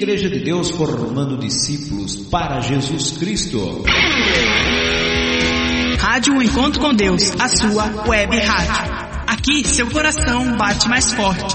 [0.00, 3.84] Igreja de Deus formando discípulos para Jesus Cristo.
[5.98, 8.94] Rádio Encontro com Deus, a sua web rádio.
[9.26, 11.54] Aqui seu coração bate mais forte.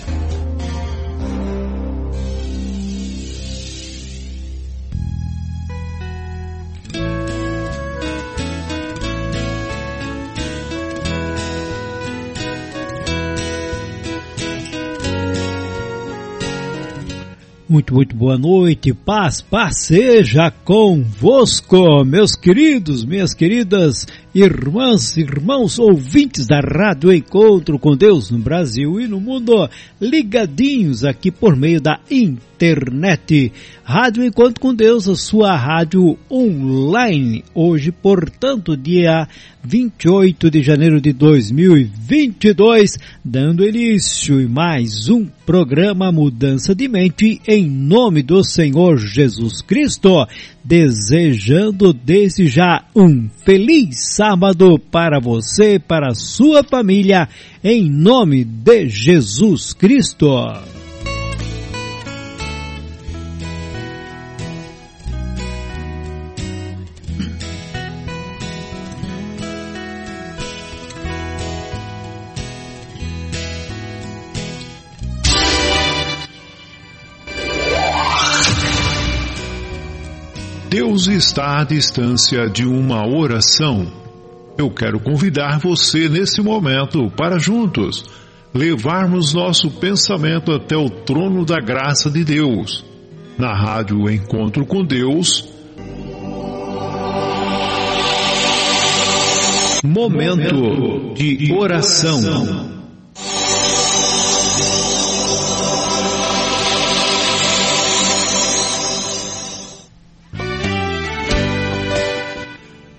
[17.71, 26.47] Muito, muito boa noite, paz, paz seja convosco, meus queridos, minhas queridas irmãs, irmãos, ouvintes
[26.47, 29.69] da Rádio Encontro com Deus no Brasil e no mundo,
[29.99, 33.51] ligadinhos aqui por meio da internet.
[33.83, 37.43] Rádio Encontro com Deus, a sua rádio online.
[37.53, 39.27] Hoje, portanto, dia
[39.63, 47.69] 28 de janeiro de 2022, dando início em mais um programa Mudança de Mente em
[47.69, 50.25] nome do Senhor Jesus Cristo,
[50.63, 57.27] desejando desde já um feliz sábado para você, para sua família,
[57.63, 60.80] em nome de Jesus Cristo.
[80.71, 83.91] Deus está à distância de uma oração.
[84.57, 88.05] Eu quero convidar você nesse momento para juntos
[88.53, 92.85] levarmos nosso pensamento até o trono da graça de Deus.
[93.37, 95.45] Na rádio Encontro com Deus.
[99.83, 102.80] Momento de oração.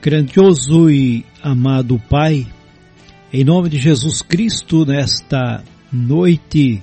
[0.02, 2.44] Grandioso e amado Pai,
[3.32, 5.62] em nome de Jesus Cristo, nesta
[5.92, 6.82] noite,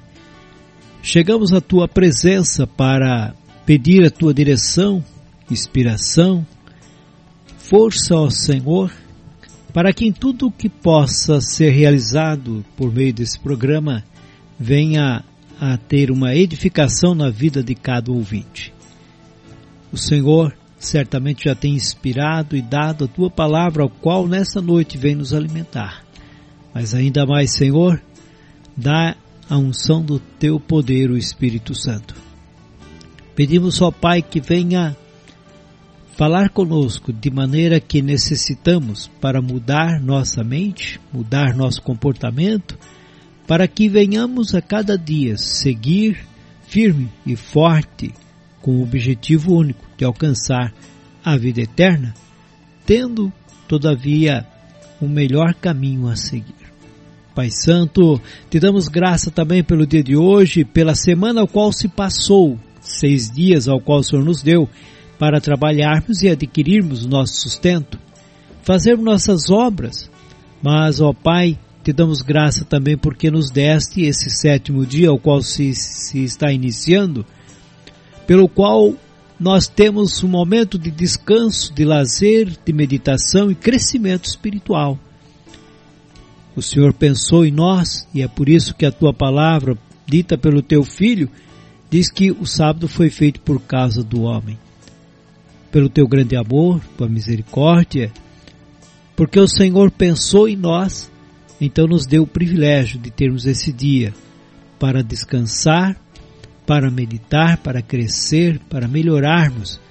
[1.03, 3.35] chegamos à Tua presença para
[3.65, 5.03] pedir a Tua direção,
[5.51, 6.47] inspiração,
[7.57, 8.89] força ao Senhor,
[9.73, 14.01] para que em tudo que possa ser realizado por meio desse programa
[14.57, 15.25] venha
[15.59, 18.73] a ter uma edificação na vida de cada ouvinte.
[19.91, 24.97] O Senhor certamente já tem inspirado e dado a tua palavra, ao qual nessa noite
[24.97, 26.03] vem nos alimentar.
[26.73, 28.01] Mas ainda mais, Senhor,
[28.75, 29.15] dá
[29.49, 32.15] a unção do teu poder, o Espírito Santo.
[33.35, 34.95] Pedimos, ó Pai, que venha
[36.15, 42.77] falar conosco de maneira que necessitamos para mudar nossa mente, mudar nosso comportamento,
[43.47, 46.19] para que venhamos a cada dia seguir
[46.67, 48.13] firme e forte
[48.61, 50.73] com o objetivo único de alcançar
[51.23, 52.13] a vida eterna,
[52.85, 53.31] tendo,
[53.67, 54.45] todavia,
[55.01, 56.69] o um melhor caminho a seguir.
[57.35, 58.19] Pai Santo,
[58.49, 63.29] te damos graça também pelo dia de hoje, pela semana ao qual se passou, seis
[63.29, 64.67] dias ao qual o Senhor nos deu,
[65.17, 67.99] para trabalharmos e adquirirmos nosso sustento,
[68.63, 70.09] fazermos nossas obras.
[70.61, 75.41] Mas, ó Pai, te damos graça também porque nos deste esse sétimo dia ao qual
[75.41, 77.25] se, se está iniciando,
[78.29, 78.93] pelo qual
[79.39, 84.99] nós temos um momento de descanso, de lazer, de meditação e crescimento espiritual.
[86.55, 90.61] O Senhor pensou em nós e é por isso que a tua palavra, dita pelo
[90.61, 91.27] teu filho,
[91.89, 94.59] diz que o sábado foi feito por causa do homem.
[95.71, 98.11] Pelo teu grande amor, tua misericórdia,
[99.15, 101.11] porque o Senhor pensou em nós,
[101.59, 104.13] então nos deu o privilégio de termos esse dia
[104.77, 105.99] para descansar
[106.69, 109.81] para meditar, para crescer, para melhorarmos.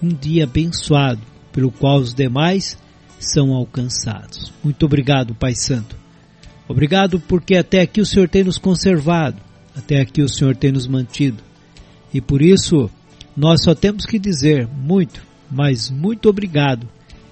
[0.00, 2.78] Um dia abençoado, pelo qual os demais
[3.18, 4.52] são alcançados.
[4.62, 5.96] Muito obrigado, Pai Santo.
[6.68, 9.42] Obrigado porque até aqui o Senhor tem nos conservado,
[9.74, 11.42] até aqui o Senhor tem nos mantido.
[12.14, 12.88] E por isso,
[13.36, 16.88] nós só temos que dizer muito, mas muito obrigado,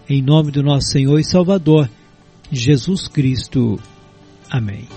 [0.08, 1.88] em nome do nosso Senhor e Salvador,
[2.50, 3.78] Jesus Cristo.
[4.50, 4.88] Amém.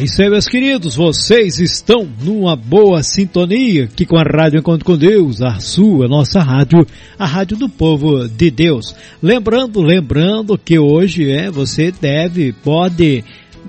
[0.00, 4.82] É isso aí, meus queridos, vocês estão numa boa sintonia aqui com a Rádio Encontro
[4.82, 6.86] com Deus, a sua, nossa rádio,
[7.18, 8.96] a rádio do povo de Deus.
[9.22, 13.22] Lembrando, lembrando que hoje é, você deve, pode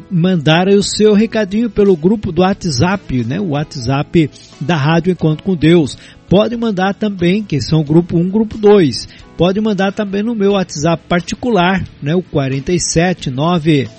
[0.09, 3.37] mandar o seu recadinho pelo grupo do WhatsApp, né?
[3.37, 4.29] O WhatsApp
[4.61, 5.97] da Rádio Encontro com Deus.
[6.29, 9.05] Pode mandar também, que são grupo 1, grupo 2.
[9.37, 12.15] Pode mandar também no meu WhatsApp particular, né?
[12.15, 13.89] O 479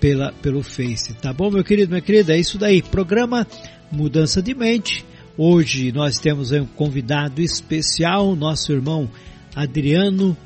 [0.00, 2.34] pela, pelo Face, tá bom, meu querido, minha querida?
[2.34, 3.46] É isso daí, programa
[3.92, 5.04] Mudança de Mente
[5.36, 9.10] Hoje nós temos um convidado especial, nosso irmão
[9.52, 10.36] Adriano,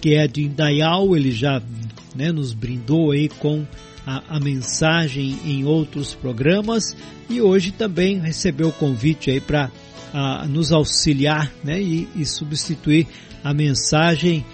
[0.00, 1.60] que é de Indaial, ele já
[2.14, 3.66] né, nos brindou aí com
[4.06, 6.96] a, a, mensagem em outros programas
[7.28, 9.68] e hoje também recebeu o convite aí para
[10.48, 13.08] nos auxiliar né, e, e substituir
[13.42, 14.46] a mensagem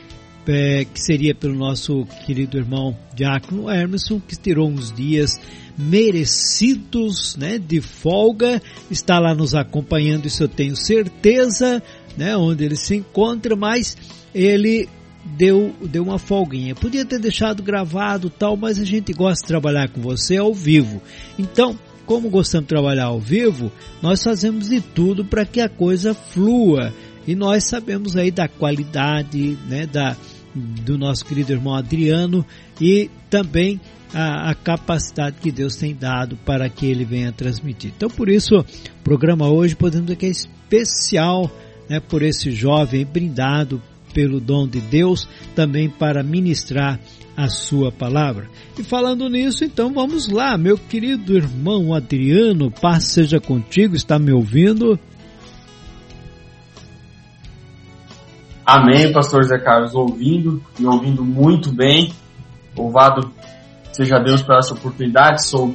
[0.46, 5.38] é, que seria pelo nosso querido irmão Diácono Emerson, que tirou uns dias
[5.76, 8.60] merecidos, né, de folga,
[8.90, 11.82] está lá nos acompanhando, isso eu tenho certeza,
[12.16, 13.96] né, onde ele se encontra, mas
[14.34, 14.88] ele
[15.24, 16.74] deu, deu uma folguinha.
[16.74, 21.00] Podia ter deixado gravado tal, mas a gente gosta de trabalhar com você ao vivo.
[21.38, 26.14] Então, como gostamos de trabalhar ao vivo, nós fazemos de tudo para que a coisa
[26.14, 26.92] flua.
[27.26, 30.16] E nós sabemos aí da qualidade, né, da,
[30.54, 32.44] do nosso querido irmão Adriano
[32.80, 33.80] e também
[34.12, 37.92] a, a, capacidade que Deus tem dado para que ele venha transmitir.
[37.96, 41.50] Então, por isso, o programa hoje podemos dizer que é especial
[41.88, 43.80] né, por esse jovem brindado
[44.12, 47.00] pelo dom de Deus também para ministrar
[47.36, 48.48] a sua palavra.
[48.78, 54.32] E falando nisso, então vamos lá, meu querido irmão Adriano, paz seja contigo, está me
[54.32, 54.98] ouvindo?
[58.64, 62.12] Amém, pastor Zé Carlos, ouvindo e ouvindo muito bem.
[62.76, 63.32] Louvado
[63.92, 65.48] seja Deus por essa oportunidade.
[65.48, 65.74] Sou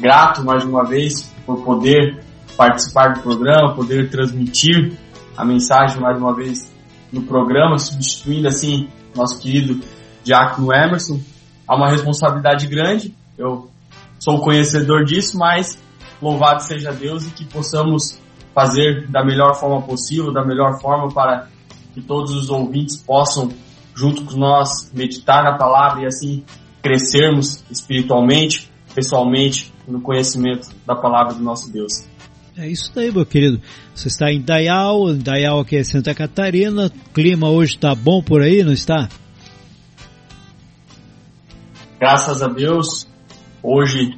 [0.00, 2.24] grato mais uma vez por poder
[2.56, 4.98] participar do programa, poder transmitir
[5.36, 6.72] a mensagem mais uma vez
[7.12, 9.80] no programa, substituindo assim nosso querido
[10.24, 11.20] Diácono Emerson.
[11.68, 13.70] Há uma responsabilidade grande, eu
[14.18, 15.78] sou conhecedor disso, mas
[16.20, 18.20] louvado seja Deus e que possamos
[18.52, 21.53] fazer da melhor forma possível, da melhor forma para
[21.94, 23.50] que todos os ouvintes possam
[23.94, 26.44] junto com nós, meditar na palavra e assim
[26.82, 32.04] crescermos espiritualmente, pessoalmente, no conhecimento da palavra do nosso Deus.
[32.56, 33.60] É isso daí, meu querido.
[33.94, 36.86] Você está em Dayal, Dayal aqui é Santa Catarina.
[36.86, 39.08] O clima hoje está bom por aí, não está?
[41.98, 43.06] Graças a Deus,
[43.62, 44.16] hoje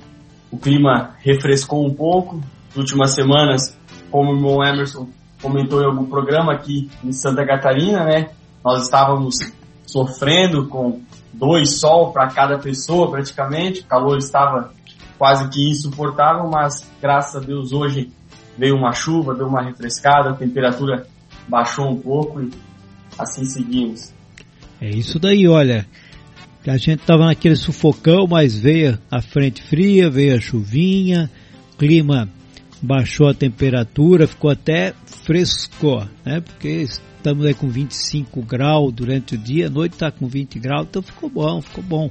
[0.50, 2.42] o clima refrescou um pouco.
[2.68, 3.78] Nas últimas semanas,
[4.10, 5.08] como o irmão Emerson
[5.46, 8.30] comentou em algum programa aqui em Santa Catarina, né?
[8.64, 9.36] Nós estávamos
[9.86, 11.00] sofrendo com
[11.32, 13.82] dois sol para cada pessoa praticamente.
[13.82, 14.72] O calor estava
[15.16, 18.10] quase que insuportável, mas graças a Deus hoje
[18.58, 21.06] veio uma chuva, deu uma refrescada, a temperatura
[21.46, 22.50] baixou um pouco e
[23.16, 24.12] assim seguimos.
[24.80, 25.86] É isso daí, olha.
[26.66, 31.30] A gente estava naquele sufocão, mas veio a frente fria, veio a chuvinha,
[31.78, 32.28] clima
[32.86, 36.40] baixou a temperatura, ficou até fresco, né?
[36.40, 40.86] Porque estamos aí com 25 graus durante o dia, a noite está com 20 graus,
[40.88, 42.10] então ficou bom, ficou bom.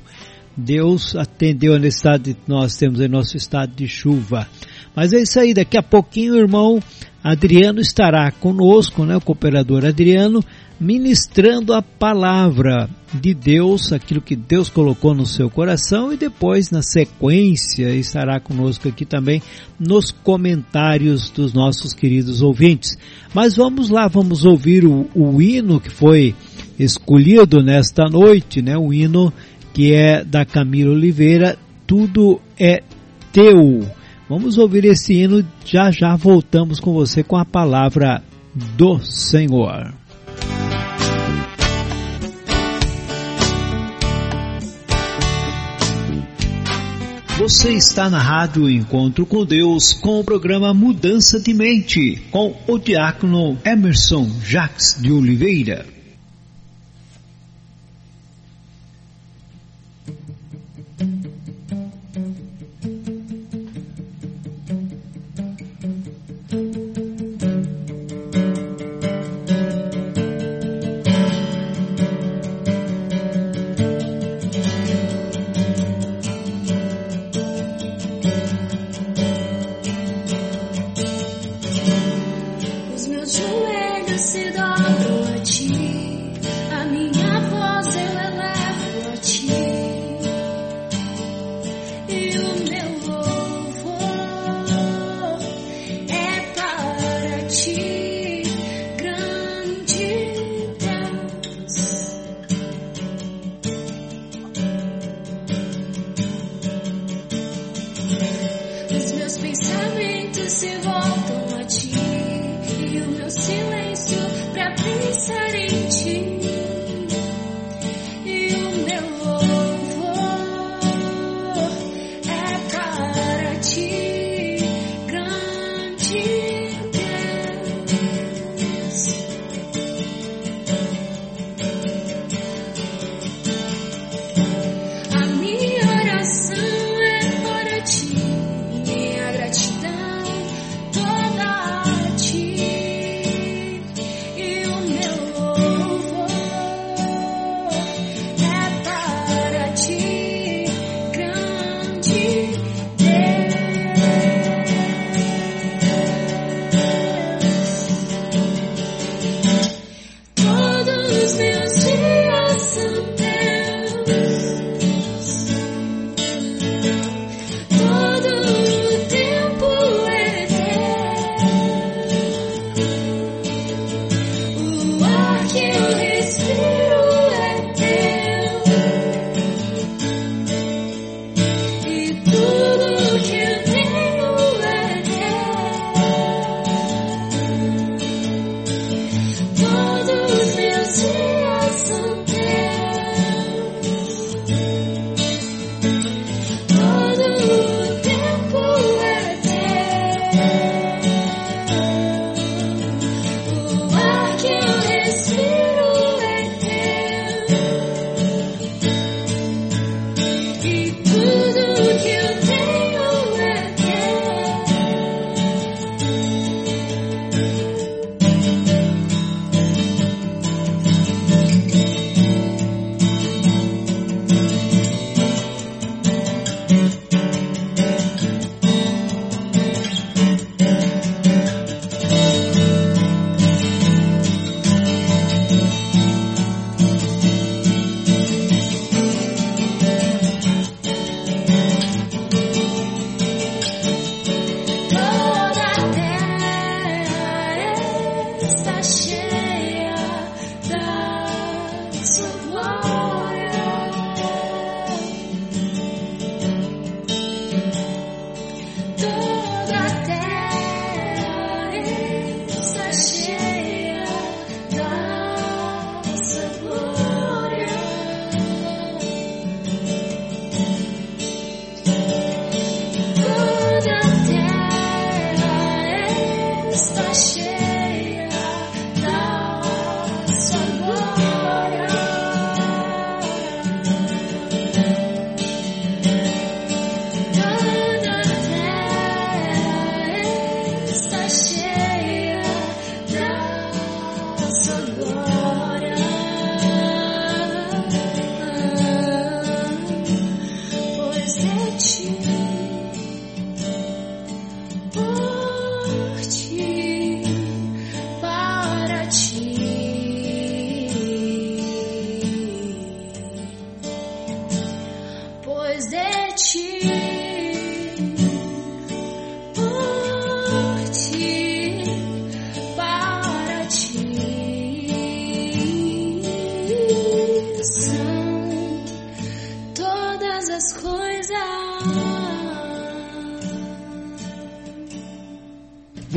[0.56, 4.48] Deus atendeu a necessidade que nós temos em nosso estado de chuva.
[4.96, 6.82] Mas é isso aí, daqui a pouquinho o irmão
[7.24, 10.44] Adriano estará conosco, né, o cooperador Adriano,
[10.80, 16.82] ministrando a palavra de Deus, aquilo que Deus colocou no seu coração e depois na
[16.82, 19.42] sequência estará conosco aqui também
[19.80, 22.98] nos comentários dos nossos queridos ouvintes.
[23.34, 26.36] Mas vamos lá, vamos ouvir o, o hino que foi
[26.78, 28.78] escolhido nesta noite, né?
[28.78, 29.34] O hino
[29.76, 32.82] que é da Camila Oliveira, Tudo é
[33.34, 33.86] Teu.
[34.30, 38.24] Vamos ouvir esse hino, já já voltamos com você com a palavra
[38.56, 39.94] do Senhor.
[47.38, 52.80] Você está na Rádio Encontro com Deus com o programa Mudança de Mente com o
[52.80, 55.95] diácono Emerson Jacques de Oliveira.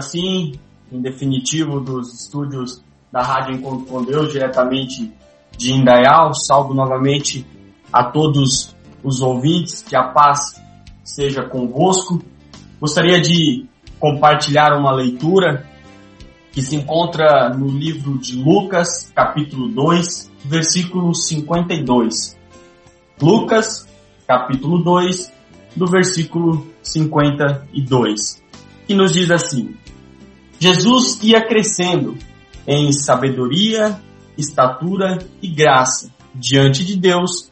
[0.00, 0.52] Agora sim,
[0.90, 2.82] em definitivo, dos estúdios
[3.12, 5.12] da Rádio Encontro com Deus, diretamente
[5.58, 7.46] de Indaial, salvo novamente
[7.92, 10.58] a todos os ouvintes, que a paz
[11.04, 12.22] seja convosco.
[12.80, 13.66] Gostaria de
[13.98, 15.66] compartilhar uma leitura
[16.50, 22.38] que se encontra no livro de Lucas, capítulo 2, versículo 52.
[23.20, 23.86] Lucas,
[24.26, 25.30] capítulo 2,
[25.76, 28.40] do versículo 52
[28.90, 29.76] que nos diz assim:
[30.60, 32.18] Jesus ia crescendo
[32.66, 33.98] em sabedoria,
[34.36, 37.50] estatura e graça diante de Deus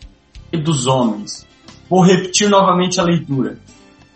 [0.52, 1.46] e dos homens.
[1.88, 3.58] Vou repetir novamente a leitura.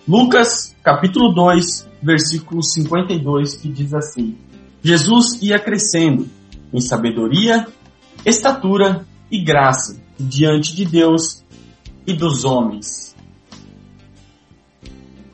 [0.06, 4.36] Lucas, capítulo 2, versículo 52, que diz assim:
[4.82, 6.28] Jesus ia crescendo
[6.70, 7.66] em sabedoria,
[8.26, 11.42] estatura e graça diante de Deus
[12.06, 13.16] e dos homens.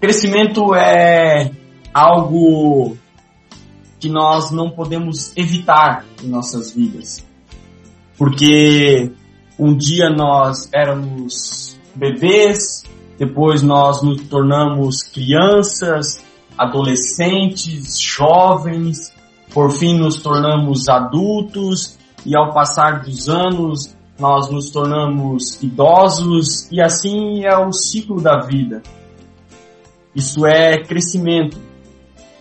[0.00, 1.50] Crescimento é
[1.92, 2.96] algo
[3.98, 7.24] que nós não podemos evitar em nossas vidas.
[8.16, 9.12] Porque
[9.58, 12.84] um dia nós éramos bebês,
[13.18, 16.24] depois nós nos tornamos crianças,
[16.56, 19.12] adolescentes, jovens,
[19.52, 26.80] por fim nos tornamos adultos e ao passar dos anos nós nos tornamos idosos e
[26.80, 28.82] assim é o ciclo da vida.
[30.14, 31.58] Isso é crescimento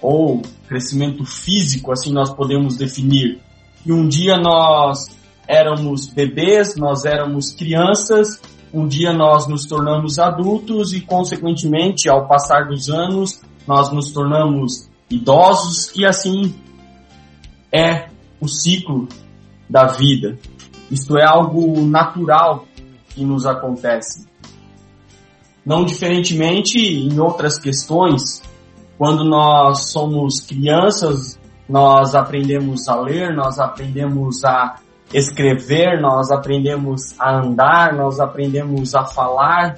[0.02, 3.40] ou crescimento físico, assim nós podemos definir.
[3.86, 5.08] E um dia nós
[5.48, 8.40] éramos bebês, nós éramos crianças,
[8.74, 14.90] um dia nós nos tornamos adultos e, consequentemente, ao passar dos anos, nós nos tornamos
[15.10, 16.54] idosos e assim
[17.72, 19.08] é o ciclo
[19.70, 20.38] da vida.
[20.92, 22.66] Isto é algo natural
[23.10, 24.28] que nos acontece.
[25.66, 28.42] Não diferentemente em outras questões,
[28.98, 34.78] quando nós somos crianças, nós aprendemos a ler, nós aprendemos a
[35.14, 39.76] escrever, nós aprendemos a andar, nós aprendemos a falar.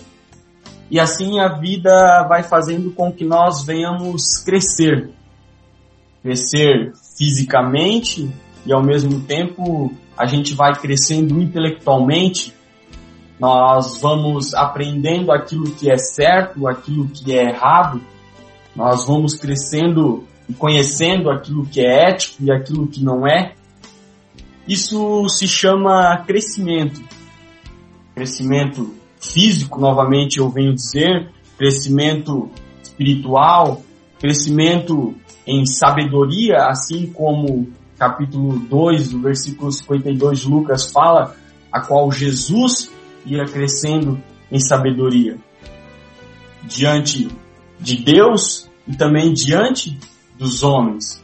[0.89, 5.09] E assim a vida vai fazendo com que nós venhamos crescer.
[6.23, 8.29] Crescer fisicamente
[8.65, 12.53] e ao mesmo tempo a gente vai crescendo intelectualmente.
[13.37, 18.01] Nós vamos aprendendo aquilo que é certo, aquilo que é errado
[18.75, 23.53] nós vamos crescendo e conhecendo aquilo que é ético e aquilo que não é.
[24.67, 27.01] Isso se chama crescimento.
[28.15, 32.49] Crescimento físico, novamente eu venho dizer, crescimento
[32.81, 33.81] espiritual,
[34.19, 41.35] crescimento em sabedoria, assim como capítulo 2, do versículo 52 de Lucas fala,
[41.71, 42.91] a qual Jesus
[43.25, 45.37] ia crescendo em sabedoria.
[46.63, 47.27] Diante
[47.79, 49.97] de Deus e também diante
[50.37, 51.23] dos homens.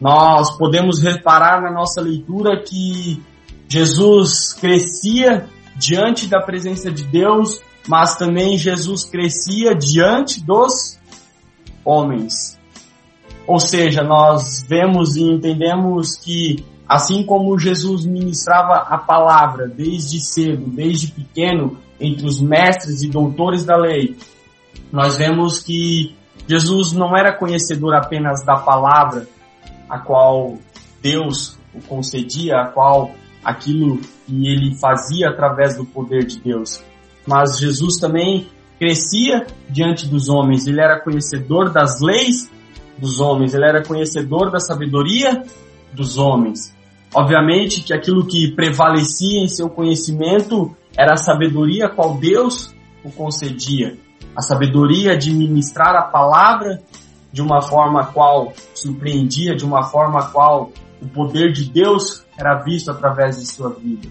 [0.00, 3.22] Nós podemos reparar na nossa leitura que
[3.68, 10.98] Jesus crescia diante da presença de Deus, mas também Jesus crescia diante dos
[11.84, 12.58] homens.
[13.46, 20.66] Ou seja, nós vemos e entendemos que assim como Jesus ministrava a palavra desde cedo,
[20.66, 24.16] desde pequeno, entre os mestres e doutores da lei,
[24.92, 26.14] nós vemos que
[26.48, 29.28] Jesus não era conhecedor apenas da palavra,
[29.88, 30.58] a qual
[31.00, 33.12] Deus o concedia, a qual
[33.44, 36.82] aquilo que ele fazia através do poder de Deus.
[37.26, 38.48] Mas Jesus também
[38.78, 42.50] crescia diante dos homens, ele era conhecedor das leis
[42.98, 45.44] dos homens, ele era conhecedor da sabedoria
[45.92, 46.74] dos homens.
[47.14, 52.74] Obviamente que aquilo que prevalecia em seu conhecimento era a sabedoria qual Deus
[53.04, 53.96] o concedia
[54.34, 56.80] a sabedoria de ministrar a palavra
[57.32, 62.90] de uma forma qual surpreendia, de uma forma qual o poder de Deus era visto
[62.90, 64.08] através de sua vida.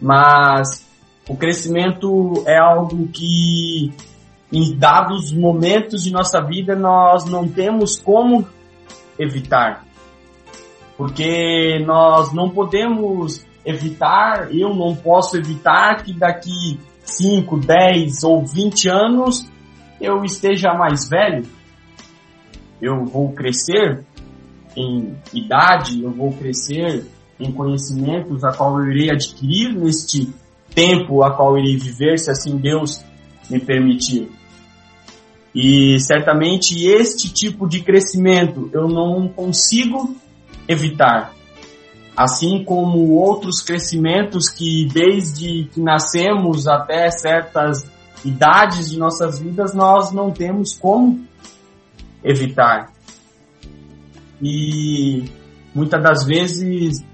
[0.00, 0.86] Mas
[1.28, 3.92] o crescimento é algo que
[4.52, 8.46] em dados momentos de nossa vida nós não temos como
[9.18, 9.84] evitar.
[10.96, 18.88] Porque nós não podemos evitar, eu não posso evitar que daqui 5, 10 ou 20
[18.88, 19.46] anos
[20.00, 21.44] eu esteja mais velho.
[22.80, 24.04] Eu vou crescer
[24.76, 27.06] em idade, eu vou crescer
[27.40, 30.28] em conhecimentos a qual eu irei adquirir neste
[30.74, 33.02] tempo a qual eu irei viver, se assim Deus
[33.48, 34.28] me permitir.
[35.54, 40.14] E certamente este tipo de crescimento eu não consigo
[40.68, 41.35] evitar.
[42.16, 47.84] Assim como outros crescimentos que desde que nascemos até certas
[48.24, 51.26] idades de nossas vidas nós não temos como
[52.24, 52.90] evitar.
[54.40, 55.30] E
[55.74, 57.04] muitas das vezes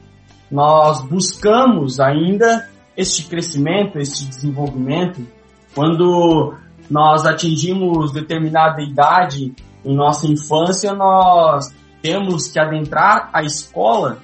[0.50, 5.26] nós buscamos ainda este crescimento, este desenvolvimento,
[5.74, 6.54] quando
[6.90, 9.52] nós atingimos determinada idade
[9.84, 14.18] em nossa infância, nós temos que adentrar a escola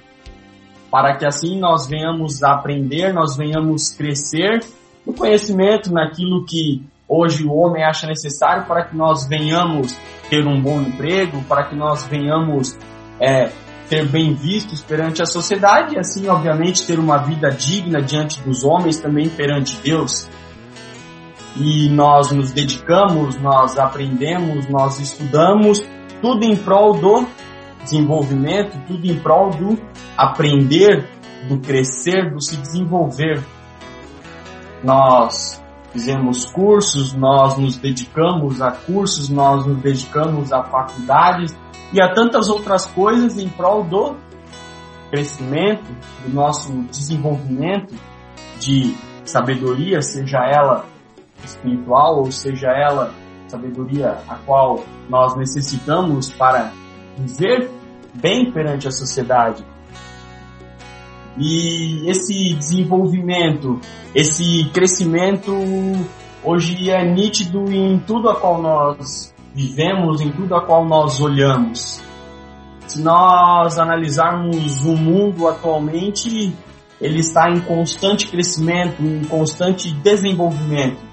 [0.91, 4.63] para que assim nós venhamos aprender, nós venhamos crescer
[5.05, 9.97] no conhecimento, naquilo que hoje o homem acha necessário para que nós venhamos
[10.29, 12.77] ter um bom emprego, para que nós venhamos
[13.19, 13.51] é,
[13.87, 18.63] ser bem vistos perante a sociedade e assim, obviamente, ter uma vida digna diante dos
[18.63, 20.29] homens, também perante Deus.
[21.55, 25.83] E nós nos dedicamos, nós aprendemos, nós estudamos,
[26.21, 27.27] tudo em prol do
[27.83, 29.77] desenvolvimento, tudo em prol do
[30.17, 31.07] aprender,
[31.47, 33.43] do crescer, do se desenvolver.
[34.83, 35.61] Nós
[35.91, 41.55] fizemos cursos, nós nos dedicamos a cursos, nós nos dedicamos a faculdades,
[41.91, 44.15] e a tantas outras coisas em prol do
[45.09, 45.89] crescimento,
[46.23, 47.95] do nosso desenvolvimento
[48.59, 50.85] de sabedoria, seja ela
[51.43, 53.11] espiritual ou seja ela
[53.47, 56.71] sabedoria a qual nós necessitamos para
[57.19, 57.69] viver
[58.13, 59.63] bem perante a sociedade.
[61.37, 63.79] E esse desenvolvimento,
[64.13, 65.53] esse crescimento
[66.43, 72.01] hoje é nítido em tudo a qual nós vivemos, em tudo a qual nós olhamos.
[72.87, 76.53] Se nós analisarmos o mundo atualmente,
[76.99, 81.08] ele está em constante crescimento, em constante desenvolvimento.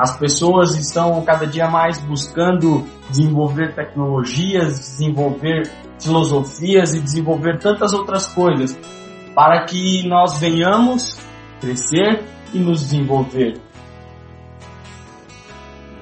[0.00, 8.26] As pessoas estão cada dia mais buscando desenvolver tecnologias, desenvolver filosofias e desenvolver tantas outras
[8.32, 8.80] coisas
[9.34, 11.20] para que nós venhamos
[11.60, 13.60] crescer e nos desenvolver.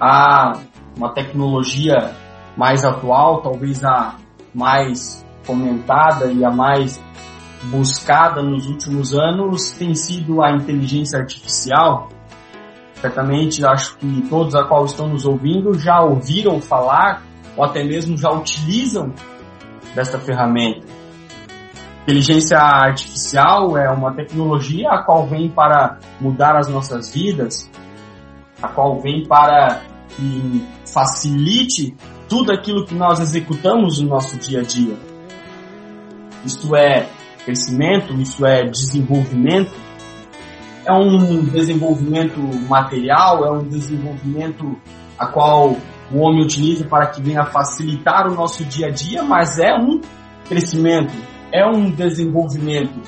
[0.01, 0.53] A
[0.97, 2.15] uma tecnologia
[2.57, 4.15] mais atual, talvez a
[4.55, 7.03] mais comentada e a mais
[7.65, 12.11] buscada nos últimos anos tem sido a inteligência artificial.
[13.01, 17.23] Certamente acho que todos a qual estão nos ouvindo já ouviram falar
[17.57, 19.13] ou até mesmo já utilizam
[19.95, 20.87] desta ferramenta.
[22.03, 27.71] Inteligência artificial é uma tecnologia a qual vem para mudar as nossas vidas,
[28.63, 31.95] a qual vem para que facilite
[32.29, 34.97] tudo aquilo que nós executamos no nosso dia a dia.
[36.45, 37.09] Isto é
[37.45, 39.73] crescimento, isso é desenvolvimento.
[40.89, 44.75] É um desenvolvimento material, é um desenvolvimento
[45.19, 45.77] a qual
[46.11, 50.01] o homem utiliza para que venha facilitar o nosso dia a dia, mas é um
[50.49, 51.13] crescimento,
[51.53, 53.03] é um desenvolvimento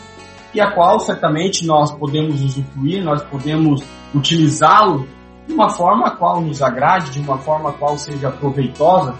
[0.52, 3.82] e a qual certamente nós podemos usufruir, nós podemos
[4.14, 5.08] utilizá-lo
[5.46, 9.14] de uma forma a qual nos agrade, de uma forma a qual seja proveitosa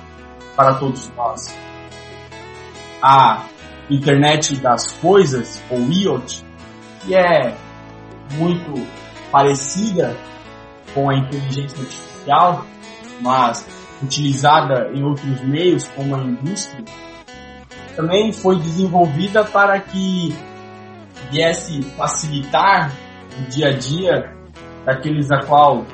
[0.55, 1.57] para todos nós.
[3.03, 3.47] A
[3.89, 6.45] internet das coisas, ou IoT,
[7.01, 7.57] que é
[8.33, 8.87] muito
[9.31, 10.17] parecida
[10.95, 12.65] com a inteligência artificial,
[13.21, 13.67] mas
[14.03, 16.85] utilizada em outros meios, como a indústria,
[17.95, 20.35] também foi desenvolvida para que
[21.31, 22.93] viesse facilitar
[23.39, 24.35] o dia a dia
[24.85, 25.85] daqueles a qual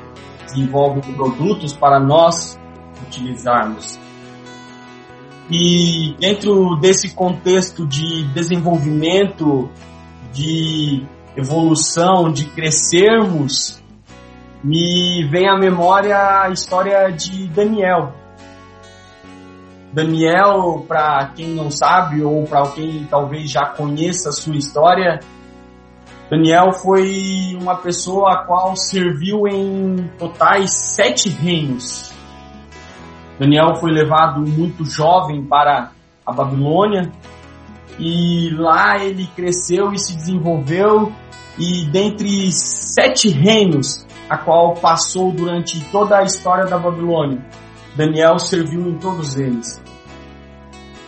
[0.45, 2.57] desenvolvem produtos para nós
[3.05, 3.99] utilizarmos.
[5.49, 9.69] E dentro desse contexto de desenvolvimento,
[10.33, 11.05] de
[11.37, 13.81] evolução, de crescermos,
[14.63, 18.11] me vem à memória a história de Daniel.
[19.93, 25.19] Daniel, para quem não sabe ou para quem talvez já conheça a sua história,
[26.29, 32.11] Daniel foi uma pessoa a qual serviu em totais sete reinos.
[33.39, 35.91] Daniel foi levado muito jovem para
[36.25, 37.11] a Babilônia
[37.99, 41.11] e lá ele cresceu e se desenvolveu
[41.57, 47.43] e dentre sete reinos a qual passou durante toda a história da Babilônia,
[47.95, 49.81] Daniel serviu em todos eles.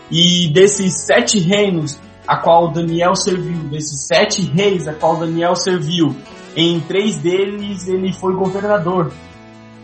[0.10, 6.16] E desses sete reinos a qual Daniel serviu, desses sete reis a qual Daniel serviu,
[6.56, 9.12] em três deles ele foi governador.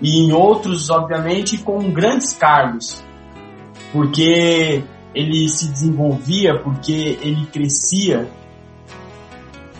[0.01, 3.03] E em outros, obviamente, com grandes cargos.
[3.93, 8.27] Porque ele se desenvolvia, porque ele crescia.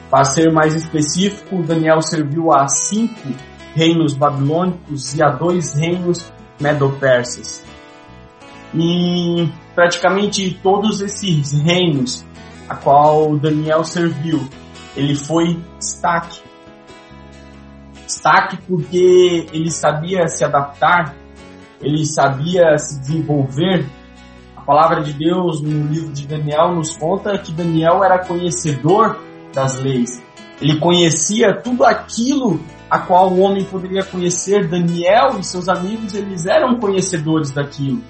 [0.09, 3.29] Para ser mais específico, Daniel serviu a cinco
[3.73, 7.65] reinos babilônicos e a dois reinos medo-persas.
[8.73, 12.25] E praticamente todos esses reinos
[12.67, 14.47] a qual Daniel serviu,
[14.95, 16.41] ele foi destaque.
[18.05, 21.15] Destaque porque ele sabia se adaptar,
[21.81, 23.85] ele sabia se desenvolver.
[24.55, 29.19] A palavra de Deus no livro de Daniel nos conta que Daniel era conhecedor
[29.55, 30.21] das leis.
[30.61, 34.67] Ele conhecia tudo aquilo a qual o homem poderia conhecer.
[34.67, 38.01] Daniel e seus amigos, eles eram conhecedores daquilo.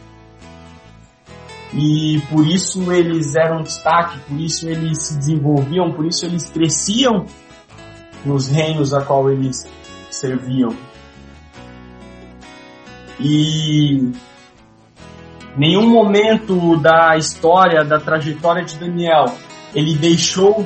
[1.74, 7.26] E por isso eles eram destaque, por isso eles se desenvolviam, por isso eles cresciam
[8.26, 9.68] nos reinos a qual eles
[10.10, 10.76] serviam.
[13.20, 14.12] E
[15.58, 19.26] nenhum momento da história, da trajetória de Daniel,
[19.74, 20.66] ele deixou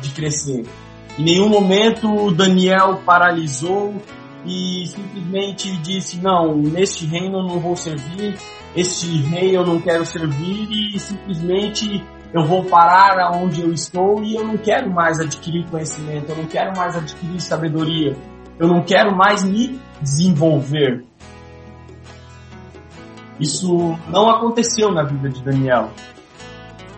[0.00, 0.64] de crescer.
[1.18, 3.94] Em nenhum momento Daniel paralisou
[4.44, 8.38] e simplesmente disse: Não, neste reino eu não vou servir,
[8.74, 14.36] este rei eu não quero servir e simplesmente eu vou parar aonde eu estou e
[14.36, 18.16] eu não quero mais adquirir conhecimento, eu não quero mais adquirir sabedoria,
[18.58, 21.04] eu não quero mais me desenvolver.
[23.40, 25.90] Isso não aconteceu na vida de Daniel.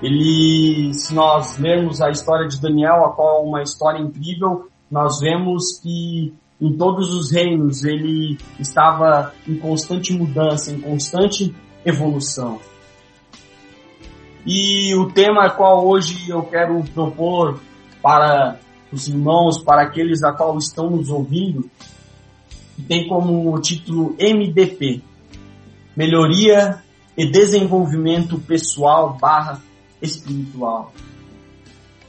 [0.03, 5.21] Ele, se nós lermos a história de Daniel, a qual é uma história incrível, nós
[5.21, 12.61] vemos que em todos os reinos ele estava em constante mudança, em constante evolução.
[14.47, 17.61] E o tema qual hoje eu quero propor
[18.01, 18.59] para
[18.93, 21.69] os irmãos, para aqueles a qual estão nos ouvindo,
[22.87, 25.03] tem como título MDP,
[25.97, 26.83] Melhoria
[27.17, 29.61] e Desenvolvimento Pessoal barra
[30.01, 30.93] espiritual.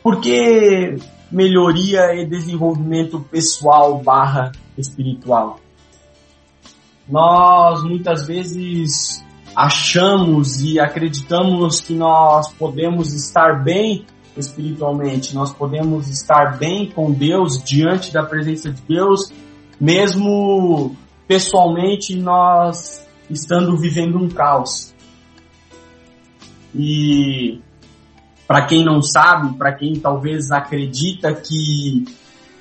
[0.02, 0.98] Por que
[1.32, 5.60] melhoria e desenvolvimento pessoal barra espiritual?
[7.08, 9.24] Nós muitas vezes
[9.56, 14.06] achamos e acreditamos que nós podemos estar bem
[14.38, 19.34] espiritualmente, nós podemos estar bem com Deus diante da presença de Deus,
[19.80, 20.96] mesmo
[21.28, 24.94] pessoalmente nós estando vivendo um caos.
[26.74, 27.60] E
[28.50, 32.04] para quem não sabe, para quem talvez acredita que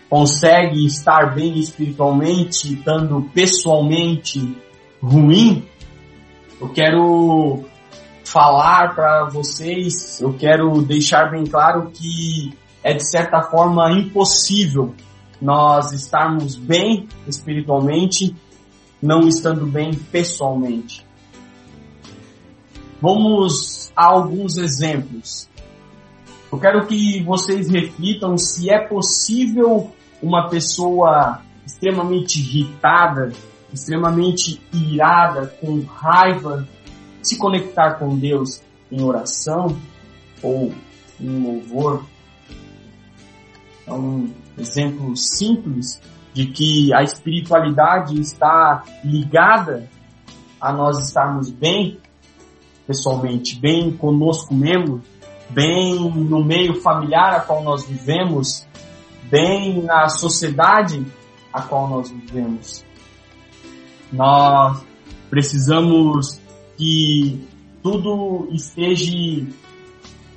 [0.06, 4.54] consegue estar bem espiritualmente, estando pessoalmente
[5.02, 5.66] ruim,
[6.60, 7.64] eu quero
[8.22, 12.52] falar para vocês, eu quero deixar bem claro que
[12.84, 14.94] é de certa forma impossível
[15.40, 18.36] nós estarmos bem espiritualmente,
[19.00, 21.06] não estando bem pessoalmente.
[23.00, 25.48] Vamos a alguns exemplos.
[26.50, 29.90] Eu quero que vocês reflitam se é possível
[30.22, 33.32] uma pessoa extremamente irritada,
[33.72, 36.66] extremamente irada, com raiva,
[37.22, 39.78] se conectar com Deus em oração
[40.42, 40.72] ou
[41.20, 42.04] em louvor.
[43.86, 46.00] É um exemplo simples
[46.32, 49.88] de que a espiritualidade está ligada
[50.60, 51.98] a nós estarmos bem
[52.86, 55.02] pessoalmente, bem conosco mesmo,
[55.50, 58.66] bem no meio familiar a qual nós vivemos,
[59.30, 61.04] bem na sociedade
[61.52, 62.84] a qual nós vivemos.
[64.12, 64.84] Nós
[65.30, 66.40] precisamos
[66.76, 67.46] que
[67.82, 69.46] tudo esteja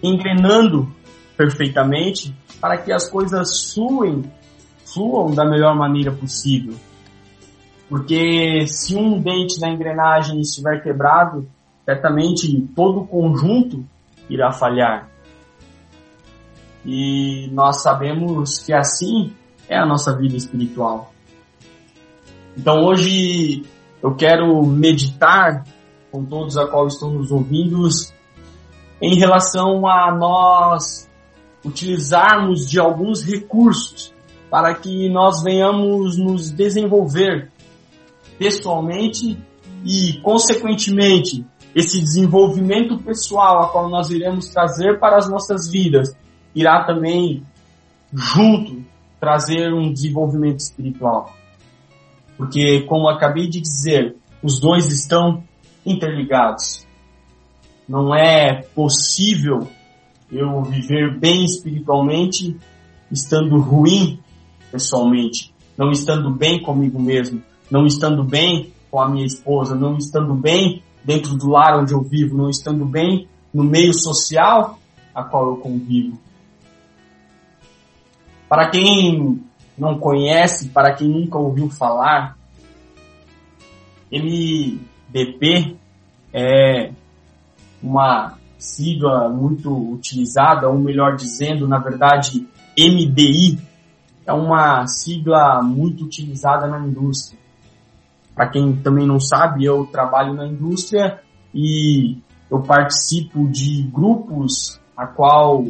[0.02, 0.92] engrenando
[1.38, 4.24] perfeitamente para que as coisas fluem,
[4.86, 6.76] fluam da melhor maneira possível.
[7.90, 11.48] Porque se um dente da engrenagem estiver quebrado,
[11.84, 13.86] certamente todo o conjunto
[14.34, 15.10] irá falhar.
[16.86, 19.34] E nós sabemos que assim
[19.70, 21.14] é a nossa vida espiritual.
[22.58, 23.64] Então hoje
[24.02, 25.64] eu quero meditar
[26.12, 27.88] com todos a qual estão nos ouvindo
[29.02, 31.10] em relação a nós
[31.64, 34.14] utilizarmos de alguns recursos
[34.50, 37.50] para que nós venhamos nos desenvolver
[38.38, 39.40] pessoalmente
[39.86, 46.16] e, consequentemente, esse desenvolvimento pessoal a qual nós iremos trazer para as nossas vidas
[46.54, 47.44] irá também,
[48.14, 48.84] junto,
[49.20, 51.34] trazer um desenvolvimento espiritual.
[52.38, 55.44] Porque, como acabei de dizer, os dois estão
[55.86, 56.86] interligados.
[57.88, 59.68] Não é possível
[60.32, 62.58] eu viver bem espiritualmente
[63.12, 64.20] estando ruim
[64.72, 70.34] pessoalmente, não estando bem comigo mesmo, não estando bem com a minha esposa, não estando
[70.34, 74.80] bem dentro do lar onde eu vivo, não estando bem no meio social
[75.14, 76.20] a qual eu convivo.
[78.48, 79.42] Para quem
[79.78, 82.38] não conhece, para quem nunca ouviu falar,
[84.12, 85.78] MDP
[86.34, 86.92] é
[87.82, 93.60] uma sigla muito utilizada, ou melhor dizendo, na verdade, MDI
[94.26, 97.41] é uma sigla muito utilizada na indústria.
[98.36, 101.20] Para quem também não sabe, eu trabalho na indústria
[101.54, 102.18] e
[102.50, 105.66] eu participo de grupos a qual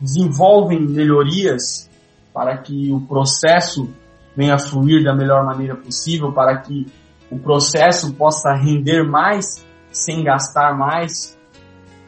[0.00, 1.88] desenvolvem melhorias
[2.32, 3.88] para que o processo
[4.36, 6.86] venha fluir da melhor maneira possível, para que
[7.30, 11.36] o processo possa render mais sem gastar mais.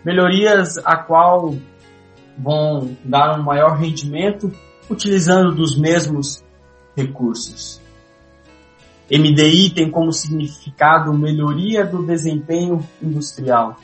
[0.05, 1.55] Melhorias a qual
[2.39, 4.53] vão dar um maior rendimento
[4.89, 6.45] utilizando dos mesmos
[6.97, 7.81] recursos.
[9.11, 13.77] MDI tem como significado melhoria do desempenho industrial.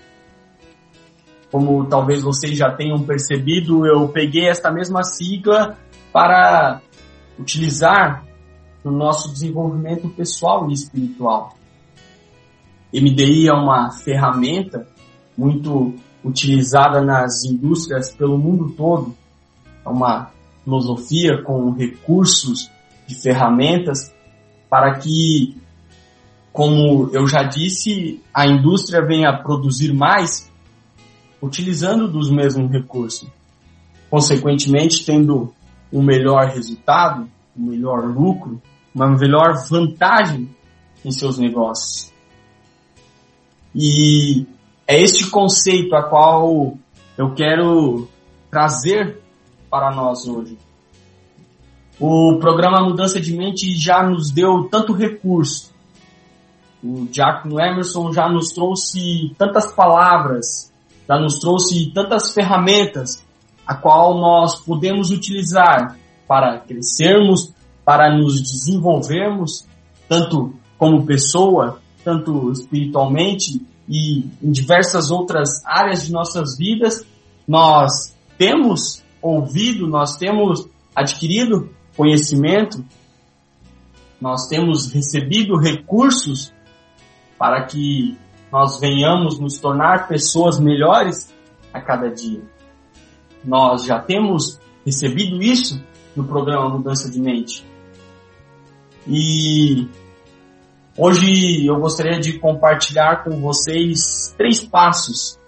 [1.50, 5.76] Como talvez vocês já tenham percebido, eu peguei esta mesma sigla
[6.12, 6.80] para
[7.38, 8.24] utilizar
[8.84, 11.56] no nosso desenvolvimento pessoal e espiritual.
[12.94, 14.86] MDI é uma ferramenta
[15.36, 19.14] muito utilizada nas indústrias pelo mundo todo.
[19.84, 20.30] É uma
[20.62, 22.70] filosofia com recursos
[23.06, 24.14] de ferramentas
[24.68, 25.56] para que,
[26.52, 30.50] como eu já disse, a indústria venha produzir mais
[31.40, 33.28] utilizando dos mesmos recursos.
[34.10, 35.52] Consequentemente, tendo
[35.92, 38.60] um melhor resultado, um melhor lucro,
[38.94, 40.48] uma melhor vantagem
[41.04, 42.12] em seus negócios.
[43.74, 44.46] E
[44.86, 46.78] é este conceito a qual
[47.18, 48.08] eu quero
[48.50, 49.20] trazer
[49.70, 50.56] para nós hoje.
[51.98, 55.72] O programa Mudança de Mente já nos deu tanto recurso.
[56.84, 60.70] O Diácono Emerson já nos trouxe tantas palavras,
[61.08, 63.24] já nos trouxe tantas ferramentas
[63.66, 65.96] a qual nós podemos utilizar
[66.28, 69.66] para crescermos, para nos desenvolvermos,
[70.06, 77.06] tanto como pessoa, tanto espiritualmente e em diversas outras áreas de nossas vidas.
[77.48, 82.84] Nós temos ouvido, nós temos adquirido conhecimento,
[84.20, 86.52] nós temos recebido recursos
[87.38, 88.16] para que
[88.50, 91.34] nós venhamos nos tornar pessoas melhores
[91.72, 92.42] a cada dia.
[93.44, 95.82] Nós já temos recebido isso
[96.14, 97.66] no programa Mudança de Mente.
[99.06, 99.88] E
[100.96, 105.38] hoje eu gostaria de compartilhar com vocês três passos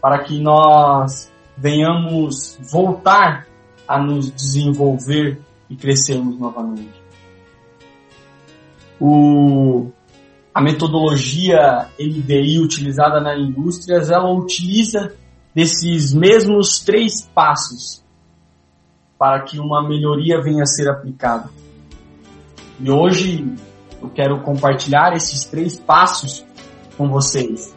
[0.00, 3.46] para que nós venhamos voltar
[3.86, 7.02] a nos desenvolver e crescermos novamente.
[9.00, 9.90] O,
[10.54, 15.12] a metodologia MDI utilizada na indústrias, ela utiliza
[15.54, 18.02] desses mesmos três passos
[19.18, 21.48] para que uma melhoria venha a ser aplicada.
[22.80, 23.54] E hoje
[24.02, 26.44] eu quero compartilhar esses três passos
[26.96, 27.74] com vocês,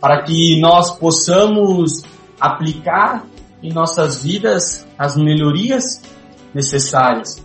[0.00, 2.02] para que nós possamos
[2.38, 3.24] aplicar
[3.62, 6.02] em nossas vidas as melhorias
[6.54, 7.42] necessárias,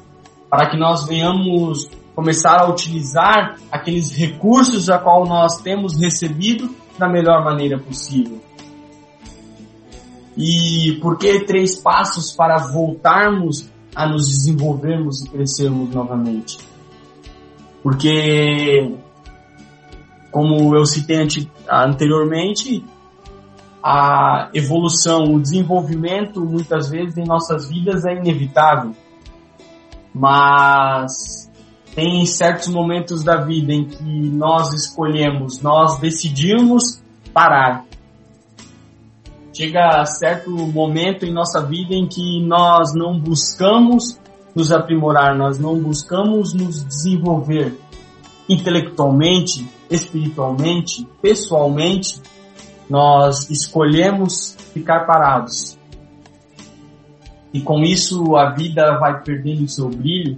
[0.50, 7.10] para que nós venhamos começar a utilizar aqueles recursos a qual nós temos recebido da
[7.10, 8.42] melhor maneira possível.
[10.38, 16.58] E por que três passos para voltarmos a nos desenvolvermos e crescermos novamente?
[17.82, 18.96] Porque,
[20.32, 21.28] como eu citei
[21.70, 22.84] anteriormente,
[23.88, 28.96] a evolução, o desenvolvimento, muitas vezes em nossas vidas é inevitável.
[30.12, 31.52] Mas
[31.94, 37.00] tem certos momentos da vida em que nós escolhemos, nós decidimos
[37.32, 37.86] parar.
[39.54, 44.20] Chega certo momento em nossa vida em que nós não buscamos
[44.56, 47.78] nos aprimorar, nós não buscamos nos desenvolver
[48.50, 52.20] intelectualmente, espiritualmente, pessoalmente,
[52.90, 55.78] nós escolhemos ficar parados.
[57.54, 60.38] E com isso a vida vai perdendo seu brilho,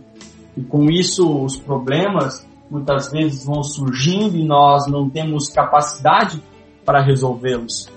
[0.56, 6.42] e com isso os problemas muitas vezes vão surgindo e nós não temos capacidade
[6.86, 7.90] para resolvê-los.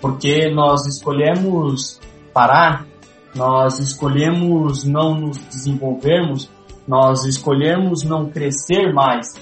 [0.00, 2.00] Porque nós escolhemos
[2.32, 2.86] parar,
[3.34, 6.50] nós escolhemos não nos desenvolvermos,
[6.86, 9.34] nós escolhemos não crescer mais,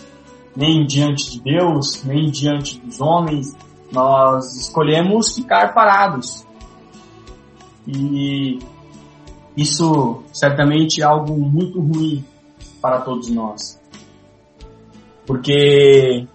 [0.55, 3.57] nem diante de Deus, nem diante dos homens,
[3.93, 6.47] nós escolhemos ficar parados.
[7.86, 8.59] E
[9.57, 12.24] isso certamente é algo muito ruim
[12.80, 13.80] para todos nós.
[15.26, 16.26] Porque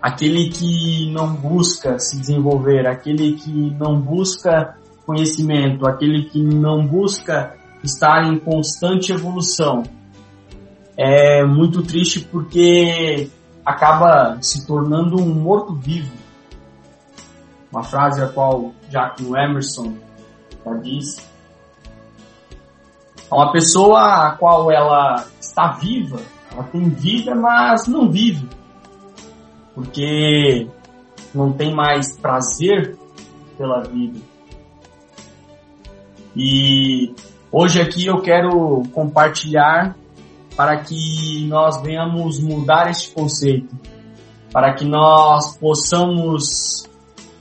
[0.00, 7.56] aquele que não busca se desenvolver, aquele que não busca conhecimento, aquele que não busca
[7.82, 9.82] estar em constante evolução,
[10.96, 13.28] é muito triste porque
[13.64, 16.23] acaba se tornando um morto-vivo.
[17.74, 19.94] Uma frase a qual Jack Emerson
[20.64, 21.20] já disse.
[23.28, 26.20] É uma pessoa a qual ela está viva,
[26.52, 28.48] ela tem vida, mas não vive.
[29.74, 30.68] Porque
[31.34, 32.96] não tem mais prazer
[33.58, 34.20] pela vida.
[36.36, 37.12] E
[37.50, 39.96] hoje aqui eu quero compartilhar
[40.56, 43.74] para que nós venhamos mudar este conceito,
[44.52, 46.93] para que nós possamos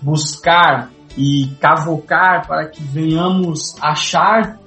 [0.04, 4.60] buscar e cavocar, para que venhamos achar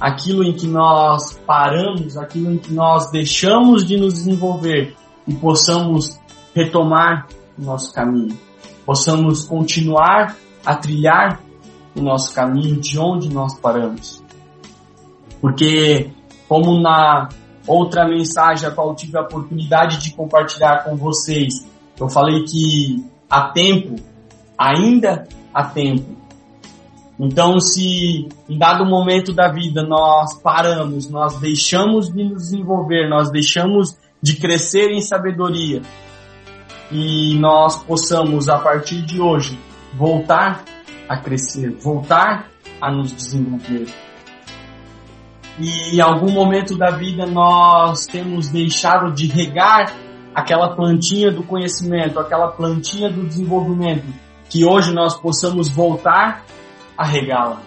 [0.00, 4.96] aquilo em que nós paramos, aquilo em que nós deixamos de nos desenvolver
[5.28, 6.18] e possamos
[6.54, 7.26] retomar
[7.58, 8.36] o nosso caminho,
[8.84, 11.40] possamos continuar a trilhar
[11.94, 14.22] o nosso caminho de onde nós paramos.
[15.40, 16.10] Porque,
[16.48, 17.28] como na
[17.66, 21.66] outra mensagem a qual tive a oportunidade de compartilhar com vocês.
[21.98, 23.96] Eu falei que há tempo,
[24.60, 26.20] ainda há tempo.
[27.18, 33.30] Então, se em dado momento da vida nós paramos, nós deixamos de nos desenvolver, nós
[33.30, 35.82] deixamos de crescer em sabedoria
[36.92, 39.58] e nós possamos a partir de hoje
[39.94, 40.64] voltar
[41.08, 42.50] a crescer, voltar
[42.80, 43.86] a nos desenvolver
[45.60, 49.94] e em algum momento da vida nós temos deixado de regar
[50.34, 54.06] aquela plantinha do conhecimento, aquela plantinha do desenvolvimento,
[54.50, 56.44] que hoje nós possamos voltar
[56.98, 57.62] a regá-la.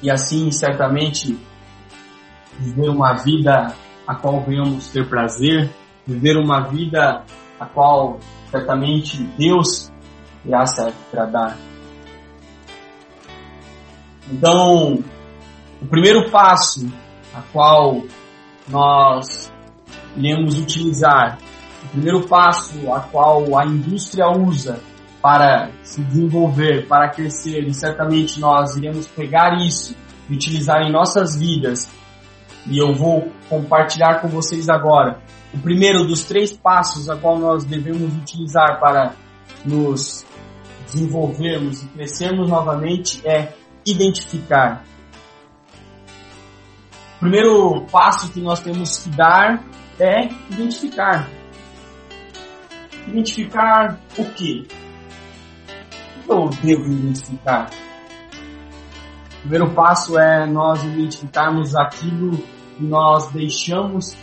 [0.00, 1.36] E assim, certamente,
[2.58, 3.74] viver uma vida
[4.06, 5.70] a qual venhamos ter prazer,
[6.06, 7.24] viver uma vida
[7.58, 9.92] a qual certamente Deus
[10.44, 11.56] irá se agradar.
[14.30, 15.02] Então,
[15.82, 16.86] o primeiro passo
[17.34, 18.02] a qual
[18.68, 19.52] nós
[20.16, 21.38] iremos utilizar,
[21.84, 24.80] o primeiro passo a qual a indústria usa
[25.20, 29.96] para se desenvolver, para crescer, e certamente nós iremos pegar isso
[30.28, 31.90] e utilizar em nossas vidas.
[32.66, 35.18] E eu vou compartilhar com vocês agora.
[35.52, 39.14] O primeiro dos três passos a qual nós devemos utilizar para
[39.64, 40.26] nos
[40.86, 43.52] desenvolvermos e crescermos novamente é
[43.86, 44.84] identificar
[47.24, 49.64] primeiro passo que nós temos que dar
[49.98, 51.30] é identificar.
[53.06, 54.66] Identificar o quê?
[56.16, 57.70] O que eu devo identificar?
[59.36, 62.38] O primeiro passo é nós identificarmos aquilo
[62.76, 64.16] que nós deixamos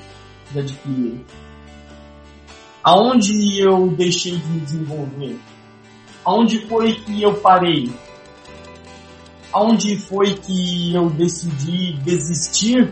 [0.52, 1.26] de adquirir.
[2.84, 5.40] Aonde eu deixei de me desenvolver?
[6.26, 7.94] Aonde foi que eu parei?
[9.54, 12.92] Onde foi que eu decidi desistir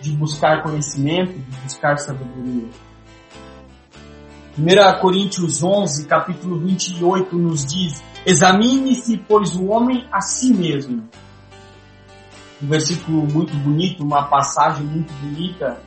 [0.00, 2.68] de buscar conhecimento, de buscar sabedoria?
[4.58, 11.08] 1 Coríntios 11, capítulo 28 nos diz: Examine-se, pois, o homem a si mesmo.
[12.62, 15.78] Um versículo muito bonito, uma passagem muito bonita,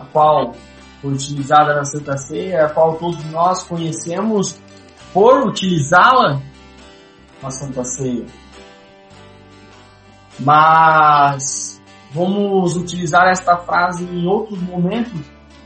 [0.00, 0.54] a qual
[1.00, 4.58] foi utilizada na Santa Ceia, a qual todos nós conhecemos
[5.12, 6.40] por utilizá-la
[7.42, 8.26] na Santa Ceia
[10.38, 15.20] mas vamos utilizar esta frase em outros momentos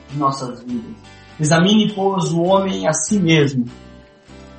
[0.09, 1.12] de nossas vidas.
[1.43, 3.65] Examine, pois, o homem a si mesmo.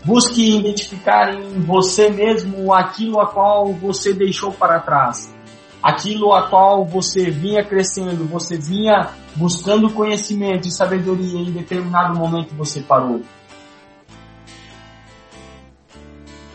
[0.04, 5.34] Busque identificar em você mesmo aquilo a qual você deixou para trás.
[5.82, 12.20] Aquilo a qual você vinha crescendo, você vinha buscando conhecimento e sabedoria e em determinado
[12.20, 13.22] momento você parou.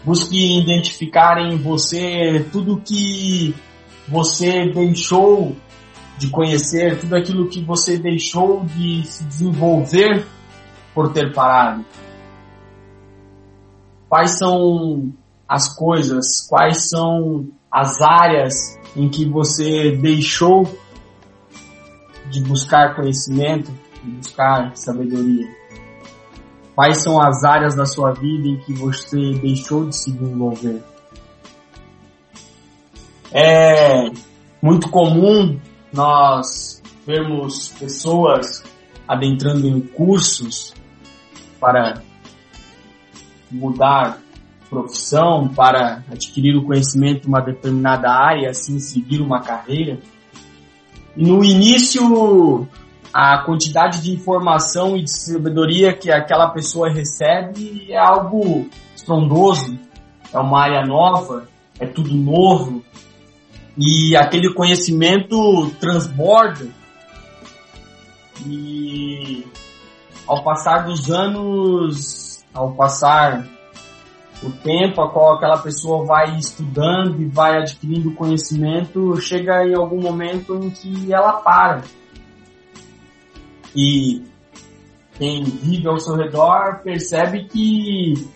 [0.04, 3.54] Busque identificar em você tudo que
[4.06, 5.56] você deixou
[6.18, 10.26] de conhecer, tudo aquilo que você deixou de se desenvolver
[10.92, 11.84] por ter parado.
[14.08, 15.12] Quais são
[15.46, 20.68] as coisas, quais são as áreas em que você deixou
[22.30, 23.70] de buscar conhecimento,
[24.02, 25.46] de buscar sabedoria?
[26.74, 30.82] Quais são as áreas da sua vida em que você deixou de se desenvolver?
[33.32, 34.10] É
[34.60, 35.60] muito comum
[35.93, 38.62] nós vermos pessoas
[39.07, 40.74] adentrando em cursos
[41.59, 42.03] para
[43.51, 44.20] mudar
[44.68, 49.99] profissão, para adquirir o conhecimento de uma determinada área, assim seguir uma carreira.
[51.16, 52.68] E no início,
[53.12, 59.78] a quantidade de informação e de sabedoria que aquela pessoa recebe é algo estrondoso,
[60.32, 61.49] é uma área nova,
[61.80, 62.77] é tudo novo,
[63.78, 66.68] e aquele conhecimento transborda.
[68.44, 69.46] E
[70.26, 73.46] ao passar dos anos, ao passar
[74.42, 80.00] o tempo a qual aquela pessoa vai estudando e vai adquirindo conhecimento, chega em algum
[80.00, 81.82] momento em que ela para.
[83.74, 84.24] E
[85.14, 88.28] quem vive ao seu redor percebe que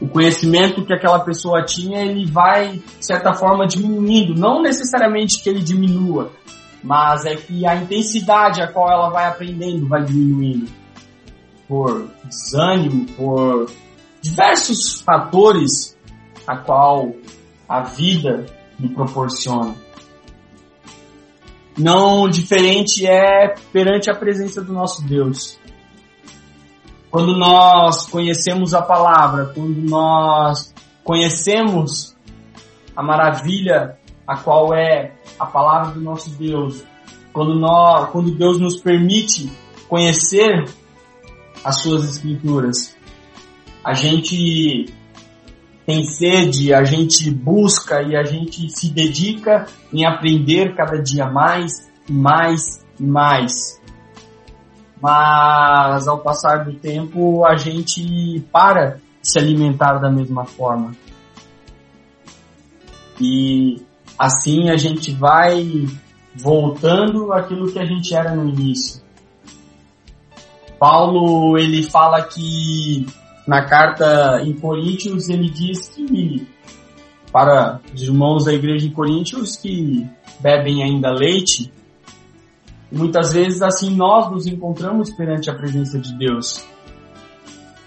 [0.00, 4.34] o conhecimento que aquela pessoa tinha, ele vai, de certa forma, diminuindo.
[4.34, 6.32] Não necessariamente que ele diminua,
[6.82, 10.70] mas é que a intensidade a qual ela vai aprendendo vai diminuindo.
[11.68, 13.70] Por desânimo, por
[14.22, 15.96] diversos fatores
[16.46, 17.12] a qual
[17.68, 18.46] a vida
[18.78, 19.74] lhe proporciona.
[21.78, 25.59] Não diferente é perante a presença do nosso Deus.
[27.10, 32.16] Quando nós conhecemos a palavra, quando nós conhecemos
[32.94, 36.84] a maravilha a qual é a palavra do nosso Deus,
[37.32, 39.50] quando nós, quando Deus nos permite
[39.88, 40.64] conhecer
[41.64, 42.96] as suas escrituras,
[43.84, 44.86] a gente
[45.84, 51.90] tem sede, a gente busca e a gente se dedica em aprender cada dia mais,
[52.08, 53.79] mais e mais
[55.00, 60.92] mas ao passar do tempo a gente para de se alimentar da mesma forma.
[63.20, 63.82] E
[64.18, 65.86] assim a gente vai
[66.34, 69.02] voltando àquilo que a gente era no início.
[70.78, 73.06] Paulo ele fala que
[73.46, 76.46] na carta em Coríntios ele diz que
[77.30, 80.06] para os irmãos da igreja de Coríntios que
[80.40, 81.70] bebem ainda leite,
[82.90, 86.64] Muitas vezes assim nós nos encontramos perante a presença de Deus.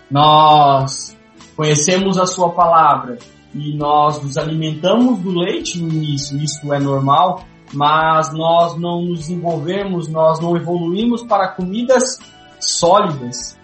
[0.09, 1.17] Nós
[1.55, 3.17] conhecemos a sua palavra
[3.53, 7.43] e nós nos alimentamos do leite no início, isso é normal,
[7.73, 12.19] mas nós não nos envolvemos, nós não evoluímos para comidas
[12.59, 13.57] sólidas.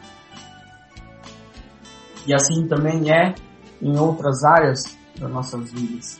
[2.27, 3.33] E assim também é
[3.81, 6.19] em outras áreas das nossas vidas.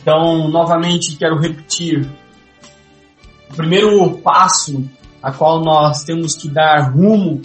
[0.00, 2.08] Então, novamente quero repetir,
[3.50, 4.88] o primeiro passo
[5.22, 7.42] a qual nós temos que dar rumo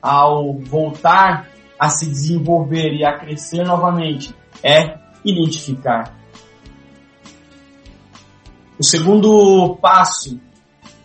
[0.00, 6.14] ao voltar a se desenvolver e a crescer novamente é identificar.
[8.78, 10.40] O segundo passo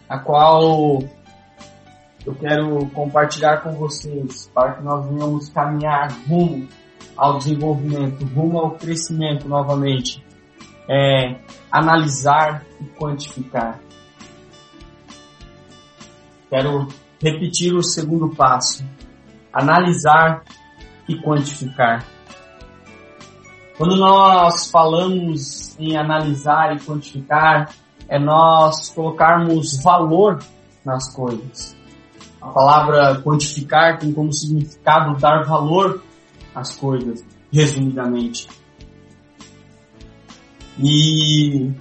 [0.08, 1.02] a qual
[2.26, 6.68] eu quero compartilhar com vocês para que nós venhamos caminhar rumo
[7.18, 10.24] ao desenvolvimento, rumo ao crescimento novamente,
[10.89, 11.36] é
[11.72, 13.80] analisar e quantificar.
[16.54, 16.88] Quero
[17.20, 18.86] repetir o segundo passo:
[19.51, 20.43] analisar
[21.10, 22.06] e quantificar.
[23.76, 27.74] Quando nós falamos em analisar e quantificar,
[28.08, 30.43] é nós colocarmos valor
[30.86, 31.76] nas coisas.
[32.39, 36.04] A palavra quantificar tem como significado dar valor
[36.54, 38.47] às coisas, resumidamente.
[40.78, 41.72] E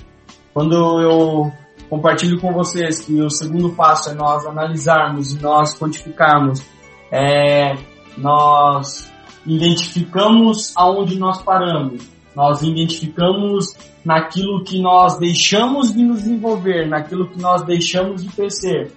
[0.55, 1.53] quando eu
[1.93, 6.65] compartilho com vocês que o segundo passo é nós analisarmos nós quantificarmos,
[7.11, 7.77] é,
[8.17, 9.13] nós
[9.45, 17.39] identificamos aonde nós paramos, nós identificamos naquilo que nós deixamos de nos envolver, naquilo que
[17.39, 18.91] nós deixamos de crescer.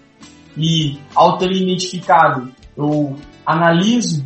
[0.57, 3.13] E ao ter identificado, eu
[3.45, 4.25] analiso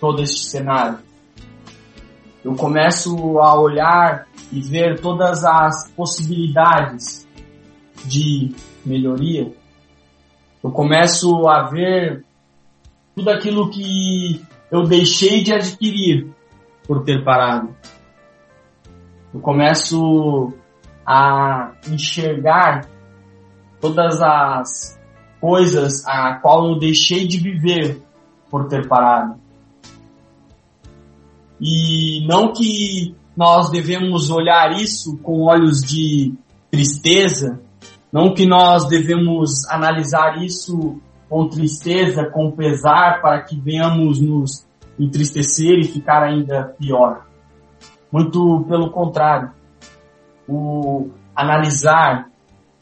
[0.00, 0.98] todo este cenário.
[2.44, 7.19] Eu começo a olhar e ver todas as possibilidades
[8.04, 9.52] de melhoria,
[10.62, 12.24] eu começo a ver
[13.14, 16.30] tudo aquilo que eu deixei de adquirir
[16.86, 17.74] por ter parado.
[19.32, 20.52] Eu começo
[21.06, 22.86] a enxergar
[23.80, 25.00] todas as
[25.40, 28.02] coisas a qual eu deixei de viver
[28.50, 29.40] por ter parado.
[31.60, 36.34] E não que nós devemos olhar isso com olhos de
[36.70, 37.60] tristeza
[38.12, 44.66] Não que nós devemos analisar isso com tristeza, com pesar, para que venhamos nos
[44.98, 47.26] entristecer e ficar ainda pior.
[48.10, 49.52] Muito pelo contrário.
[50.48, 52.28] O analisar,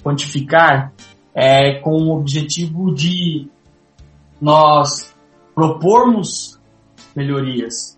[0.02, 0.92] quantificar,
[1.34, 3.48] é com o objetivo de
[4.40, 5.14] nós
[5.54, 6.58] propormos
[7.14, 7.96] melhorias.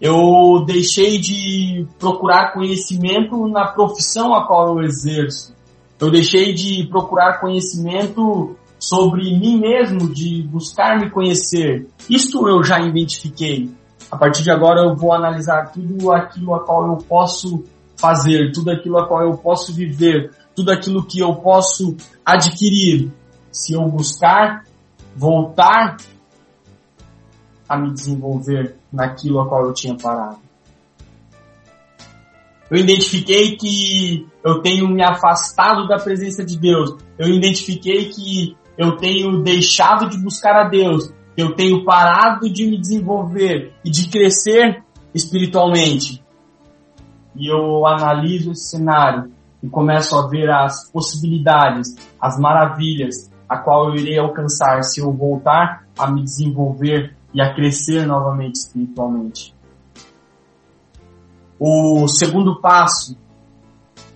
[0.00, 5.54] Eu deixei de procurar conhecimento na profissão a qual eu exerço.
[6.00, 11.86] Eu deixei de procurar conhecimento sobre mim mesmo, de buscar me conhecer.
[12.08, 13.70] Isto eu já identifiquei.
[14.10, 17.64] A partir de agora eu vou analisar tudo aquilo a qual eu posso
[17.96, 21.94] fazer, tudo aquilo a qual eu posso viver, tudo aquilo que eu posso
[22.24, 23.12] adquirir.
[23.52, 24.64] Se eu buscar
[25.14, 25.98] voltar
[27.68, 30.38] a me desenvolver naquilo a qual eu tinha parado.
[32.70, 36.96] Eu identifiquei que eu tenho me afastado da presença de Deus.
[37.18, 41.12] Eu identifiquei que eu tenho deixado de buscar a Deus.
[41.36, 46.22] Eu tenho parado de me desenvolver e de crescer espiritualmente.
[47.34, 53.88] E eu analiso esse cenário e começo a ver as possibilidades, as maravilhas, a qual
[53.88, 59.54] eu irei alcançar se eu voltar a me desenvolver e a crescer novamente espiritualmente.
[61.62, 63.14] O segundo passo,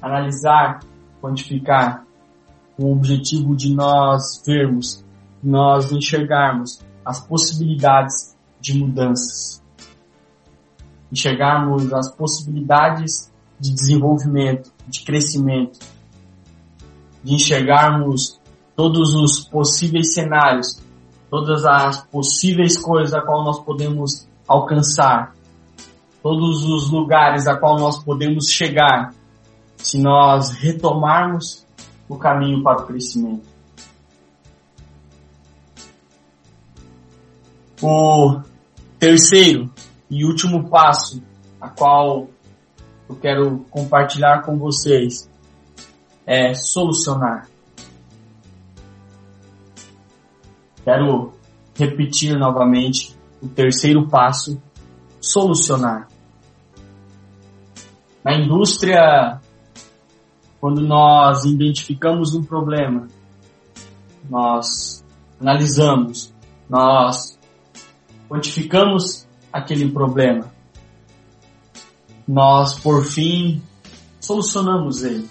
[0.01, 0.81] analisar,
[1.21, 2.07] quantificar,
[2.75, 5.05] com o objetivo de nós vermos,
[5.43, 9.63] nós enxergarmos as possibilidades de mudanças.
[11.13, 13.31] Enxergarmos as possibilidades
[13.61, 15.81] de desenvolvimento, de crescimento,
[17.23, 18.41] de enxergarmos
[18.75, 20.83] todos os possíveis cenários,
[21.29, 25.34] todas as possíveis coisas a qual nós podemos alcançar,
[26.25, 29.13] todos os lugares a qual nós podemos chegar,
[29.77, 31.67] se nós retomarmos
[32.09, 33.47] o caminho para o crescimento.
[37.83, 38.41] O
[38.99, 39.71] terceiro
[40.09, 41.23] e último passo,
[41.61, 42.27] a qual
[43.07, 45.29] eu quero compartilhar com vocês,
[46.25, 47.51] é solucionar.
[50.83, 51.35] Quero
[51.75, 54.59] repetir novamente o terceiro passo,
[55.21, 56.14] solucionar.
[58.25, 59.39] Na indústria,
[60.59, 63.07] quando nós identificamos um problema,
[64.31, 65.05] nós
[65.39, 66.33] analisamos,
[66.67, 67.39] nós
[68.27, 70.51] quantificamos aquele problema,
[72.27, 73.63] nós por fim
[74.19, 75.29] solucionamos ele.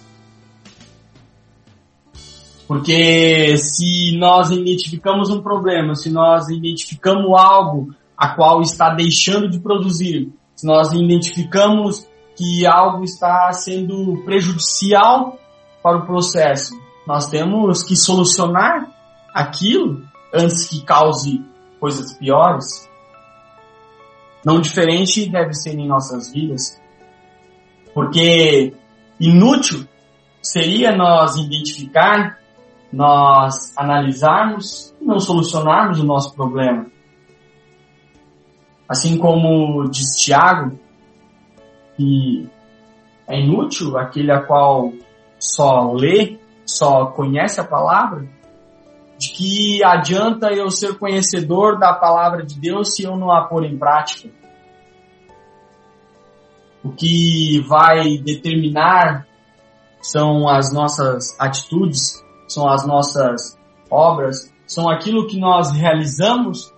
[2.67, 9.59] Porque se nós identificamos um problema, se nós identificamos algo a qual está deixando de
[9.59, 15.37] produzir, se nós identificamos que algo está sendo prejudicial
[15.81, 16.73] para o processo,
[17.05, 18.87] nós temos que solucionar
[19.33, 20.01] aquilo
[20.33, 21.43] antes que cause
[21.79, 22.89] coisas piores.
[24.45, 26.81] Não diferente deve ser em nossas vidas.
[27.93, 28.73] Porque
[29.19, 29.87] inútil
[30.41, 32.37] seria nós identificar
[32.93, 36.85] nós analisarmos e não solucionarmos o nosso problema.
[38.87, 40.77] Assim como diz Tiago,
[41.95, 42.49] que
[43.27, 44.91] é inútil aquele a qual
[45.39, 48.27] só lê, só conhece a palavra,
[49.17, 53.63] de que adianta eu ser conhecedor da palavra de Deus se eu não a pôr
[53.63, 54.29] em prática.
[56.83, 59.25] O que vai determinar
[60.01, 63.57] são as nossas atitudes, são as nossas
[63.89, 66.73] obras, são aquilo que nós realizamos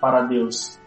[0.00, 0.79] para Deus.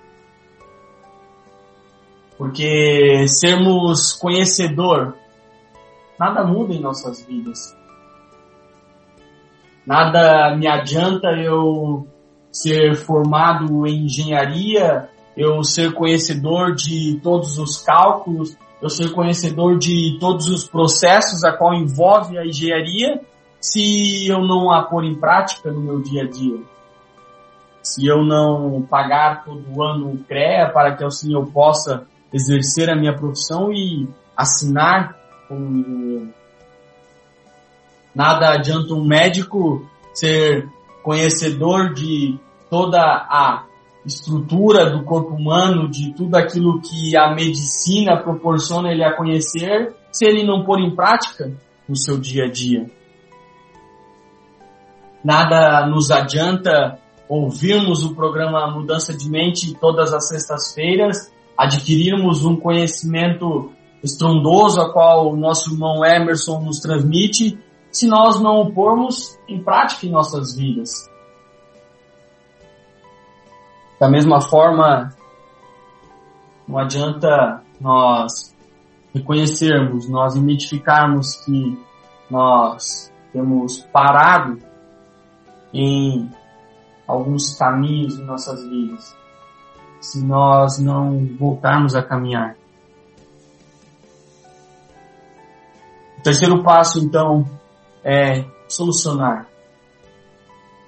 [2.43, 5.15] Porque sermos conhecedor,
[6.19, 7.73] nada muda em nossas vidas.
[9.87, 12.05] Nada me adianta eu
[12.51, 20.17] ser formado em engenharia, eu ser conhecedor de todos os cálculos, eu ser conhecedor de
[20.19, 23.21] todos os processos a qual envolve a engenharia,
[23.61, 26.59] se eu não a pôr em prática no meu dia a dia.
[27.81, 32.95] Se eu não pagar todo ano o CREA para que assim eu possa exercer a
[32.95, 35.15] minha profissão e assinar
[35.49, 36.31] um
[38.15, 40.69] Nada adianta um médico ser
[41.01, 42.37] conhecedor de
[42.69, 43.65] toda a
[44.05, 50.25] estrutura do corpo humano, de tudo aquilo que a medicina proporciona ele a conhecer, se
[50.25, 51.51] ele não pôr em prática
[51.87, 52.89] no seu dia a dia.
[55.23, 63.71] Nada nos adianta ouvirmos o programa Mudança de Mente todas as sextas-feiras, adquirirmos um conhecimento
[64.03, 67.57] estrondoso a qual o nosso irmão Emerson nos transmite
[67.89, 71.09] se nós não o pormos em prática em nossas vidas.
[73.99, 75.13] Da mesma forma,
[76.67, 78.53] não adianta nós
[79.13, 81.79] reconhecermos, nós identificarmos que
[82.29, 84.57] nós temos parado
[85.73, 86.29] em
[87.07, 89.15] alguns caminhos em nossas vidas,
[90.03, 92.57] se nós não voltarmos a caminhar.
[96.19, 97.45] O terceiro passo, então,
[98.03, 99.47] é solucionar.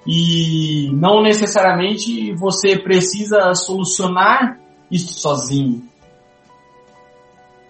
[0.06, 4.58] E não necessariamente você precisa solucionar
[4.90, 5.82] isso sozinho.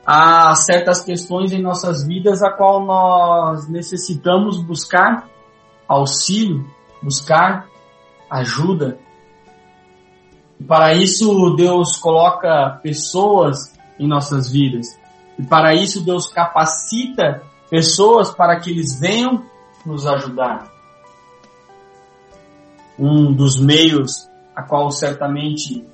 [0.05, 5.28] Há certas questões em nossas vidas a qual nós necessitamos buscar
[5.86, 6.66] auxílio,
[7.01, 7.68] buscar
[8.28, 8.99] ajuda.
[10.59, 14.87] E para isso Deus coloca pessoas em nossas vidas.
[15.39, 19.45] E para isso Deus capacita pessoas para que eles venham
[19.85, 20.73] nos ajudar.
[22.99, 25.85] Um dos meios a qual certamente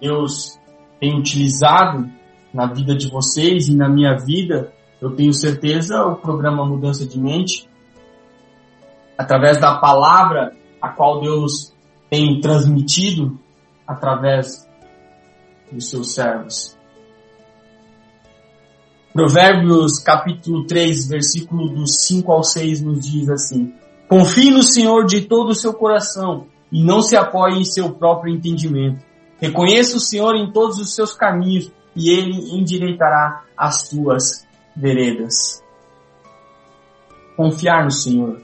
[0.00, 0.58] Deus
[0.98, 2.10] tem utilizado
[2.52, 7.18] na vida de vocês e na minha vida, eu tenho certeza, o programa Mudança de
[7.18, 7.68] Mente,
[9.16, 11.74] através da palavra a qual Deus
[12.10, 13.38] tem transmitido
[13.90, 14.68] através
[15.70, 16.78] dos seus servos.
[19.12, 23.74] Provérbios capítulo 3, versículo dos 5 ao 6 nos diz assim:
[24.08, 28.32] Confie no Senhor de todo o seu coração e não se apoie em seu próprio
[28.32, 29.04] entendimento.
[29.40, 35.60] Reconheça o Senhor em todos os seus caminhos e ele endireitará as tuas veredas.
[37.36, 38.40] Confiar no Senhor.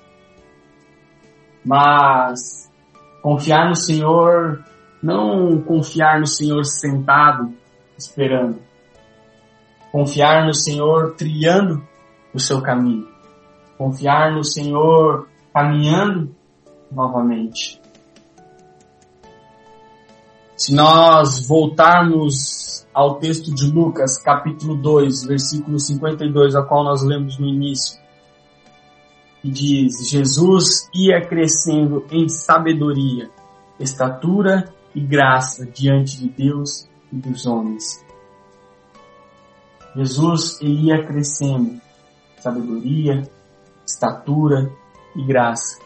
[1.64, 2.68] Mas
[3.22, 4.64] confiar no Senhor,
[5.06, 7.54] não confiar no Senhor sentado,
[7.96, 8.66] esperando
[9.96, 11.82] Confiar no Senhor trilhando
[12.34, 13.08] o seu caminho.
[13.78, 16.34] Confiar no Senhor caminhando
[16.92, 17.80] novamente.
[20.54, 27.38] Se nós voltarmos ao texto de Lucas, capítulo 2, versículo 52, a qual nós lemos
[27.38, 27.98] no início,
[29.40, 33.30] que diz: Jesus ia crescendo em sabedoria,
[33.80, 38.02] estatura e graça diante de Deus e dos homens.
[39.94, 41.78] Jesus ele ia crescendo,
[42.38, 43.30] sabedoria,
[43.86, 44.72] estatura
[45.14, 45.78] e graça.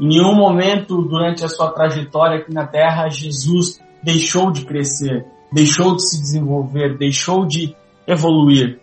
[0.00, 5.94] Em nenhum momento durante a sua trajetória aqui na Terra, Jesus deixou de crescer, deixou
[5.94, 8.80] de se desenvolver, deixou de evoluir.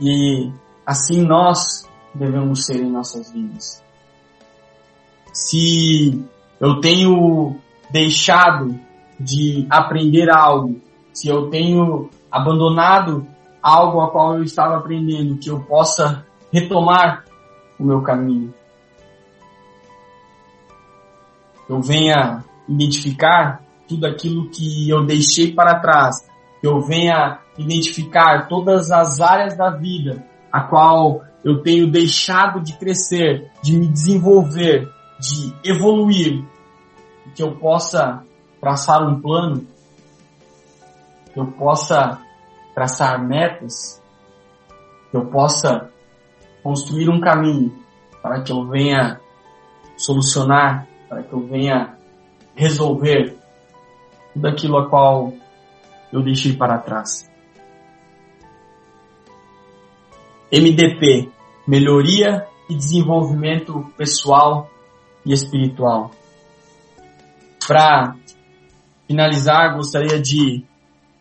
[0.00, 0.52] E
[0.84, 3.82] assim nós devemos ser em nossas vidas.
[5.32, 6.22] Se
[6.62, 7.56] eu tenho
[7.90, 8.78] deixado
[9.18, 10.80] de aprender algo.
[11.12, 13.26] Se eu tenho abandonado
[13.60, 17.24] algo a qual eu estava aprendendo, que eu possa retomar
[17.80, 18.54] o meu caminho.
[21.68, 26.28] Eu venha identificar tudo aquilo que eu deixei para trás,
[26.62, 33.50] eu venha identificar todas as áreas da vida a qual eu tenho deixado de crescer,
[33.62, 34.88] de me desenvolver,
[35.18, 36.44] de evoluir,
[37.34, 38.24] que eu possa
[38.60, 39.66] traçar um plano
[41.32, 42.20] que eu possa
[42.74, 44.00] traçar metas,
[45.10, 45.90] que eu possa
[46.62, 47.72] construir um caminho
[48.22, 49.20] para que eu venha
[49.96, 51.96] solucionar, para que eu venha
[52.54, 53.36] resolver
[54.32, 55.32] tudo aquilo a qual
[56.12, 57.30] eu deixei para trás.
[60.52, 61.30] MDP,
[61.66, 64.68] melhoria e desenvolvimento pessoal
[65.24, 66.10] e espiritual.
[67.66, 68.16] Para
[69.06, 70.64] finalizar, gostaria de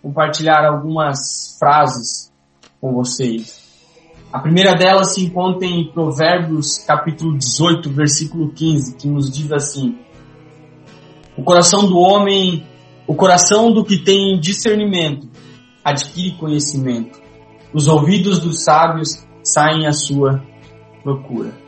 [0.01, 2.31] compartilhar algumas frases
[2.79, 3.61] com vocês.
[4.33, 9.99] A primeira delas se encontra em Provérbios capítulo 18, versículo 15, que nos diz assim:
[11.37, 12.65] O coração do homem,
[13.05, 15.27] o coração do que tem discernimento,
[15.83, 17.19] adquire conhecimento.
[17.73, 20.41] Os ouvidos dos sábios saem à sua
[21.03, 21.61] procura.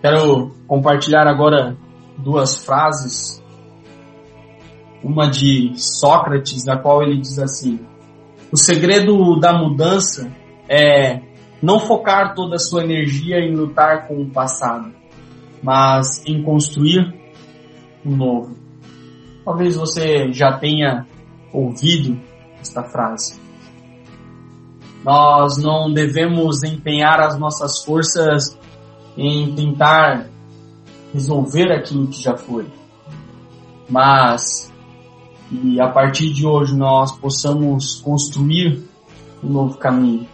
[0.00, 1.76] Quero compartilhar agora
[2.16, 3.40] duas frases
[5.02, 7.80] uma de Sócrates, na qual ele diz assim:
[8.52, 10.30] O segredo da mudança
[10.68, 11.20] é
[11.62, 14.92] não focar toda a sua energia em lutar com o passado,
[15.62, 17.14] mas em construir
[18.04, 18.56] um novo.
[19.44, 21.06] Talvez você já tenha
[21.52, 22.20] ouvido
[22.60, 23.40] esta frase.
[25.02, 28.58] Nós não devemos empenhar as nossas forças
[29.22, 30.30] em tentar
[31.12, 32.66] resolver aquilo que já foi,
[33.86, 34.72] mas
[35.52, 38.82] e a partir de hoje nós possamos construir
[39.44, 40.26] um novo caminho,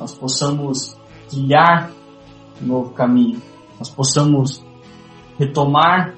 [0.00, 0.96] nós possamos
[1.28, 1.90] trilhar
[2.62, 3.42] um novo caminho,
[3.78, 4.64] nós possamos
[5.38, 6.14] retomar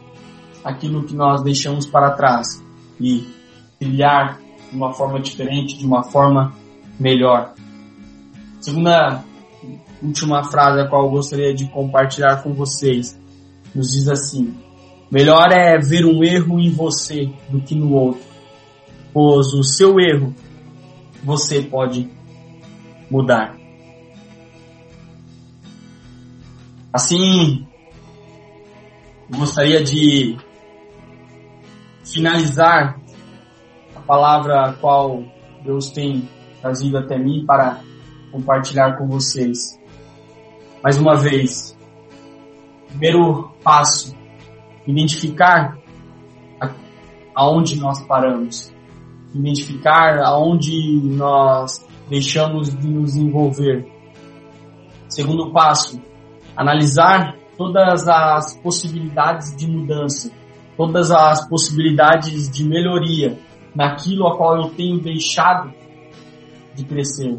[0.62, 2.62] aquilo que nós deixamos para trás
[3.01, 3.26] e
[3.80, 4.38] trilhar
[4.70, 6.53] de uma forma diferente, de uma forma
[7.01, 7.55] melhor.
[8.61, 9.24] Segunda
[10.03, 13.18] última frase a qual eu gostaria de compartilhar com vocês
[13.74, 14.55] nos diz assim:
[15.11, 18.22] Melhor é ver um erro em você do que no outro,
[19.12, 20.34] pois o seu erro
[21.22, 22.11] você pode
[23.11, 23.57] mudar.
[26.92, 27.66] Assim,
[29.30, 30.36] gostaria de
[32.05, 32.99] finalizar
[33.94, 35.22] a palavra a qual
[35.64, 36.28] Deus tem
[36.61, 37.80] trazido até mim para
[38.32, 39.78] compartilhar com vocês.
[40.83, 41.76] Mais uma vez,
[42.89, 44.16] primeiro passo,
[44.87, 45.76] identificar
[47.35, 48.74] aonde nós paramos,
[49.35, 53.87] identificar aonde nós deixamos de nos envolver.
[55.09, 56.01] Segundo passo,
[56.57, 60.31] analisar todas as possibilidades de mudança,
[60.76, 63.39] todas as possibilidades de melhoria
[63.74, 65.72] naquilo a qual eu tenho deixado
[66.74, 67.37] de crescer.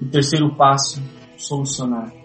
[0.00, 1.02] E terceiro passo,
[1.36, 2.15] solucionar.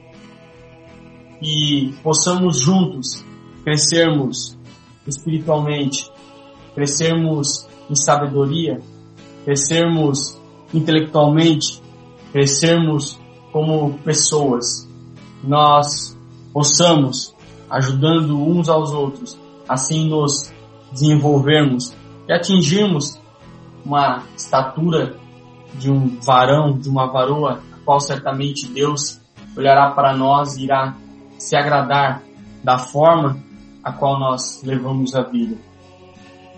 [1.42, 3.26] E possamos juntos
[3.64, 4.58] crescermos
[5.08, 6.10] espiritualmente,
[6.76, 8.80] crescermos em sabedoria,
[9.44, 10.40] crescermos
[10.74, 11.82] intelectualmente,
[12.32, 13.20] crescermos
[13.52, 14.88] como pessoas.
[15.44, 16.18] Nós
[16.54, 17.36] possamos,
[17.70, 19.38] ajudando uns aos outros,
[19.68, 20.54] assim nos
[20.92, 21.96] desenvolvermos
[22.28, 23.20] e atingirmos
[23.84, 25.16] uma estatura
[25.74, 29.20] de um varão, de uma varoa, a qual certamente Deus
[29.58, 30.96] olhará para nós e irá
[31.42, 32.22] se agradar
[32.64, 33.38] da forma
[33.84, 35.58] a qual nós levamos a vida.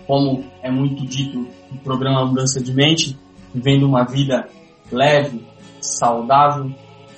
[0.06, 3.18] Como é muito dito no programa Mudança de Mente,
[3.54, 4.46] vivendo uma vida
[4.92, 5.44] leve,
[5.80, 6.70] saudável,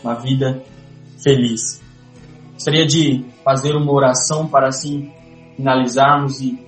[0.03, 0.63] uma vida
[1.23, 1.83] feliz.
[2.53, 5.13] Gostaria de fazer uma oração para assim
[5.57, 6.65] finalizarmos e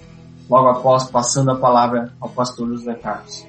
[0.51, 3.46] logo após passando a palavra ao pastor José Carlos.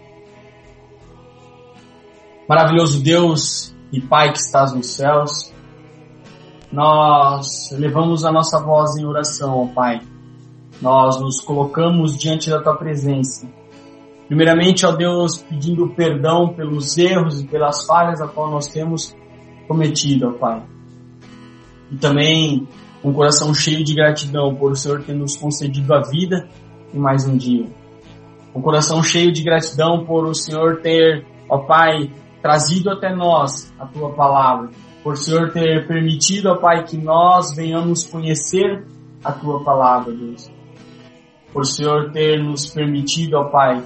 [2.47, 5.51] Maravilhoso Deus e Pai que estás nos céus,
[6.71, 10.01] nós levamos a nossa voz em oração, ó Pai.
[10.81, 13.47] Nós nos colocamos diante da Tua presença.
[14.27, 19.15] Primeiramente, ó Deus, pedindo perdão pelos erros e pelas falhas a qual nós temos
[19.67, 20.63] cometido, ó Pai.
[21.91, 22.67] E também
[23.03, 26.47] um coração cheio de gratidão por o Senhor ter nos concedido a vida
[26.93, 27.65] e mais um dia.
[28.53, 32.11] Um coração cheio de gratidão por o Senhor ter, ó Pai,
[32.41, 34.69] trazido até nós a tua palavra,
[35.03, 38.85] por Senhor ter permitido, ó Pai, que nós venhamos conhecer
[39.23, 40.49] a tua palavra, Deus.
[41.53, 43.83] Por Senhor ter nos permitido, ó Pai,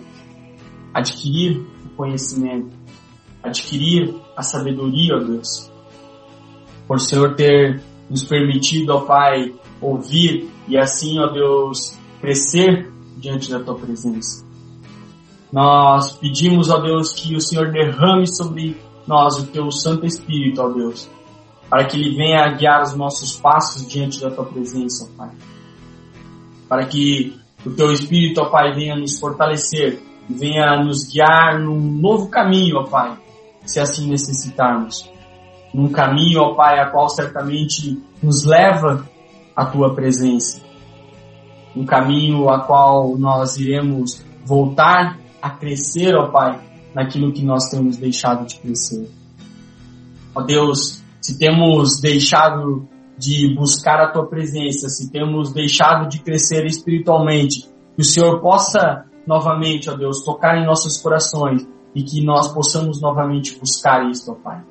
[0.94, 2.76] adquirir o conhecimento,
[3.42, 5.72] adquirir a sabedoria, ó Deus.
[6.88, 13.60] Por Senhor ter nos permitido, ó Pai, ouvir e assim, ó Deus, crescer diante da
[13.60, 14.46] tua presença.
[15.52, 18.76] Nós pedimos, ó Deus, que o Senhor derrame sobre
[19.08, 21.10] nós o teu Santo Espírito, ó Deus,
[21.70, 25.32] para que ele venha guiar os nossos passos diante da tua presença, Pai.
[26.68, 32.30] Para que o teu Espírito, ó Pai, venha nos fortalecer venha nos guiar num novo
[32.30, 33.18] caminho, ó Pai,
[33.66, 35.10] se assim necessitarmos.
[35.74, 39.08] Num caminho, ó Pai, a qual certamente nos leva
[39.56, 40.62] à tua presença.
[41.76, 46.60] Um caminho a qual nós iremos voltar a crescer, ó Pai,
[46.94, 49.10] naquilo que nós temos deixado de crescer.
[50.36, 52.88] Ó Deus, se temos deixado
[53.18, 59.06] de buscar a Tua presença, se temos deixado de crescer espiritualmente, que o Senhor possa
[59.26, 61.66] novamente, ó Deus, tocar em nossos corações
[61.96, 64.62] e que nós possamos novamente buscar isto, ó Pai.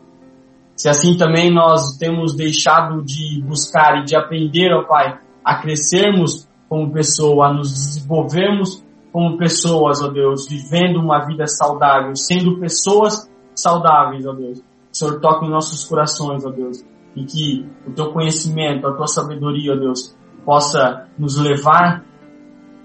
[0.77, 6.49] Se assim também nós temos deixado de buscar e de aprender, ó Pai, a crescermos
[6.69, 8.83] como pessoa, a nos desenvolvermos
[9.13, 14.59] como pessoas, ó Deus, vivendo uma vida saudável, sendo pessoas saudáveis, ó Deus.
[14.59, 14.65] O
[14.97, 16.85] Senhor toca em nossos corações, ó Deus,
[17.15, 22.05] e que o teu conhecimento, a tua sabedoria, ó Deus, possa nos levar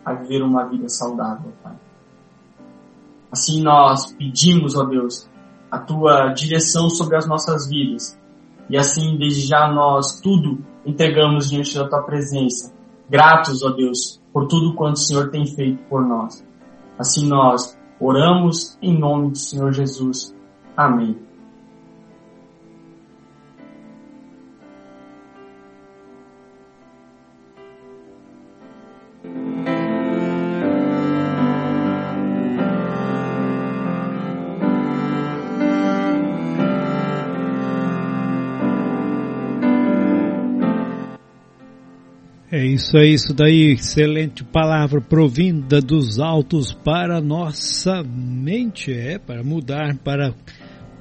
[0.06, 1.76] a viver uma vida saudável, Pai.
[3.32, 5.30] Assim nós pedimos, ó Deus,
[5.72, 8.18] a tua direção sobre as nossas vidas.
[8.70, 12.74] E assim, desde já nós tudo entregamos diante da tua presença.
[13.10, 16.46] Gratos, ó Deus, por tudo quanto o Senhor tem feito por nós.
[17.00, 20.32] Assim nós oramos em nome do Senhor Jesus.
[20.76, 21.18] Amém.
[42.78, 49.98] Isso aí, isso daí, excelente palavra provinda dos altos para nossa mente, é, para mudar,
[49.98, 50.36] para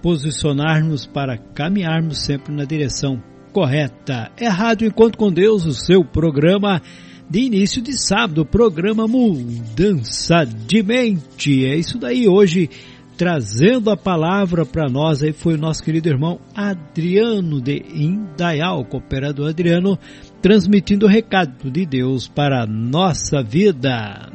[0.02, 3.22] posicionarmos, para caminharmos sempre na direção
[3.52, 4.32] correta.
[4.38, 6.80] É Rádio com Deus, o seu programa
[7.28, 11.66] de início de sábado, programa Mudança de Mente.
[11.66, 12.70] É isso daí, hoje
[13.16, 19.48] trazendo a palavra para nós aí foi o nosso querido irmão Adriano de Indaial, cooperador
[19.48, 19.98] Adriano,
[20.40, 24.32] transmitindo o recado de Deus para a nossa vida.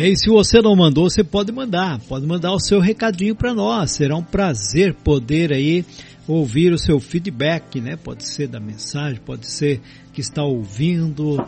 [0.00, 3.52] É, e se você não mandou, você pode mandar, pode mandar o seu recadinho para
[3.52, 3.90] nós.
[3.90, 5.84] Será um prazer poder aí
[6.26, 7.96] ouvir o seu feedback, né?
[7.96, 9.78] Pode ser da mensagem, pode ser
[10.10, 11.44] que está ouvindo.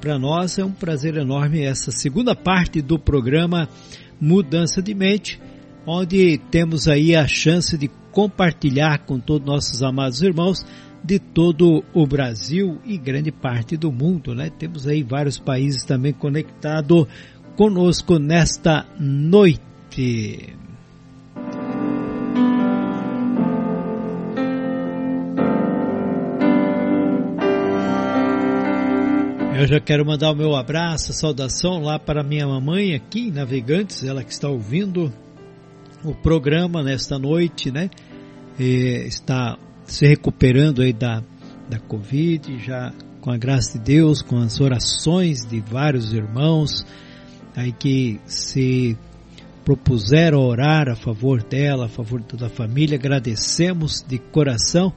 [0.00, 3.68] Para nós é um prazer enorme essa segunda parte do programa
[4.20, 5.40] Mudança de Mente,
[5.86, 10.64] onde temos aí a chance de compartilhar com todos nossos amados irmãos
[11.04, 14.50] de todo o Brasil e grande parte do mundo, né?
[14.50, 17.06] Temos aí vários países também conectados
[17.56, 20.56] conosco nesta noite.
[29.58, 34.04] Eu já quero mandar o meu abraço, saudação lá para minha mamãe aqui em Navegantes,
[34.04, 35.10] ela que está ouvindo
[36.04, 37.88] o programa nesta noite, né?
[38.60, 41.22] E está se recuperando aí da,
[41.70, 42.92] da Covid, já
[43.22, 46.84] com a graça de Deus, com as orações de vários irmãos,
[47.56, 48.94] aí que se
[49.64, 52.98] propuseram orar a favor dela, a favor de toda a família.
[52.98, 54.92] Agradecemos de coração.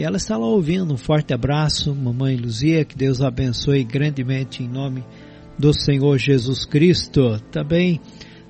[0.00, 0.94] E ela está lá ouvindo.
[0.94, 2.86] Um forte abraço, mamãe Luzia.
[2.86, 5.04] Que Deus abençoe grandemente em nome
[5.58, 7.38] do Senhor Jesus Cristo.
[7.52, 8.00] Também,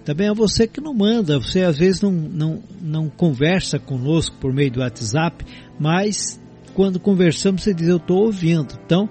[0.05, 1.41] também a você que não manda.
[1.41, 5.45] Você às vezes não, não, não conversa conosco por meio do WhatsApp,
[5.77, 6.41] mas
[6.73, 8.79] quando conversamos você diz eu estou ouvindo.
[8.85, 9.09] Então,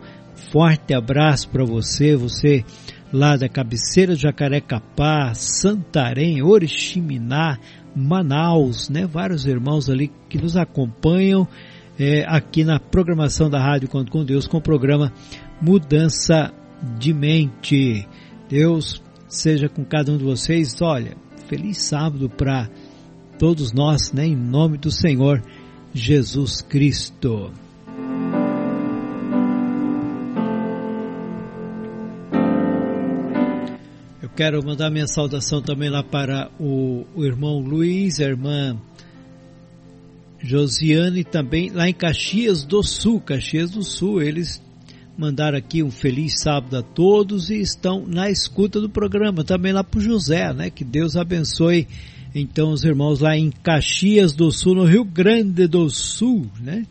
[0.50, 2.16] forte abraço para você.
[2.16, 2.64] Você
[3.12, 7.60] lá da cabeceira de Jacarecapá, Santarém, Oriximiná,
[7.94, 9.06] Manaus, né?
[9.06, 11.46] Vários irmãos ali que nos acompanham
[12.00, 15.12] é, aqui na programação da Rádio Conto com Deus com o programa
[15.62, 16.54] Mudança
[16.98, 18.08] de Mente.
[18.48, 20.82] Deus seja com cada um de vocês.
[20.82, 22.70] Olha, feliz sábado para
[23.38, 24.26] todos nós, né?
[24.26, 25.44] Em nome do Senhor
[25.94, 27.52] Jesus Cristo.
[34.40, 38.80] quero mandar minha saudação também lá para o, o irmão Luiz, a irmã
[40.42, 44.62] Josiane, também lá em Caxias do Sul, Caxias do Sul, eles
[45.18, 49.84] mandaram aqui um feliz sábado a todos e estão na escuta do programa, também lá
[49.84, 50.70] para José, né?
[50.70, 51.88] Que Deus abençoe
[52.34, 56.86] então os irmãos lá em Caxias do Sul, no Rio Grande do Sul, né?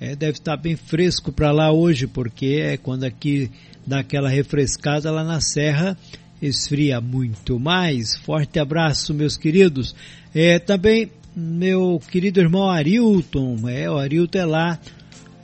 [0.00, 3.50] É, deve estar bem fresco para lá hoje, porque é quando aqui
[3.86, 5.96] dá aquela refrescada lá na serra,
[6.40, 8.16] esfria muito mais.
[8.16, 9.94] Forte abraço, meus queridos.
[10.34, 14.78] É, também meu querido irmão Arilton, é, o Arilton é lá,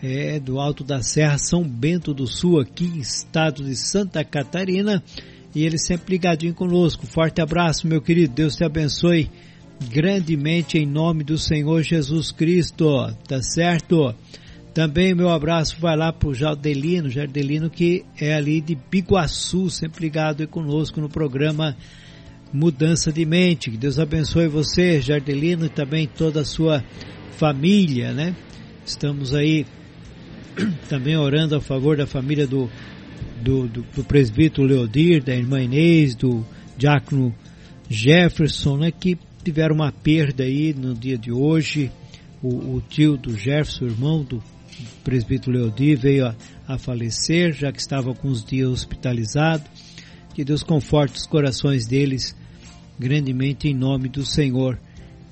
[0.02, 5.02] é, do Alto da Serra, São Bento do Sul, aqui, estado de Santa Catarina,
[5.54, 7.06] e ele sempre ligadinho conosco.
[7.06, 9.28] Forte abraço, meu querido, Deus te abençoe
[9.88, 12.86] grandemente em nome do Senhor Jesus Cristo,
[13.26, 14.14] tá certo?
[14.72, 20.04] Também meu abraço vai lá para o Jardelino, Jardelino que é ali de Biguaçu, sempre
[20.04, 21.76] ligado conosco no programa
[22.52, 23.70] Mudança de Mente.
[23.70, 26.84] Que Deus abençoe você, Jardelino, e também toda a sua
[27.32, 28.34] família, né?
[28.84, 29.64] Estamos aí
[30.88, 32.68] também orando a favor da família do,
[33.40, 36.44] do, do, do presbítero Leodir, da irmã Inês, do
[36.76, 37.34] diácono
[37.88, 38.90] Jefferson, né?
[38.90, 41.90] Que tiveram uma perda aí no dia de hoje.
[42.42, 44.42] O, o tio do Jefferson, irmão do
[45.04, 46.34] presbítero Leodi veio a,
[46.66, 49.64] a falecer, já que estava com os dias hospitalizado.
[50.34, 52.34] Que Deus conforte os corações deles
[53.00, 54.78] grandemente em nome do Senhor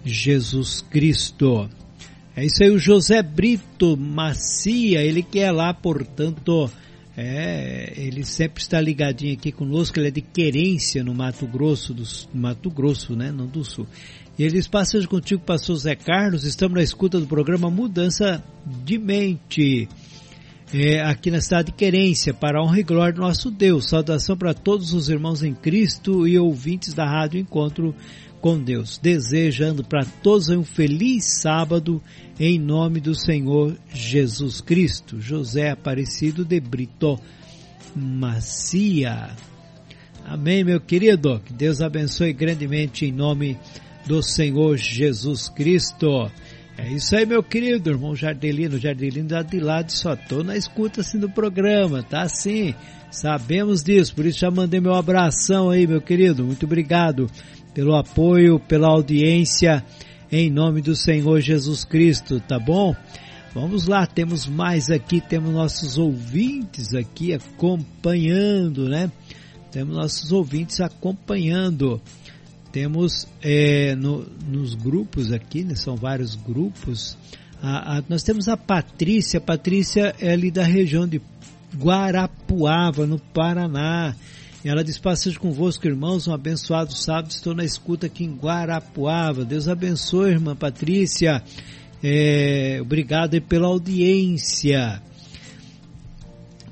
[0.03, 1.69] Jesus Cristo.
[2.35, 6.71] É isso aí, o José Brito Macia, ele que é lá, portanto,
[7.15, 12.05] é, ele sempre está ligadinho aqui conosco, ele é de querência no Mato Grosso, do
[12.33, 13.87] Mato Grosso, né, não do Sul.
[14.39, 18.97] E ele diz, passeio contigo, pastor Zé Carlos, estamos na escuta do programa Mudança de
[18.97, 19.89] Mente,
[20.73, 23.89] é, aqui na cidade de Querência, para a honra e glória do nosso Deus.
[23.89, 27.95] Saudação para todos os irmãos em Cristo e ouvintes da Rádio Encontro
[28.41, 28.99] com Deus.
[28.99, 32.03] Desejando para todos um feliz sábado
[32.39, 35.21] em nome do Senhor Jesus Cristo.
[35.21, 37.19] José Aparecido de Brito
[37.97, 39.31] Macia.
[40.25, 41.41] Amém, meu querido.
[41.41, 43.59] Que Deus abençoe grandemente em nome
[44.07, 46.31] do Senhor Jesus Cristo.
[46.79, 48.79] É isso aí, meu querido irmão Jardelino.
[48.79, 52.73] Jardelino já de lado, só tô na escuta assim do programa, tá sim.
[53.11, 56.45] Sabemos disso, por isso já mandei meu abração aí, meu querido.
[56.45, 57.29] Muito obrigado
[57.75, 59.85] pelo apoio, pela audiência,
[60.31, 62.95] em nome do Senhor Jesus Cristo, tá bom?
[63.53, 69.11] Vamos lá, temos mais aqui, temos nossos ouvintes aqui acompanhando, né?
[69.73, 72.01] Temos nossos ouvintes acompanhando.
[72.79, 77.19] Temos é, no, nos grupos aqui, né, são vários grupos.
[77.61, 81.21] A, a, nós temos a Patrícia, a Patrícia é ali da região de
[81.77, 84.15] Guarapuava, no Paraná.
[84.65, 87.33] Ela diz: Passejo convosco, irmãos, um abençoado sábado.
[87.33, 89.45] Estou na escuta aqui em Guarapuava.
[89.45, 91.43] Deus abençoe, irmã Patrícia.
[92.01, 95.03] É, obrigado pela audiência.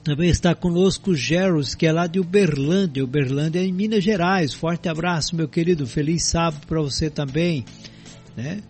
[0.07, 3.03] Também está conosco Geros, que é lá de Uberlândia.
[3.03, 4.55] Uberlândia é em Minas Gerais.
[4.55, 5.85] Forte abraço, meu querido.
[5.85, 7.65] Feliz sábado para você também.
[8.37, 8.63] Né?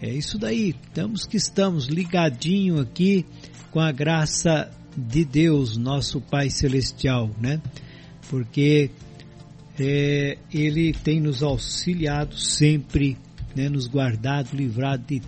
[0.00, 0.74] É isso daí.
[0.82, 3.26] Estamos que estamos ligadinho aqui
[3.70, 7.60] com a graça de Deus, nosso Pai Celestial, né?
[8.30, 8.90] Porque
[9.78, 13.18] é, Ele tem nos auxiliado sempre,
[13.54, 13.68] né?
[13.68, 15.20] Nos guardado, livrado de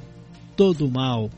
[0.56, 1.30] todo mal.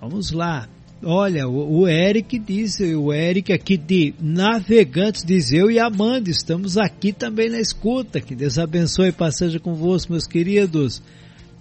[0.00, 0.68] Vamos lá.
[1.04, 7.12] Olha, o, Eric disse, o Eric aqui de Navegantes diz eu e Amanda, estamos aqui
[7.12, 8.20] também na escuta.
[8.20, 11.02] Que Deus abençoe e passeja convosco, meus queridos.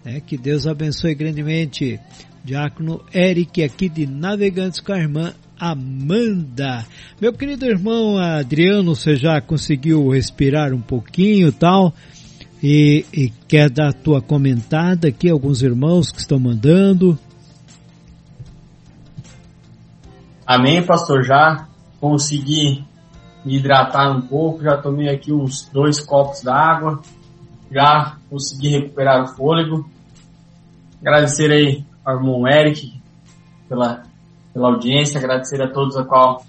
[0.05, 1.99] É, que Deus abençoe grandemente.
[2.43, 6.85] Diácono Eric aqui de Navegantes com a irmã Amanda.
[7.19, 11.95] Meu querido irmão Adriano, você já conseguiu respirar um pouquinho tal?
[12.61, 17.17] E, e quer dar a tua comentada aqui, alguns irmãos que estão mandando.
[20.53, 21.23] Amém, pastor.
[21.23, 21.65] Já
[22.01, 22.83] consegui
[23.45, 27.01] me hidratar um pouco, já tomei aqui uns dois copos d'água,
[27.71, 29.89] já consegui recuperar o fôlego.
[30.99, 33.01] Agradecer aí ao irmão Eric
[33.69, 34.03] pela,
[34.53, 36.43] pela audiência, agradecer a todos a qual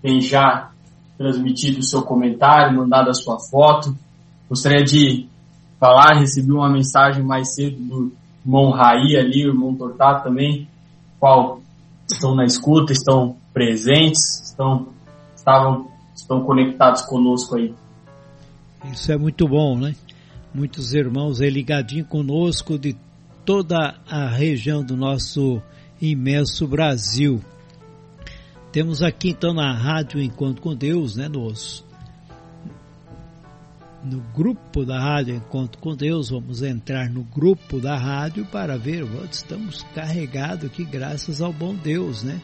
[0.00, 0.70] tem já
[1.18, 3.92] transmitido o seu comentário, mandado a sua foto.
[4.48, 5.26] Gostaria de
[5.80, 8.12] falar, recebi uma mensagem mais cedo do
[8.46, 10.68] irmão Raí ali, o irmão Tortato também,
[11.18, 11.60] qual
[12.14, 14.88] estão na escuta, estão presentes, estão,
[15.34, 17.74] estavam, estão conectados conosco aí.
[18.92, 19.94] Isso é muito bom, né?
[20.54, 22.96] Muitos irmãos aí ligadinhos conosco de
[23.44, 25.62] toda a região do nosso
[26.00, 27.40] imenso Brasil.
[28.72, 31.84] Temos aqui então na Rádio Encontro com Deus, né, nos
[34.02, 39.04] no grupo da rádio Encontro com Deus, vamos entrar no grupo da rádio para ver,
[39.30, 42.40] estamos carregados aqui graças ao bom Deus, né?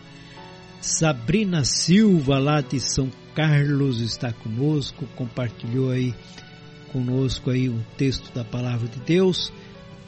[0.81, 6.15] Sabrina Silva lá de São Carlos está conosco, compartilhou aí
[6.93, 9.53] conosco aí um texto da palavra de Deus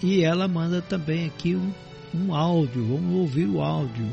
[0.02, 1.72] e ela manda também aqui um,
[2.14, 4.06] um áudio, vamos ouvir o áudio.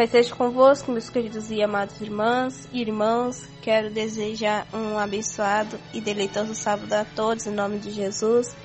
[0.00, 3.46] Pai seja convosco, meus queridos e amados irmãs e irmãos.
[3.60, 8.56] Quero desejar um abençoado e deleitoso sábado a todos, em nome de Jesus.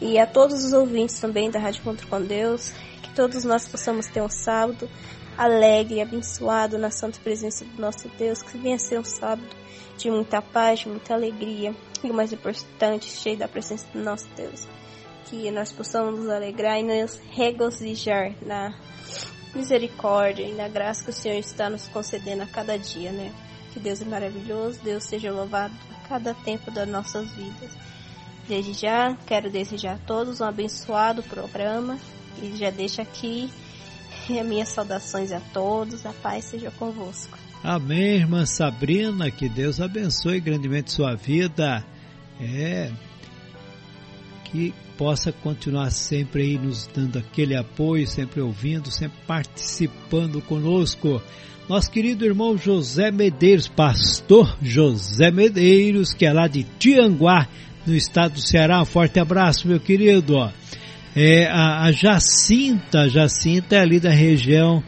[0.00, 2.72] E a todos os ouvintes também da Rádio Contra com Deus.
[3.02, 4.88] Que todos nós possamos ter um sábado
[5.36, 8.40] alegre, abençoado na santa presença do nosso Deus.
[8.40, 9.56] Que venha ser um sábado
[9.98, 11.74] de muita paz, de muita alegria.
[12.04, 14.68] E o mais importante, cheio da presença do nosso Deus.
[15.24, 18.72] Que nós possamos nos alegrar e nos regozijar na
[19.56, 23.32] misericórdia e na graça que o Senhor está nos concedendo a cada dia, né?
[23.72, 27.70] Que Deus é maravilhoso, Deus seja louvado a cada tempo das nossas vidas.
[28.48, 31.98] Desde já, quero desejar a todos um abençoado programa
[32.40, 33.50] e já deixo aqui
[34.30, 37.36] as minhas saudações a todos, a paz seja convosco.
[37.62, 41.84] Amém, irmã Sabrina, que Deus abençoe grandemente sua vida.
[42.40, 42.92] É,
[44.44, 51.22] que possa continuar sempre aí nos dando aquele apoio, sempre ouvindo, sempre participando conosco.
[51.68, 57.46] Nosso querido irmão José Medeiros, pastor José Medeiros, que é lá de Tianguá,
[57.86, 58.80] no estado do Ceará.
[58.80, 60.36] Um forte abraço, meu querido.
[61.14, 64.82] É, a, a Jacinta, Jacinta é ali da região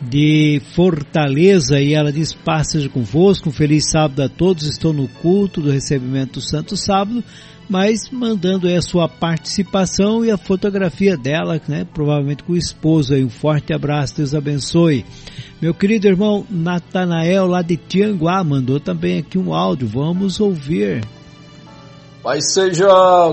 [0.00, 4.68] de Fortaleza e ela diz: Passagem convosco, um feliz sábado a todos.
[4.68, 7.22] Estou no culto do recebimento do Santo Sábado
[7.68, 11.86] mas mandando aí a sua participação e a fotografia dela, né?
[11.92, 13.24] Provavelmente com o esposo aí.
[13.24, 15.04] Um forte abraço, Deus abençoe.
[15.60, 19.88] Meu querido irmão Natanael lá de Tianguá mandou também aqui um áudio.
[19.88, 21.04] Vamos ouvir.
[22.22, 22.88] Pai seja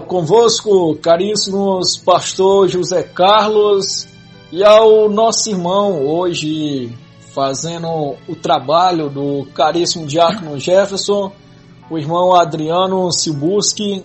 [0.07, 4.07] convosco, caríssimos pastor José Carlos
[4.51, 6.91] e ao nosso irmão hoje
[7.33, 11.31] fazendo o trabalho do caríssimo diácono Jefferson,
[11.89, 14.03] o irmão Adriano Silbuski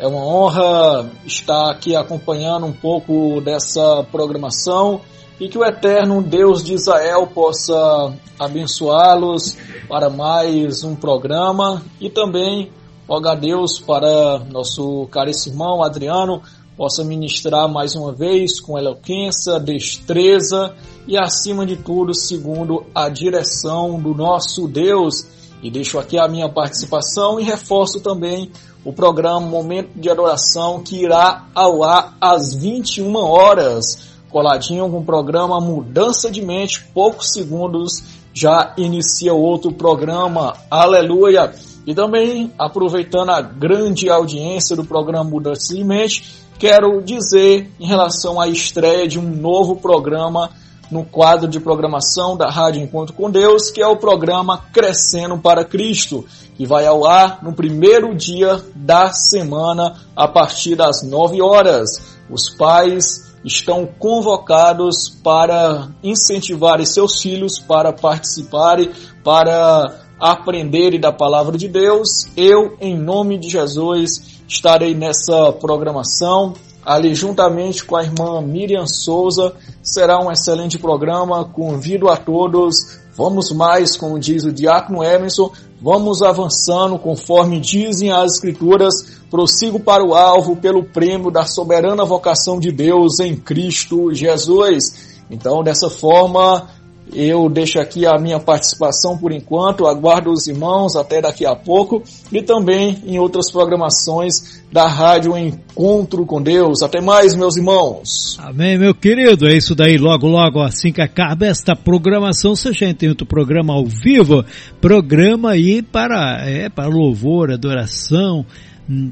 [0.00, 5.02] É uma honra estar aqui acompanhando um pouco dessa programação
[5.38, 12.72] e que o eterno Deus de Israel possa abençoá-los para mais um programa e também
[13.06, 16.40] a Deus para nosso caríssimo irmão Adriano
[16.78, 20.74] possa ministrar mais uma vez com eloquência, destreza
[21.06, 25.26] e acima de tudo segundo a direção do nosso Deus.
[25.62, 28.50] E deixo aqui a minha participação e reforço também
[28.84, 35.04] o programa Momento de Adoração que irá ao ar às 21 horas coladinho com o
[35.04, 38.02] programa Mudança de Mente, poucos segundos
[38.32, 41.52] já inicia outro programa, aleluia!
[41.84, 46.22] E também, aproveitando a grande audiência do programa Mudança de Mente,
[46.58, 50.50] quero dizer em relação à estreia de um novo programa
[50.90, 55.64] no quadro de programação da Rádio Encontro com Deus, que é o programa Crescendo para
[55.64, 56.24] Cristo,
[56.56, 62.18] que vai ao ar no primeiro dia da semana, a partir das 9 horas.
[62.28, 68.90] Os pais estão convocados para incentivar seus filhos para participarem,
[69.24, 72.26] para aprenderem da palavra de Deus.
[72.36, 76.52] Eu, em nome de Jesus, estarei nessa programação.
[76.84, 81.44] Ali, juntamente com a irmã Miriam Souza, será um excelente programa.
[81.44, 82.98] Convido a todos.
[83.16, 90.04] Vamos mais, como diz o Diácono Emerson, vamos avançando conforme dizem as Escrituras prossigo para
[90.04, 95.20] o alvo pelo prêmio da soberana vocação de Deus em Cristo Jesus.
[95.30, 96.68] Então, dessa forma,
[97.14, 102.02] eu deixo aqui a minha participação por enquanto, aguardo os irmãos até daqui a pouco
[102.32, 106.82] e também em outras programações da Rádio Encontro com Deus.
[106.82, 108.38] Até mais, meus irmãos.
[108.40, 109.48] Amém, meu querido.
[109.48, 109.98] É isso daí.
[109.98, 114.44] Logo, logo, assim que acaba esta programação, você já tem outro programa ao vivo,
[114.80, 118.46] programa aí para, é, para louvor, adoração,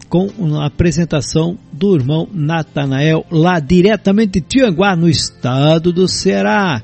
[0.09, 6.83] com a apresentação do irmão Natanael, lá diretamente de Tianguá, no estado do Ceará.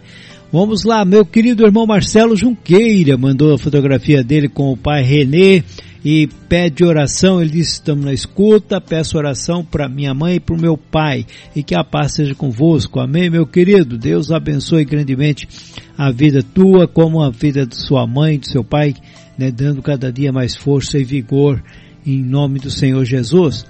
[0.54, 5.64] Vamos lá, meu querido irmão Marcelo Junqueira mandou a fotografia dele com o pai Renê
[6.04, 7.42] e pede oração.
[7.42, 11.26] Ele disse: Estamos na escuta, peço oração para minha mãe e para o meu pai
[11.56, 13.00] e que a paz seja convosco.
[13.00, 13.98] Amém, meu querido.
[13.98, 15.48] Deus abençoe grandemente
[15.98, 18.94] a vida tua, como a vida de sua mãe, de seu pai,
[19.36, 21.60] né, dando cada dia mais força e vigor
[22.06, 23.66] em nome do Senhor Jesus.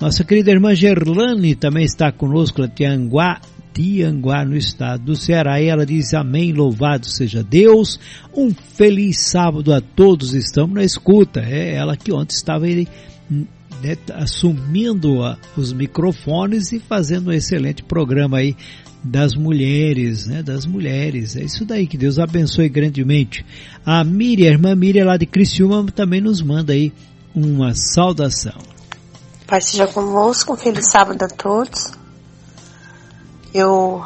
[0.00, 3.40] Nossa querida irmã Gerlane também está conosco, ela Tianguá,
[3.74, 7.98] Tianguá, no estado do Ceará, e ela diz amém, louvado seja Deus,
[8.32, 12.88] um feliz sábado a todos, estamos na escuta, é ela que ontem estava ele,
[13.28, 15.18] né, assumindo
[15.56, 18.56] os microfones e fazendo um excelente programa aí
[19.02, 23.44] das mulheres, né, das mulheres, é isso daí, que Deus abençoe grandemente.
[23.84, 26.92] A Miriam, a irmã Miriam lá de Criciúma também nos manda aí
[27.34, 28.56] uma saudação.
[29.46, 32.03] Pai seja convosco, um feliz sábado a todos.
[33.56, 34.04] Eu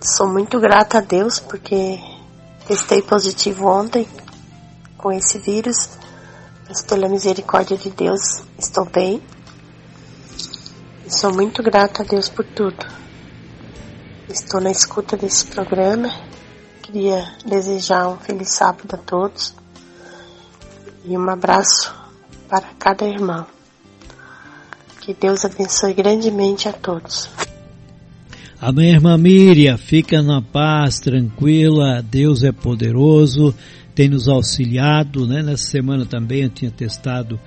[0.00, 2.00] sou muito grata a Deus porque
[2.66, 4.08] testei positivo ontem
[4.96, 5.90] com esse vírus,
[6.66, 9.22] mas pela misericórdia de Deus estou bem.
[11.06, 12.86] Sou muito grata a Deus por tudo.
[14.30, 16.08] Estou na escuta desse programa.
[16.80, 19.54] Queria desejar um feliz sábado a todos
[21.04, 21.94] e um abraço
[22.48, 23.46] para cada irmão.
[25.02, 27.28] Que Deus abençoe grandemente a todos.
[28.60, 29.76] Amém, irmã Miriam.
[29.76, 32.00] Fica na paz, tranquila.
[32.00, 33.52] Deus é poderoso,
[33.96, 35.42] tem nos auxiliado, né?
[35.42, 37.40] Nessa semana também eu tinha testado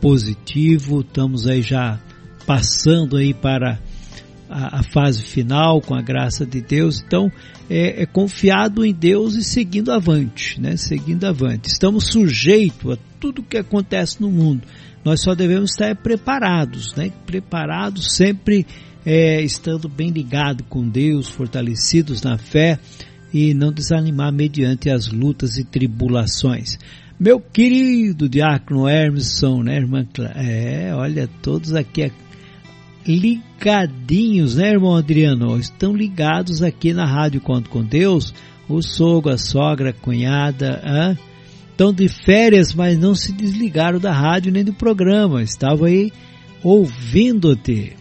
[0.00, 1.00] positivo.
[1.00, 1.98] Estamos aí já
[2.46, 3.80] passando aí para
[4.48, 7.02] a, a, fase final com a graça de Deus.
[7.04, 7.28] Então,
[7.68, 10.76] é, é, confiado em Deus e seguindo avante, né?
[10.76, 11.68] Seguindo avante.
[11.68, 14.62] Estamos sujeitos a tudo que acontece no mundo.
[15.04, 17.10] Nós só devemos estar preparados, né?
[17.26, 18.66] Preparados sempre
[19.04, 22.78] é, estando bem ligados com Deus, fortalecidos na fé
[23.32, 26.78] e não desanimar mediante as lutas e tribulações.
[27.18, 30.06] Meu querido diácono Hermeson, né, irmã?
[30.34, 32.10] É, olha, todos aqui
[33.06, 35.58] ligadinhos, né, irmão Adriano?
[35.58, 38.34] Estão ligados aqui na Rádio Conto com Deus.
[38.68, 41.16] O sogro, a sogra, a cunhada, hã?
[41.80, 45.42] Estão de férias, mas não se desligaram da rádio nem do programa.
[45.42, 46.12] Estavam aí
[46.62, 47.96] ouvindo-te.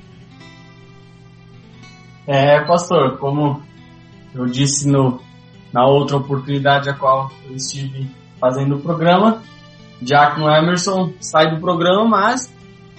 [2.27, 3.61] É, pastor, como
[4.35, 5.21] eu disse no,
[5.71, 9.41] na outra oportunidade a qual eu estive fazendo o programa,
[10.01, 12.53] Diácono Emerson sai do programa, mas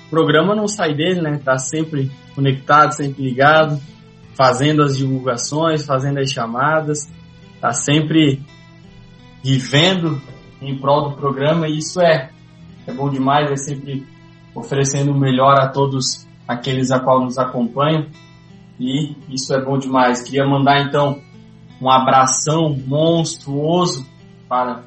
[0.09, 1.39] programa não sai dele, né?
[1.45, 3.79] Tá sempre conectado, sempre ligado,
[4.35, 7.07] fazendo as divulgações, fazendo as chamadas,
[7.61, 8.43] tá sempre
[9.45, 10.21] vivendo
[10.61, 12.31] em prol do programa e isso é
[12.87, 14.07] é bom demais, é sempre
[14.55, 18.07] oferecendo o melhor a todos aqueles a qual nos acompanham
[18.79, 20.23] e isso é bom demais.
[20.23, 21.21] Queria mandar então
[21.81, 24.07] um abração monstruoso
[24.49, 24.83] para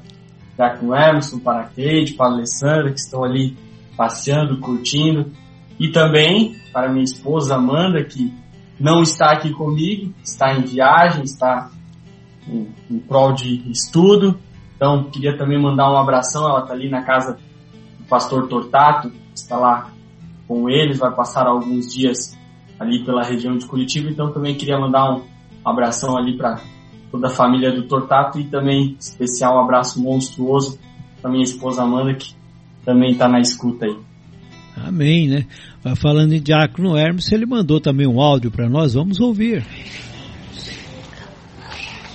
[0.56, 3.56] Jack Emerson, para a Kate, para a Alessandra que estão ali
[3.96, 5.32] passeando, curtindo
[5.78, 8.32] e também para minha esposa Amanda que
[8.78, 11.70] não está aqui comigo, está em viagem, está
[12.48, 14.38] em, em prol de estudo.
[14.76, 16.48] Então, queria também mandar um abração.
[16.48, 17.38] Ela está ali na casa
[17.98, 19.90] do pastor Tortato, está lá
[20.46, 22.36] com eles, vai passar alguns dias
[22.78, 24.10] ali pela região de Curitiba.
[24.10, 25.22] Então, também queria mandar um
[25.64, 26.60] abração ali para
[27.10, 30.78] toda a família do Tortato e também especial um abraço monstruoso
[31.22, 32.34] para minha esposa Amanda, que
[32.84, 33.96] também está na escuta aí.
[34.76, 35.46] Amém, né?
[35.96, 39.64] Falando em Diácono Hermes, ele mandou também um áudio para nós, vamos ouvir.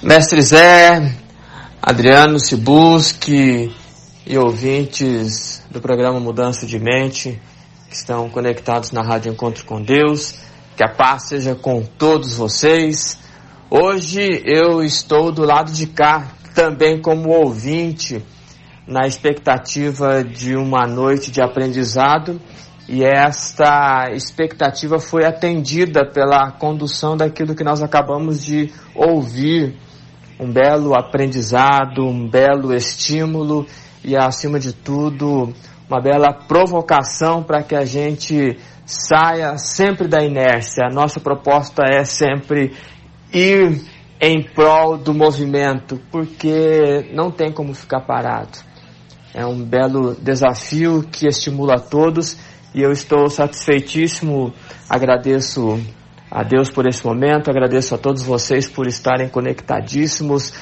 [0.03, 1.15] Mestre Zé,
[1.81, 3.73] Adriano Cibusque
[4.27, 7.41] e ouvintes do programa Mudança de Mente
[7.88, 10.35] que estão conectados na Rádio Encontro com Deus,
[10.76, 13.18] que a paz seja com todos vocês.
[13.69, 18.23] Hoje eu estou do lado de cá, também como ouvinte,
[18.85, 22.41] na expectativa de uma noite de aprendizado
[22.89, 29.77] e esta expectativa foi atendida pela condução daquilo que nós acabamos de ouvir.
[30.40, 33.66] Um belo aprendizado, um belo estímulo
[34.03, 35.53] e, acima de tudo,
[35.90, 40.86] uma bela provocação para que a gente saia sempre da inércia.
[40.86, 42.74] A nossa proposta é sempre
[43.34, 43.82] ir
[44.22, 48.60] em prol do movimento, porque não tem como ficar parado.
[49.34, 52.38] É um belo desafio que estimula a todos
[52.74, 54.53] e eu estou satisfeitíssimo.
[54.90, 55.80] Agradeço
[56.31, 60.53] a Deus por esse momento, agradeço a todos vocês por estarem conectadíssimos.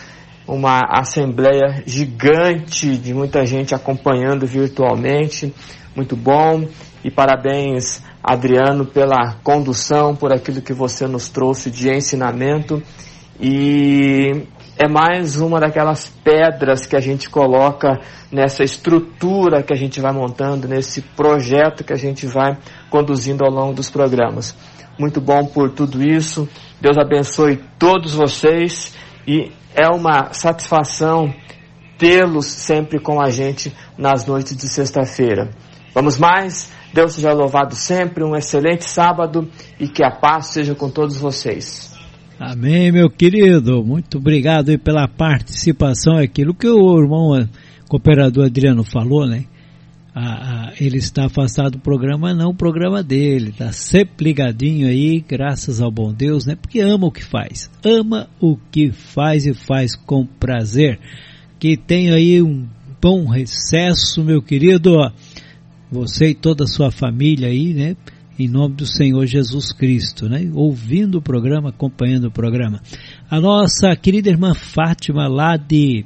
[0.47, 5.53] Uma assembleia gigante de muita gente acompanhando virtualmente,
[5.93, 6.65] muito bom.
[7.03, 12.81] E parabéns, Adriano, pela condução, por aquilo que você nos trouxe de ensinamento.
[13.39, 17.99] E é mais uma daquelas pedras que a gente coloca
[18.31, 22.57] nessa estrutura que a gente vai montando, nesse projeto que a gente vai
[22.89, 24.55] conduzindo ao longo dos programas.
[24.97, 26.47] Muito bom por tudo isso.
[26.81, 28.95] Deus abençoe todos vocês
[29.27, 31.33] e é uma satisfação
[31.97, 35.49] tê-los sempre com a gente nas noites de sexta-feira.
[35.93, 36.71] Vamos mais?
[36.93, 39.47] Deus seja louvado sempre, um excelente sábado
[39.79, 41.95] e que a paz seja com todos vocês.
[42.39, 43.83] Amém, meu querido.
[43.83, 46.17] Muito obrigado pela participação.
[46.17, 47.47] Aquilo que o irmão
[47.87, 49.45] cooperador Adriano falou, né?
[50.19, 55.19] Ah, ah, ele está afastado do programa, não o programa dele, está sempre ligadinho aí,
[55.19, 56.55] graças ao bom Deus, né?
[56.55, 60.99] Porque ama o que faz, ama o que faz e faz com prazer.
[61.59, 62.67] Que tenha aí um
[62.99, 64.95] bom recesso, meu querido,
[65.91, 67.95] você e toda a sua família aí, né?
[68.39, 70.49] em nome do Senhor Jesus Cristo, né?
[70.53, 72.81] Ouvindo o programa, acompanhando o programa.
[73.29, 76.05] A nossa querida irmã Fátima, lá de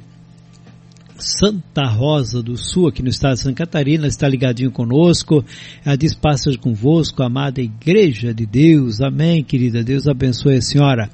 [1.22, 5.44] Santa Rosa do Sul, aqui no estado de Santa Catarina, está ligadinho conosco.
[5.84, 9.00] Ela diz: Passas convosco, amada Igreja de Deus.
[9.00, 9.84] Amém, querida.
[9.84, 11.10] Deus abençoe a senhora.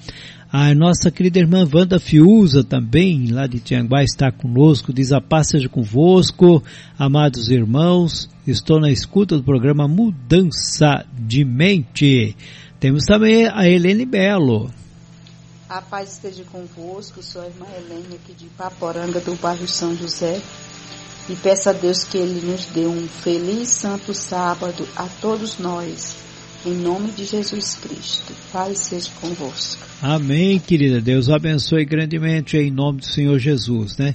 [0.51, 5.49] A nossa querida irmã Wanda Fiuza também, lá de Tianguá, está conosco, diz a paz
[5.51, 6.65] seja convosco,
[6.99, 12.35] amados irmãos, estou na escuta do programa Mudança de Mente.
[12.81, 14.71] Temos também a Helene Belo.
[15.69, 20.41] A paz esteja convosco, sou a irmã Helene aqui de Paporanga, do bairro São José.
[21.29, 26.17] E peço a Deus que Ele nos dê um feliz santo sábado a todos nós.
[26.65, 28.33] Em nome de Jesus Cristo.
[28.51, 29.83] Paz seja convosco.
[30.01, 31.03] Amém, querida.
[31.03, 34.15] Deus abençoe grandemente em nome do Senhor Jesus, né?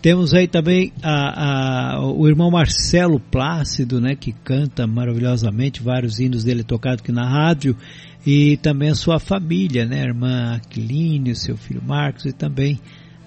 [0.00, 6.42] Temos aí também a, a, o irmão Marcelo Plácido, né, que canta maravilhosamente, vários hinos
[6.42, 7.76] dele tocados aqui na rádio,
[8.24, 12.78] e também a sua família, né, a irmã Aquiline, o seu filho Marcos, e também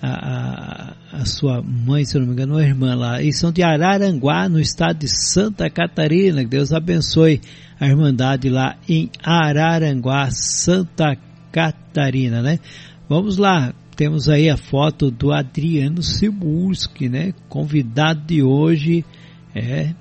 [0.02, 3.22] a, a, a, sua mãe, se não me engano, a irmã lá.
[3.22, 6.44] E são de Araranguá, no estado de Santa Catarina.
[6.44, 7.42] Que Deus abençoe
[7.80, 11.18] a Irmandade lá em Araranguá, Santa
[11.52, 12.60] Catarina, né?
[13.10, 17.34] Vamos lá, temos aí a foto do Adriano Cibusque, né?
[17.50, 19.04] Convidado de hoje
[19.54, 19.94] é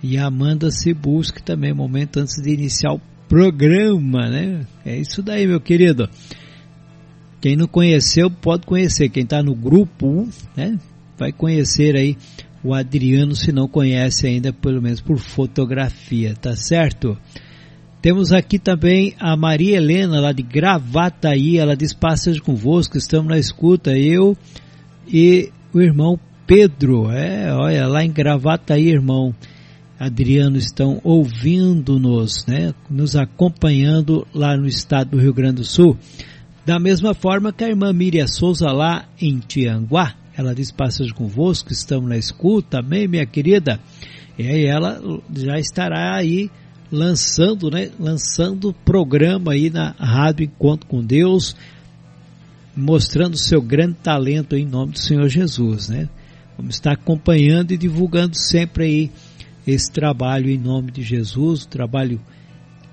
[0.00, 4.66] e a Amanda Cibusque também, momento antes de iniciar o programa, né?
[4.84, 6.08] É isso daí, meu querido.
[7.40, 9.08] Quem não conheceu pode conhecer.
[9.08, 10.78] Quem está no grupo, né?
[11.16, 12.16] Vai conhecer aí
[12.62, 17.16] o Adriano se não conhece ainda, pelo menos por fotografia, tá certo?
[18.00, 23.38] Temos aqui também a Maria Helena, lá de Gravataí, ela diz, passas convosco, estamos na
[23.38, 24.36] escuta, eu
[25.06, 29.34] e o irmão Pedro, é, olha, lá em Gravataí, irmão.
[29.98, 35.96] Adriano estão ouvindo-nos, né, nos acompanhando lá no estado do Rio Grande do Sul.
[36.64, 41.72] Da mesma forma que a irmã Miriam Souza lá em Tianguá, ela diz passagem convosco,
[41.72, 43.80] estamos na escuta, amém, minha querida?
[44.38, 45.00] E aí ela
[45.34, 46.48] já estará aí
[46.92, 51.56] lançando, né, lançando programa aí na Rádio Encontro com Deus,
[52.76, 56.08] mostrando seu grande talento em nome do Senhor Jesus, né?
[56.56, 59.10] Vamos estar acompanhando e divulgando sempre aí
[59.70, 62.20] esse trabalho em nome de Jesus, um trabalho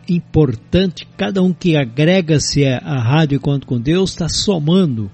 [0.10, 1.08] importante.
[1.18, 5.10] Cada um que agrega-se à Rádio Encontro com Deus está somando,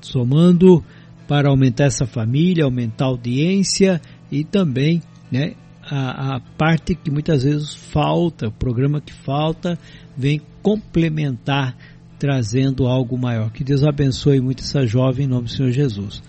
[0.00, 0.84] somando
[1.28, 4.00] para aumentar essa família, aumentar a audiência
[4.30, 5.00] e também,
[5.30, 9.78] né, a, a, parte que muitas vezes falta, o programa que falta,
[10.16, 11.76] vem complementar,
[12.18, 13.50] trazendo algo maior.
[13.50, 16.22] Que Deus abençoe muito essa jovem em nome do Senhor Jesus.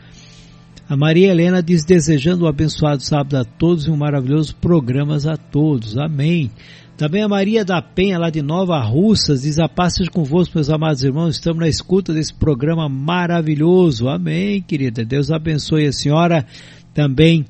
[0.88, 5.36] A Maria Helena diz: desejando um abençoado sábado a todos e um maravilhoso programa a
[5.36, 5.98] todos.
[5.98, 6.52] Amém.
[6.96, 10.70] Também a Maria da Penha, lá de Nova Russas, diz: A paz seja convosco, meus
[10.70, 11.36] amados irmãos.
[11.36, 14.08] Estamos na escuta desse programa maravilhoso.
[14.08, 15.04] Amém, querida.
[15.04, 16.46] Deus abençoe a senhora.
[16.94, 17.46] Também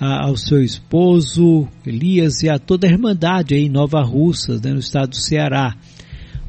[0.00, 4.70] a, ao seu esposo Elias e a toda a Irmandade aí em Nova Russas, né,
[4.70, 5.74] no estado do Ceará.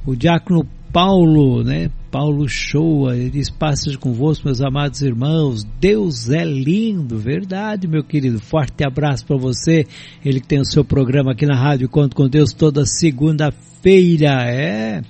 [0.06, 6.46] O diácono Paulo, né, Paulo Shoa, ele diz, passas convosco, meus amados irmãos, Deus é
[6.46, 9.86] lindo, verdade, meu querido, forte abraço para você,
[10.24, 15.02] ele tem o seu programa aqui na Rádio Conto com Deus toda segunda-feira, é,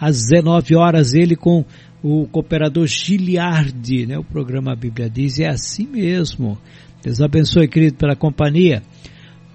[0.00, 1.64] às 19 horas, ele com
[2.02, 6.58] o cooperador Giliardi, né, o programa Bíblia diz, é assim mesmo,
[7.02, 8.82] Deus abençoe, querido, pela companhia.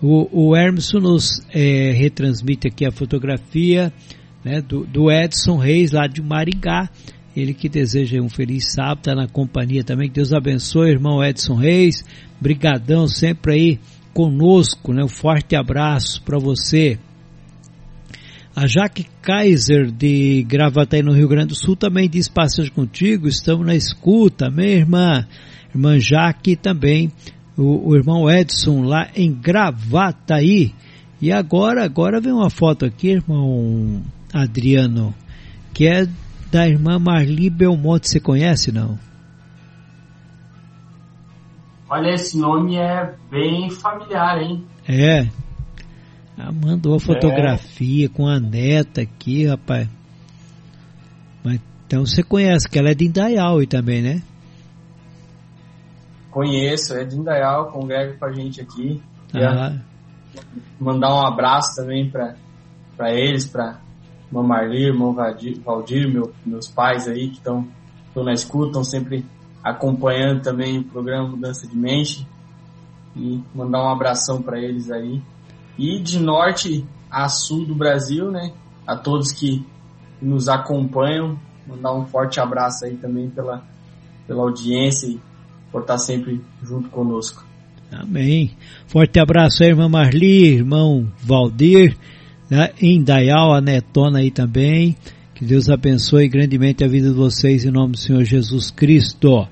[0.01, 3.93] O, o Hermes nos é, retransmite aqui a fotografia
[4.43, 6.89] né, do, do, Edson Reis, lá de Maringá.
[7.35, 10.09] Ele que deseja um feliz sábado, está na companhia também.
[10.09, 12.03] Que Deus abençoe, irmão Edson Reis.
[12.39, 13.79] Brigadão sempre aí
[14.13, 15.03] conosco, né?
[15.03, 16.99] Um forte abraço para você.
[18.53, 23.65] A Jaque Kaiser de Gravataí no Rio Grande do Sul também diz passagem contigo, estamos
[23.65, 25.25] na escuta, minha irmã.
[25.73, 27.09] Irmã Jaque também
[27.57, 30.73] o, o irmão Edson lá em Gravataí.
[31.21, 34.01] E agora, agora vem uma foto aqui, irmão
[34.33, 35.13] Adriano,
[35.73, 36.07] que é
[36.51, 38.09] da irmã Marli Belmonte.
[38.09, 38.97] Você conhece, não?
[41.89, 44.65] Olha, esse nome é bem familiar, hein?
[44.87, 45.27] É.
[46.37, 48.09] Ela mandou a fotografia é.
[48.09, 49.89] com a neta aqui, rapaz.
[51.43, 54.21] Mas, então você conhece, que ela é de Indaial também, né?
[56.29, 59.01] Conheço, é de Indaial, congrega com a gente aqui.
[59.33, 59.77] Ah.
[60.79, 63.81] Mandar um abraço também para eles, para
[64.31, 67.67] irmão Marli, irmão Valdir, meu, meus pais aí que estão
[68.15, 69.25] na escuta, estão sempre
[69.61, 72.25] acompanhando também o programa Mudança de Mente.
[73.13, 75.21] E mandar um abração para eles aí.
[75.77, 78.53] E de norte a sul do Brasil, né?
[78.87, 79.65] A todos que
[80.21, 81.37] nos acompanham,
[81.67, 83.63] mandar um forte abraço aí também pela,
[84.25, 85.19] pela audiência e
[85.71, 87.43] por estar sempre junto conosco.
[87.91, 88.51] Amém.
[88.87, 91.97] Forte abraço aí, irmã Marli, irmão Valdir,
[92.51, 92.71] né?
[92.81, 94.97] em Dayal, a Netona aí também.
[95.33, 99.47] Que Deus abençoe grandemente a vida de vocês em nome do Senhor Jesus Cristo.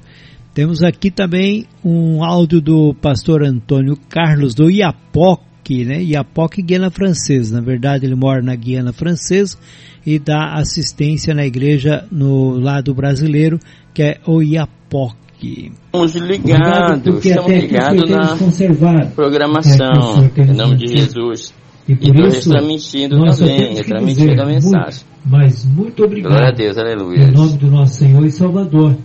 [0.53, 6.03] Temos aqui também um áudio do pastor Antônio Carlos do Iapoque, né?
[6.03, 7.55] Iapoque Guiana Francesa.
[7.55, 9.57] Na verdade, ele mora na Guiana Francesa
[10.05, 13.59] e dá assistência na igreja no lado brasileiro,
[13.93, 15.71] que é o Iapoque.
[15.85, 21.53] Estamos ligados, estamos ligados na programação, é, em nome de Jesus.
[21.89, 25.03] E por e isso, transmitindo também, retransmitindo a mensagem.
[25.03, 26.33] Muito, mas muito obrigado.
[26.33, 27.23] Glória a Deus, aleluia.
[27.23, 28.95] Em nome do nosso Senhor e Salvador.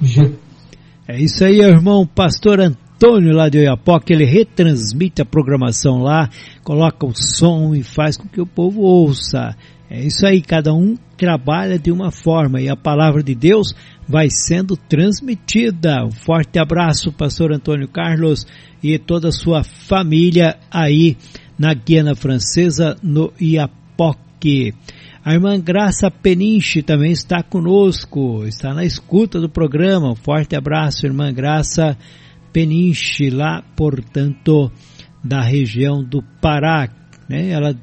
[0.00, 0.32] Je...
[1.06, 6.30] É isso aí, irmão pastor Antônio lá de Oiapoque, ele retransmite a programação lá,
[6.64, 9.54] coloca o som e faz com que o povo ouça.
[9.90, 13.74] É isso aí, cada um trabalha de uma forma e a palavra de Deus
[14.08, 16.02] vai sendo transmitida.
[16.02, 18.46] Um forte abraço, pastor Antônio Carlos
[18.82, 21.18] e toda a sua família aí
[21.62, 24.74] na Guiana Francesa, no Iapoque.
[25.24, 30.10] A irmã Graça Peniche também está conosco, está na escuta do programa.
[30.10, 31.96] Um forte abraço, irmã Graça
[32.52, 34.72] Peniche, lá, portanto,
[35.22, 36.88] da região do Pará.
[37.28, 37.50] Né?
[37.50, 37.76] Ela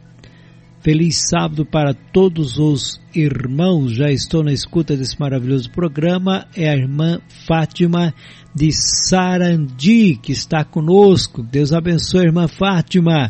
[0.82, 3.92] Feliz sábado para todos os irmãos.
[3.92, 6.46] Já estou na escuta desse maravilhoso programa.
[6.56, 8.14] É a irmã Fátima
[8.56, 11.44] de Sarandi que está conosco.
[11.44, 13.30] Deus abençoe, irmã Fátima.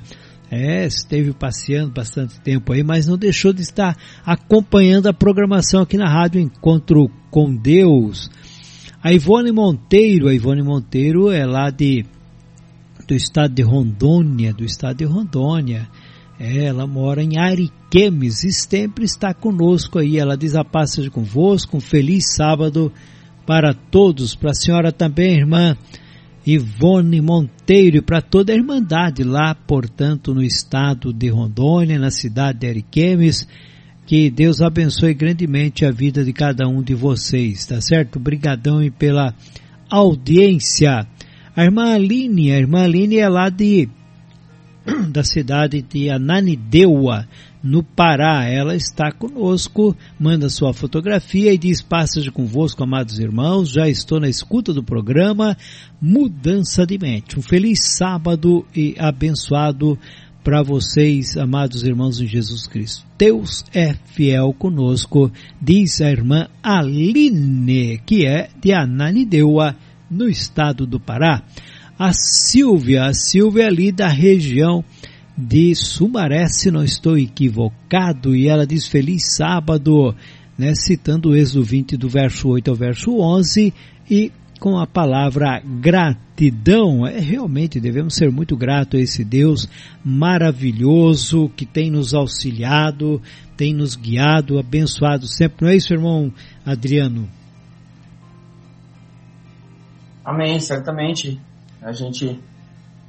[0.51, 3.95] É, esteve passeando bastante tempo aí, mas não deixou de estar
[4.25, 8.31] acompanhando a programação aqui na rádio Encontro com Deus.
[9.01, 12.03] A Ivone Monteiro, a Ivone Monteiro é lá de
[13.07, 15.87] do estado de Rondônia, do estado de Rondônia.
[16.39, 20.17] É, ela mora em Ariquemes e sempre está conosco aí.
[20.17, 22.91] Ela diz a paz seja convosco, um feliz sábado
[23.45, 25.75] para todos, para a senhora também, irmã
[26.53, 32.59] Ivone Monteiro, e para toda a Irmandade lá, portanto, no estado de Rondônia, na cidade
[32.59, 33.47] de Ariquemes.
[34.07, 38.15] Que Deus abençoe grandemente a vida de cada um de vocês, tá certo?
[38.15, 39.35] Obrigadão e pela
[39.89, 41.05] audiência.
[41.55, 43.87] A irmã Aline, a irmã Aline é lá de
[45.11, 47.27] da cidade de Ananindeua,
[47.63, 48.45] no Pará.
[48.45, 53.71] Ela está conosco, manda sua fotografia e diz: Passagem convosco, amados irmãos.
[53.71, 55.57] Já estou na escuta do programa
[56.01, 57.37] Mudança de Mente.
[57.37, 59.97] Um feliz sábado e abençoado
[60.43, 63.05] para vocês, amados irmãos em Jesus Cristo.
[63.17, 65.31] Deus é fiel conosco,
[65.61, 69.75] diz a irmã Aline, que é de Ananindeua,
[70.09, 71.43] no estado do Pará.
[71.97, 74.83] A Silvia, a Silvia é ali da região
[75.39, 80.13] de Sumaré, se não estou equivocado, e ela diz feliz sábado,
[80.57, 83.73] né, citando o Êxodo 20 do verso 8 ao verso 11
[84.11, 87.07] e com a palavra gratidão.
[87.07, 89.69] É realmente devemos ser muito gratos a esse Deus
[90.03, 93.21] maravilhoso que tem nos auxiliado,
[93.55, 95.65] tem nos guiado, abençoado sempre.
[95.65, 96.33] Não é isso, irmão
[96.65, 97.29] Adriano?
[100.25, 101.39] Amém, certamente.
[101.81, 102.37] A gente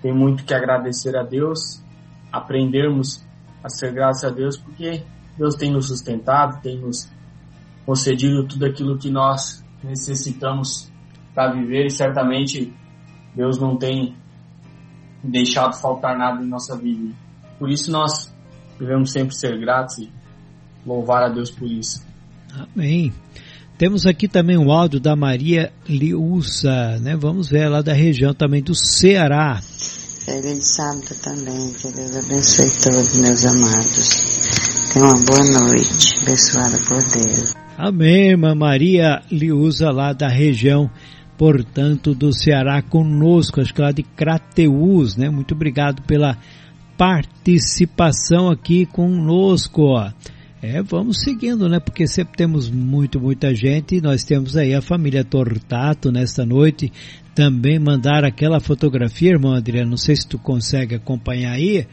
[0.00, 1.82] tem muito que agradecer a Deus
[2.32, 3.24] aprendermos
[3.62, 5.02] a ser graças a Deus, porque
[5.36, 7.10] Deus tem nos sustentado, tem nos
[7.84, 10.90] concedido tudo aquilo que nós necessitamos
[11.34, 12.72] para viver e certamente
[13.34, 14.16] Deus não tem
[15.22, 17.14] deixado faltar nada em nossa vida.
[17.58, 18.34] Por isso nós
[18.78, 20.10] devemos sempre ser gratos e
[20.84, 22.04] louvar a Deus por isso.
[22.52, 23.12] Amém.
[23.76, 27.16] Temos aqui também um áudio da Maria Liusa, né?
[27.16, 29.60] Vamos ver lá da região também do Ceará.
[30.30, 34.08] Feliz sábado também, que Deus abençoe todos, meus amados.
[34.92, 37.52] Tenha uma boa noite, abençoada por Deus.
[37.76, 40.88] Amém, Maria Liusa, lá da região,
[41.36, 45.28] portanto, do Ceará, conosco, acho que lá de Crateús, né?
[45.28, 46.38] Muito obrigado pela
[46.96, 50.12] participação aqui conosco, ó.
[50.62, 51.80] É, vamos seguindo, né?
[51.80, 54.00] Porque sempre temos muito, muita gente.
[54.00, 56.92] Nós temos aí a família Tortato nesta noite.
[57.34, 59.90] Também mandar aquela fotografia, irmão Adriano.
[59.90, 61.86] Não sei se tu consegue acompanhar aí,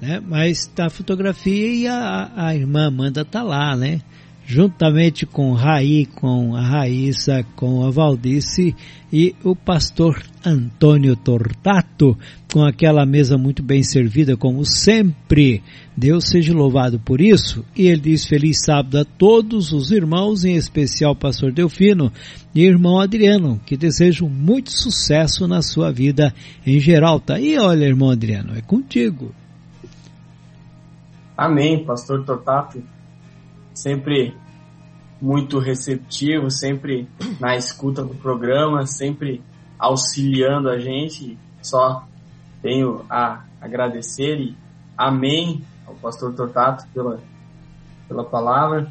[0.00, 0.22] né?
[0.24, 4.00] Mas tá a fotografia e a, a irmã Amanda tá lá, né?
[4.46, 8.74] Juntamente com Raí, com a Raíssa, com a Valdice
[9.12, 12.16] e o pastor Antônio Tortato,
[12.52, 15.62] com aquela mesa muito bem servida, como sempre.
[15.96, 17.64] Deus seja louvado por isso.
[17.76, 22.12] E ele diz feliz sábado a todos os irmãos, em especial pastor Delfino
[22.54, 26.34] e irmão Adriano, que desejam muito sucesso na sua vida
[26.66, 27.20] em geral.
[27.20, 29.34] Tá aí, olha, irmão Adriano, é contigo.
[31.36, 32.82] Amém, pastor Tortato
[33.74, 34.34] sempre
[35.20, 37.08] muito receptivo, sempre
[37.38, 39.40] na escuta do programa, sempre
[39.78, 41.38] auxiliando a gente.
[41.62, 42.04] Só
[42.60, 44.56] tenho a agradecer e
[44.98, 47.20] amém ao pastor Tortato pela,
[48.08, 48.90] pela palavra.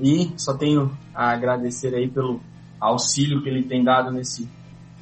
[0.00, 2.40] E só tenho a agradecer aí pelo
[2.80, 4.48] auxílio que ele tem dado nesse,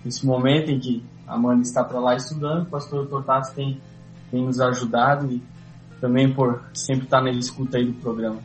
[0.04, 2.62] nesse momento em que a Amanda está para lá estudando.
[2.62, 3.80] O pastor Tortato tem,
[4.30, 5.42] tem nos ajudado e
[6.00, 8.40] também por sempre estar na escuta aí do programa.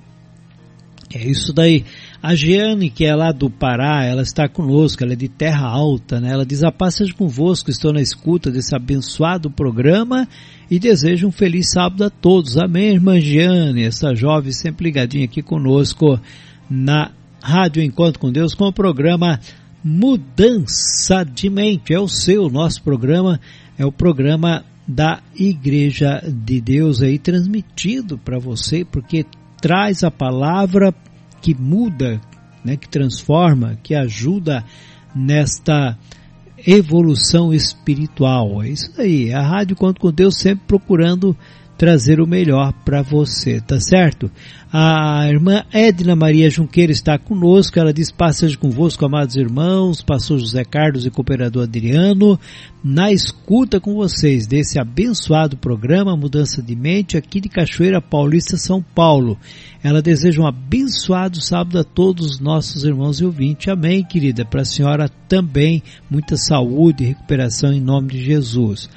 [1.14, 1.86] É isso daí.
[2.22, 6.20] A Jeane, que é lá do Pará, ela está conosco, ela é de Terra Alta,
[6.20, 6.32] né?
[6.32, 10.28] Ela diz, a paz seja convosco, estou na escuta desse abençoado programa
[10.70, 12.58] e desejo um feliz sábado a todos.
[12.58, 16.20] Amém, irmã Jeane, essa jovem sempre ligadinha aqui conosco
[16.70, 17.12] na
[17.42, 19.40] Rádio Encontro com Deus com o programa
[19.84, 21.92] Mudança de Mente.
[21.92, 23.40] É o seu, nosso programa,
[23.80, 29.26] é o programa da Igreja de Deus aí transmitido para você, porque
[29.62, 30.94] traz a palavra
[31.42, 32.20] que muda,
[32.64, 34.64] né, que transforma, que ajuda
[35.16, 35.98] nesta
[36.66, 38.62] evolução espiritual.
[38.62, 39.34] É isso aí.
[39.34, 41.36] A Rádio Conto com Deus sempre procurando
[41.80, 44.30] trazer o melhor para você, tá certo?
[44.72, 50.40] A irmã Edna Maria Junqueira está conosco, ela diz, paz seja convosco, amados irmãos, pastor
[50.40, 52.38] José Carlos e cooperador Adriano,
[52.84, 58.84] na escuta com vocês desse abençoado programa Mudança de Mente aqui de Cachoeira Paulista, São
[58.84, 59.38] Paulo.
[59.82, 63.70] Ela deseja um abençoado sábado a todos os nossos irmãos e ouvintes.
[63.70, 64.44] Amém, querida.
[64.44, 65.82] Para a senhora também
[66.12, 68.90] muita saúde e recuperação em nome de Jesus.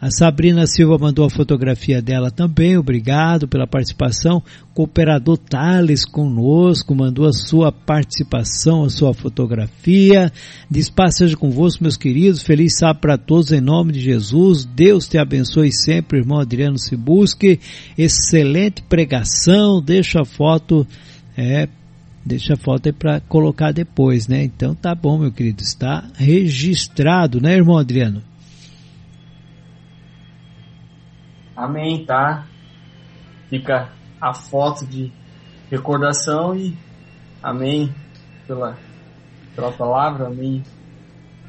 [0.00, 4.42] A Sabrina Silva mandou a fotografia dela também, obrigado pela participação.
[4.72, 10.32] Cooperador Thales conosco, mandou a sua participação, a sua fotografia.
[10.96, 12.42] Paz seja convosco, meus queridos.
[12.42, 14.64] Feliz sábado para todos, em nome de Jesus.
[14.64, 17.60] Deus te abençoe sempre, irmão Adriano Se Busque.
[17.98, 19.82] Excelente pregação.
[19.82, 20.86] Deixa a foto,
[21.36, 21.68] é,
[22.24, 24.44] deixa a foto aí para colocar depois, né?
[24.44, 25.62] Então tá bom, meu querido.
[25.62, 28.29] Está registrado, né, irmão Adriano?
[31.60, 32.46] Amém, tá?
[33.50, 35.12] Fica a foto de
[35.70, 36.74] recordação e
[37.42, 37.94] amém
[38.46, 38.78] pela,
[39.54, 40.64] pela palavra, amém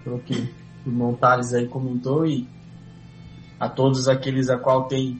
[0.03, 0.53] pelo que
[0.85, 1.17] o irmão
[1.55, 2.45] aí comentou e
[3.57, 5.17] a todos aqueles a qual tem,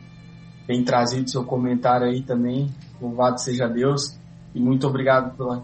[0.68, 2.70] tem trazido seu comentário aí também,
[3.02, 4.20] louvado seja Deus
[4.54, 5.64] e muito obrigado pela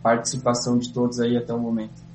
[0.00, 2.09] participação de todos aí até o momento.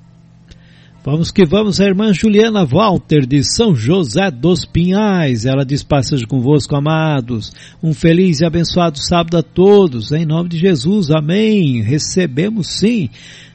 [1.06, 5.45] Vamos que vamos, a irmã Juliana Walter de São José dos Pinhais.
[5.45, 7.53] Ela diz passagem convosco, amados.
[7.84, 10.11] Um feliz e abençoado sábado a todos.
[10.11, 11.80] Em nome de Jesus, amém.
[11.84, 13.11] Recebemos sim.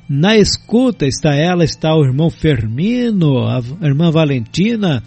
[0.09, 5.03] Na escuta está ela, está o irmão Fermino, a irmã Valentina,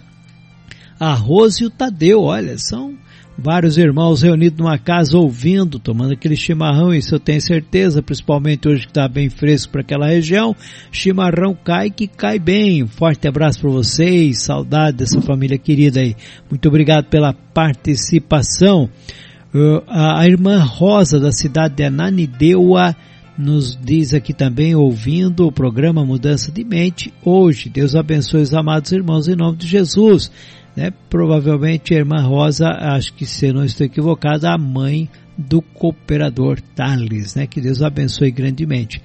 [1.00, 2.24] a Rose e o Tadeu.
[2.24, 2.94] Olha, são
[3.36, 8.82] vários irmãos reunidos numa casa ouvindo, tomando aquele chimarrão, isso eu tenho certeza, principalmente hoje
[8.82, 10.54] que está bem fresco para aquela região,
[10.90, 12.82] chimarrão cai que cai bem.
[12.82, 16.14] Um forte abraço para vocês, saudade dessa família querida aí.
[16.48, 18.88] Muito obrigado pela participação.
[19.54, 22.96] Uh, a irmã Rosa da cidade de Ananideua
[23.36, 27.68] nos diz aqui também, ouvindo o programa Mudança de Mente, hoje.
[27.68, 30.30] Deus abençoe os amados irmãos em nome de Jesus
[30.76, 30.92] né?
[31.08, 37.34] Provavelmente a irmã Rosa, acho que se não estou equivocado, a mãe do cooperador Tales,
[37.34, 37.46] né?
[37.46, 39.02] Que Deus abençoe grandemente.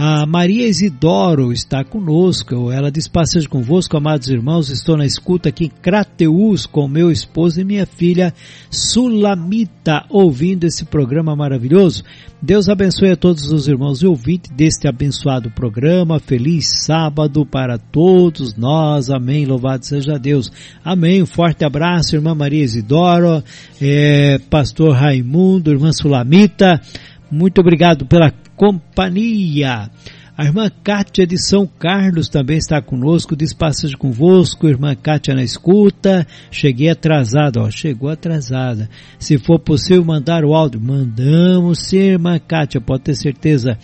[0.00, 5.64] A Maria Isidoro está conosco, ela diz passagem convosco, amados irmãos, estou na escuta aqui
[5.64, 8.32] em Crateus com meu esposo e minha filha
[8.70, 12.04] Sulamita, ouvindo esse programa maravilhoso.
[12.40, 18.54] Deus abençoe a todos os irmãos e ouvintes deste abençoado programa, feliz sábado para todos
[18.56, 20.48] nós, amém, louvado seja Deus,
[20.84, 23.42] amém, um forte abraço, irmã Maria Isidoro,
[23.82, 26.80] é, pastor Raimundo, irmã Sulamita,
[27.28, 29.88] muito obrigado pela companhia.
[30.36, 35.42] A irmã Kátia de São Carlos também está conosco, diz passagem convosco, irmã Kátia na
[35.42, 38.88] escuta, cheguei atrasada, ó, chegou atrasada.
[39.18, 43.78] Se for possível mandar o áudio, mandamos sim, irmã Kátia, pode ter certeza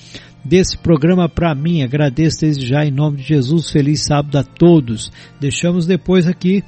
[0.45, 5.11] desse programa para mim, agradeço desde já em nome de Jesus, feliz sábado a todos.
[5.41, 6.63] Deixamos depois aqui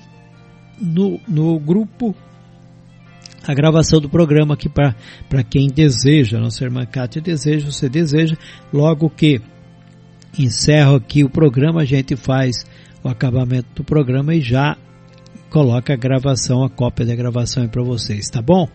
[0.81, 2.15] no, no grupo
[3.47, 8.37] a gravação do programa aqui para quem deseja, nossa irmã Kátia deseja, você deseja,
[8.73, 9.41] logo que
[10.39, 12.65] encerro aqui o programa, a gente faz
[13.03, 14.77] o acabamento do programa e já
[15.49, 18.69] coloca a gravação, a cópia da gravação aí para vocês, tá bom?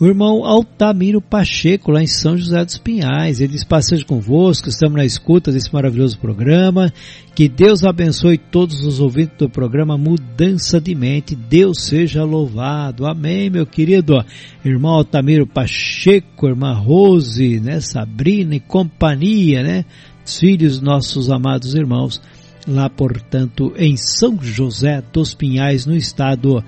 [0.00, 3.40] O irmão Altamiro Pacheco, lá em São José dos Pinhais.
[3.40, 3.66] Ele diz,
[4.04, 6.92] convosco, estamos na escuta desse maravilhoso programa.
[7.34, 11.34] Que Deus abençoe todos os ouvintes do programa Mudança de Mente.
[11.34, 13.06] Deus seja louvado.
[13.06, 14.24] Amém, meu querido.
[14.64, 19.84] Irmão Altamiro Pacheco, irmã Rose, né, Sabrina e companhia, né?
[20.24, 22.20] Filhos nossos amados irmãos,
[22.66, 26.62] lá, portanto, em São José dos Pinhais, no estado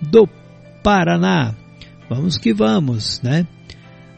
[0.00, 0.28] do
[0.84, 1.65] Paraná.
[2.08, 3.46] Vamos que vamos, né?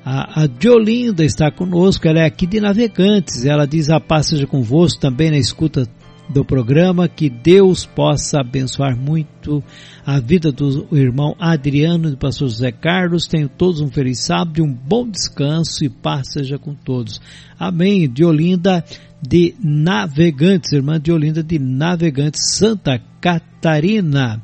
[0.05, 4.47] A, a Diolinda está conosco, ela é aqui de Navegantes, ela diz a paz seja
[4.47, 5.89] convosco também na escuta
[6.28, 9.62] do programa, que Deus possa abençoar muito
[10.05, 13.27] a vida do irmão Adriano e do pastor José Carlos.
[13.27, 17.20] Tenham todos um feliz sábado e um bom descanso e paz seja com todos.
[17.59, 18.09] Amém.
[18.09, 18.85] Diolinda
[19.20, 24.43] de Navegantes, irmã Diolinda de Navegantes, Santa Catarina.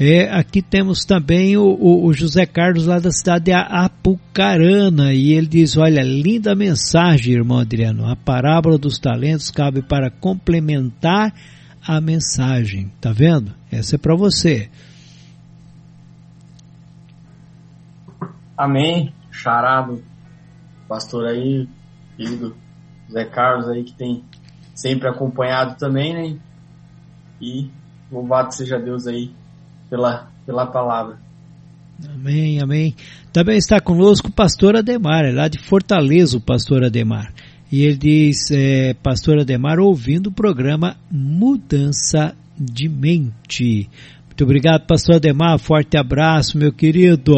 [0.00, 5.32] É, aqui temos também o, o, o, José Carlos lá da cidade de Apucarana e
[5.32, 11.34] ele diz, olha, linda mensagem, irmão Adriano, a parábola dos talentos cabe para complementar
[11.84, 13.52] a mensagem, tá vendo?
[13.72, 14.70] Essa é para você.
[18.56, 20.00] Amém, charado,
[20.88, 21.68] pastor aí,
[22.16, 22.56] querido
[23.08, 24.22] José Carlos aí que tem
[24.76, 26.38] sempre acompanhado também, né?
[27.40, 27.68] E
[28.12, 29.32] louvado seja Deus aí
[29.88, 31.18] pela, pela palavra.
[32.14, 32.94] Amém, amém.
[33.32, 37.32] Também está conosco o pastor Ademar, é lá de Fortaleza o pastor Ademar.
[37.70, 43.88] E ele diz, é, pastor Ademar, ouvindo o programa Mudança de Mente.
[44.26, 47.34] Muito obrigado, pastor Ademar, forte abraço, meu querido.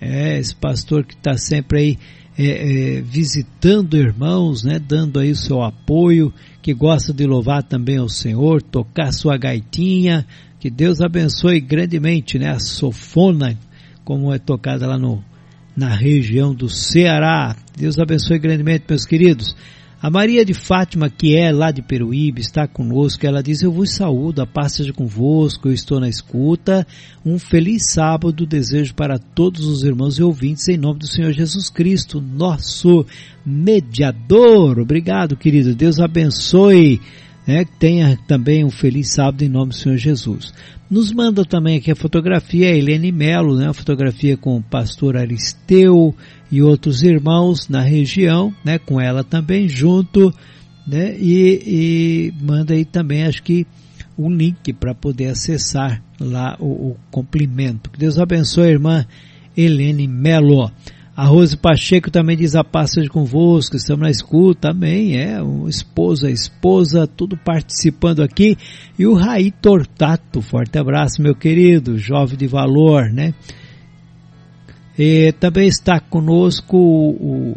[0.00, 1.98] É, esse pastor que está sempre aí
[2.36, 7.98] é, é, visitando irmãos, né, dando aí o seu apoio, que gosta de louvar também
[7.98, 10.26] ao Senhor, tocar sua gaitinha,
[10.58, 13.56] que Deus abençoe grandemente, né, a sofona,
[14.04, 15.22] como é tocada lá no,
[15.76, 17.56] na região do Ceará.
[17.76, 19.54] Deus abençoe grandemente, meus queridos.
[20.04, 23.26] A Maria de Fátima, que é lá de Peruíbe, está conosco.
[23.26, 26.86] Ela diz: Eu vos saúdo, a paz seja convosco, eu estou na escuta.
[27.24, 31.70] Um feliz sábado desejo para todos os irmãos e ouvintes, em nome do Senhor Jesus
[31.70, 33.06] Cristo, nosso
[33.46, 34.78] mediador.
[34.78, 35.74] Obrigado, querido.
[35.74, 37.00] Deus abençoe.
[37.46, 37.64] Né?
[37.78, 40.52] Tenha também um feliz sábado em nome do Senhor Jesus.
[40.94, 43.68] Nos manda também aqui a fotografia, a Helene Melo, né?
[43.68, 46.14] a fotografia com o pastor Aristeu
[46.52, 48.78] e outros irmãos na região, né?
[48.78, 50.32] com ela também junto,
[50.86, 51.16] né?
[51.18, 53.66] e, e manda aí também, acho que,
[54.16, 57.90] um link para poder acessar lá o, o cumprimento.
[57.90, 59.04] Que Deus abençoe irmã
[59.56, 60.70] Helene Melo.
[61.16, 65.68] A Rose Pacheco também diz a paz seja convosco, estamos na escuta, amém, é, um
[65.68, 68.58] esposa, esposa, tudo participando aqui.
[68.98, 73.32] E o Raí Tortato, forte abraço meu querido, jovem de valor, né?
[74.98, 77.56] E também está conosco o,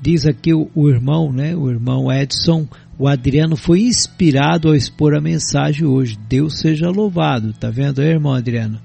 [0.00, 2.66] diz aqui o, o irmão, né, o irmão Edson,
[2.98, 8.08] o Adriano foi inspirado ao expor a mensagem hoje, Deus seja louvado, tá vendo aí
[8.08, 8.80] irmão Adriano?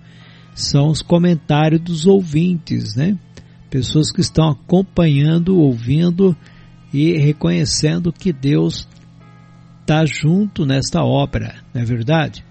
[0.54, 3.18] São os comentários dos ouvintes, né?
[3.74, 6.38] Pessoas que estão acompanhando, ouvindo
[6.94, 8.88] e reconhecendo que Deus
[9.82, 12.46] está junto nesta obra, não é verdade?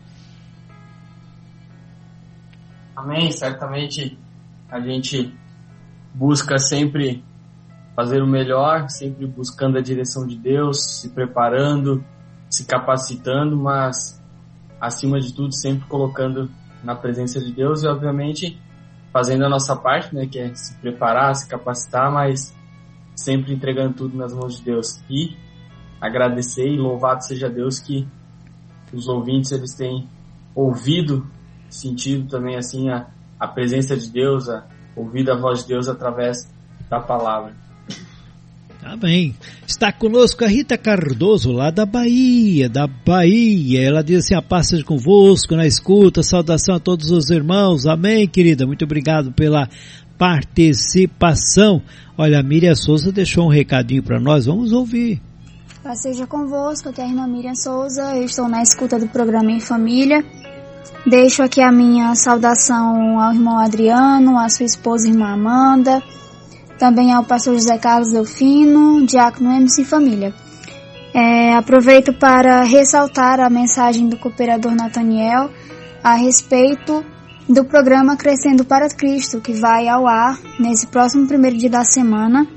[2.96, 3.30] Amém.
[3.30, 4.18] Certamente
[4.68, 5.32] a gente
[6.12, 7.22] busca sempre
[7.94, 12.04] fazer o melhor, sempre buscando a direção de Deus, se preparando,
[12.50, 14.20] se capacitando, mas
[14.80, 16.50] acima de tudo sempre colocando
[16.82, 18.60] na presença de Deus e obviamente
[19.12, 22.54] fazendo a nossa parte, né, que é se preparar, se capacitar, mas
[23.14, 25.02] sempre entregando tudo nas mãos de Deus.
[25.08, 25.36] E
[26.00, 28.08] agradecer e louvado seja Deus que
[28.92, 30.08] os ouvintes eles têm
[30.54, 31.26] ouvido,
[31.68, 33.08] sentido também assim a,
[33.38, 34.66] a presença de Deus, a,
[34.96, 36.50] ouvido a voz de Deus através
[36.88, 37.54] da palavra.
[38.84, 39.34] Amém.
[39.66, 43.80] Está conosco a Rita Cardoso, lá da Bahia, da Bahia.
[43.80, 47.86] Ela diz assim, a paz seja convosco, na escuta, saudação a todos os irmãos.
[47.86, 48.66] Amém, querida.
[48.66, 49.68] Muito obrigado pela
[50.18, 51.80] participação.
[52.18, 55.20] Olha, a Miriam Souza deixou um recadinho para nós, vamos ouvir.
[55.82, 59.50] Paz seja convosco, aqui é a irmã Miriam Souza, eu estou na escuta do programa
[59.50, 60.24] Em Família.
[61.04, 66.00] Deixo aqui a minha saudação ao irmão Adriano, à sua esposa irmã Amanda,
[66.82, 70.34] também ao pastor José Carlos Delfino, diácono MC Família.
[71.14, 75.48] É, aproveito para ressaltar a mensagem do cooperador Nathaniel
[76.02, 77.04] a respeito
[77.48, 82.48] do programa Crescendo para Cristo, que vai ao ar nesse próximo primeiro dia da semana,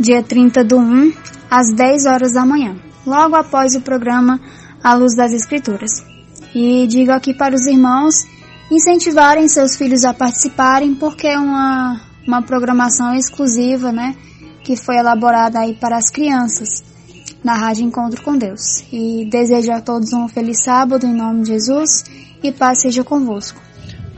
[0.00, 1.12] dia 30 do 1,
[1.48, 2.74] às 10 horas da manhã,
[3.06, 4.40] logo após o programa
[4.82, 6.04] A Luz das Escrituras.
[6.52, 8.26] E digo aqui para os irmãos
[8.68, 14.14] incentivarem seus filhos a participarem, porque é uma uma programação exclusiva, né,
[14.62, 16.84] que foi elaborada aí para as crianças
[17.42, 18.84] na Rádio Encontro com Deus.
[18.92, 22.04] E desejo a todos um feliz sábado em nome de Jesus
[22.42, 23.60] e paz seja convosco.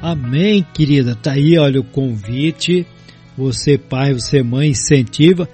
[0.01, 1.17] Amém, querida.
[1.17, 2.87] Tá aí, olha o convite.
[3.37, 5.49] Você pai, você mãe, incentiva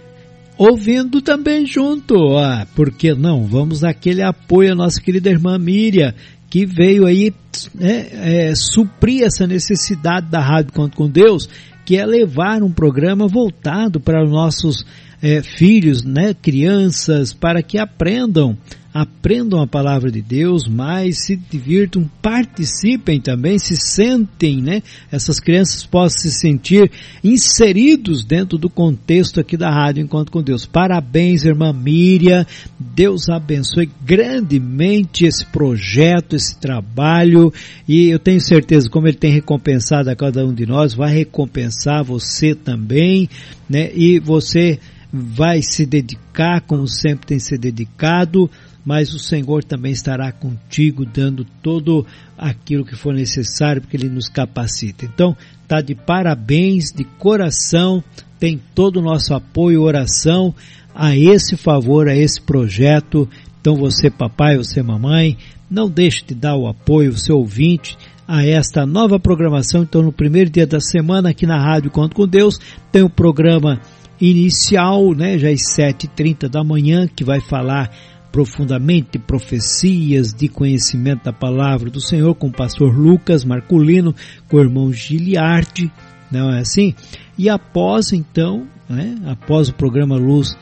[0.57, 2.37] ouvindo também junto.
[2.37, 3.45] Ah, por que não?
[3.47, 6.15] Vamos aquele apoio à nossa querida irmã Miriam,
[6.49, 7.35] que veio aí
[7.75, 11.49] né, é, suprir essa necessidade da Rádio Conto com Deus
[11.85, 14.85] que é levar um programa voltado para os nossos
[15.21, 18.57] é, filhos, né, crianças, para que aprendam
[18.93, 24.83] aprendam a palavra de Deus, mas se divirtam, participem também, se sentem, né?
[25.11, 26.91] Essas crianças possam se sentir
[27.25, 30.67] inseridos dentro do contexto aqui da Rádio Encontro com Deus.
[30.67, 32.45] Parabéns, irmã Miriam.
[32.79, 37.51] Deus abençoe grandemente esse projeto, esse trabalho.
[37.89, 42.05] E eu tenho certeza, como ele tem recompensado a cada um de nós, vai recompensar
[42.05, 43.29] você também,
[43.69, 43.91] né?
[43.95, 44.79] E você
[45.13, 48.51] vai se dedicar como sempre tem se dedicado
[48.85, 52.05] mas o Senhor também estará contigo, dando todo
[52.37, 55.05] aquilo que for necessário, porque Ele nos capacita.
[55.05, 55.37] Então,
[55.69, 58.03] tá de parabéns, de coração,
[58.39, 60.55] tem todo o nosso apoio e oração
[60.95, 63.29] a esse favor, a esse projeto.
[63.61, 65.39] Então, você, papai, você, mamãe,
[65.71, 67.97] não deixe de dar o apoio, o seu ouvinte,
[68.27, 69.83] a esta nova programação.
[69.83, 72.59] Então, no primeiro dia da semana, aqui na Rádio Conto com Deus,
[72.91, 73.81] tem o programa
[74.21, 77.91] inicial, né, já às 7h30 da manhã, que vai falar
[78.33, 84.15] profundamente profecias de conhecimento da palavra do Senhor com o pastor Lucas Marculino,
[84.49, 85.93] com o irmão Giliardi,
[86.31, 86.95] não é assim?
[87.39, 89.17] E após então né?
[89.27, 90.57] após o programa Luz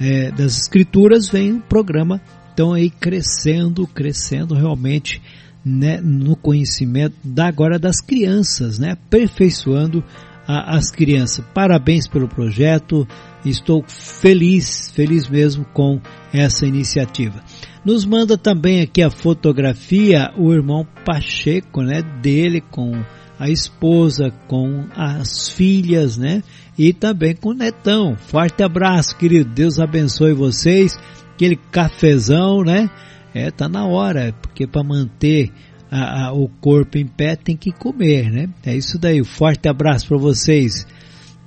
[0.00, 2.20] é, das Escrituras, vem o programa,
[2.52, 5.20] então aí crescendo, crescendo realmente
[5.64, 10.02] né, no conhecimento da agora das crianças, né, aperfeiçoando
[10.46, 11.44] a, as crianças.
[11.54, 13.06] Parabéns pelo projeto,
[13.44, 16.00] estou feliz, feliz mesmo com
[16.32, 17.42] essa iniciativa.
[17.84, 22.92] Nos manda também aqui a fotografia o irmão Pacheco, né, dele com
[23.38, 26.42] a esposa, com as filhas, né,
[26.78, 28.16] e também com o netão.
[28.16, 29.50] Forte abraço, querido.
[29.50, 30.98] Deus abençoe vocês.
[31.34, 32.88] Aquele cafezão, né?
[33.34, 35.50] É, tá na hora, porque para manter
[35.90, 38.48] a, a, o corpo em pé tem que comer, né?
[38.64, 39.22] É isso daí.
[39.24, 40.86] Forte abraço para vocês.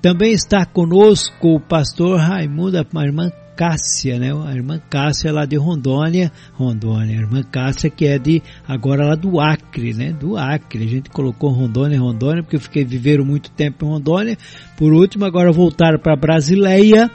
[0.01, 4.31] Também está conosco o pastor Raimundo, a irmã Cássia, né?
[4.45, 9.15] A irmã Cássia lá de Rondônia, Rondônia, a irmã Cássia que é de agora lá
[9.15, 10.13] do Acre, né?
[10.13, 10.83] Do Acre.
[10.83, 14.37] A gente colocou Rondônia, Rondônia, porque eu fiquei viveram muito tempo em Rondônia.
[14.77, 17.09] Por último, agora voltaram para Brasileia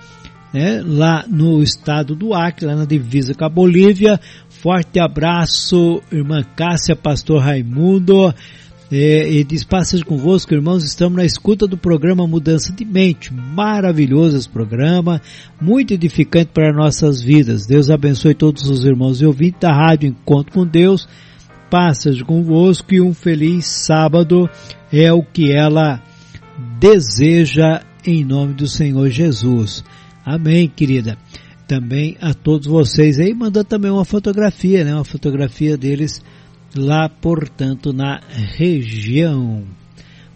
[0.53, 4.21] né, lá no estado do Acre, lá na divisa com a Bolívia.
[4.49, 8.35] Forte abraço, irmã Cássia, pastor Raimundo.
[8.95, 13.33] É, e diz, passas convosco, irmãos, estamos na escuta do programa Mudança de Mente.
[13.33, 15.19] Maravilhoso esse programa,
[15.59, 17.65] muito edificante para nossas vidas.
[17.65, 21.09] Deus abençoe todos os irmãos e ouvintes da Rádio Encontro com Deus.
[21.71, 24.47] Passas convosco e um feliz sábado
[24.93, 25.99] é o que ela
[26.79, 29.83] deseja em nome do Senhor Jesus.
[30.23, 31.17] Amém, querida.
[31.67, 34.95] Também a todos vocês aí, mandando também uma fotografia, né?
[34.95, 36.23] Uma fotografia deles
[36.77, 39.65] lá, portanto, na região.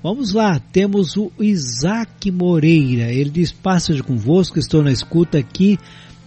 [0.03, 3.13] Vamos lá, temos o Isaac Moreira.
[3.13, 5.79] Ele diz: Passagem convosco, estou na escuta aqui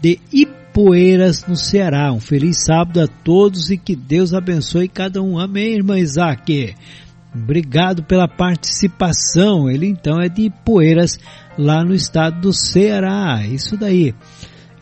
[0.01, 2.11] de Ipueiras, no Ceará.
[2.11, 5.39] Um feliz sábado a todos e que Deus abençoe cada um.
[5.39, 6.75] Amém, irmã Isaac.
[7.33, 9.69] Obrigado pela participação.
[9.69, 11.17] Ele então é de Ipueiras,
[11.57, 13.45] lá no estado do Ceará.
[13.45, 14.13] Isso daí.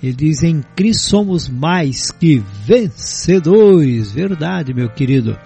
[0.02, 4.12] Ele diz: em Cristo somos mais que vencedores.
[4.12, 5.38] Verdade, meu querido.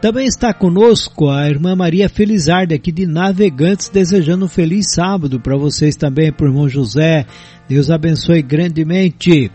[0.00, 5.58] Também está conosco a irmã Maria Felizarda, aqui de Navegantes, desejando um feliz sábado para
[5.58, 7.26] vocês também, para o irmão José.
[7.68, 9.50] Deus abençoe grandemente.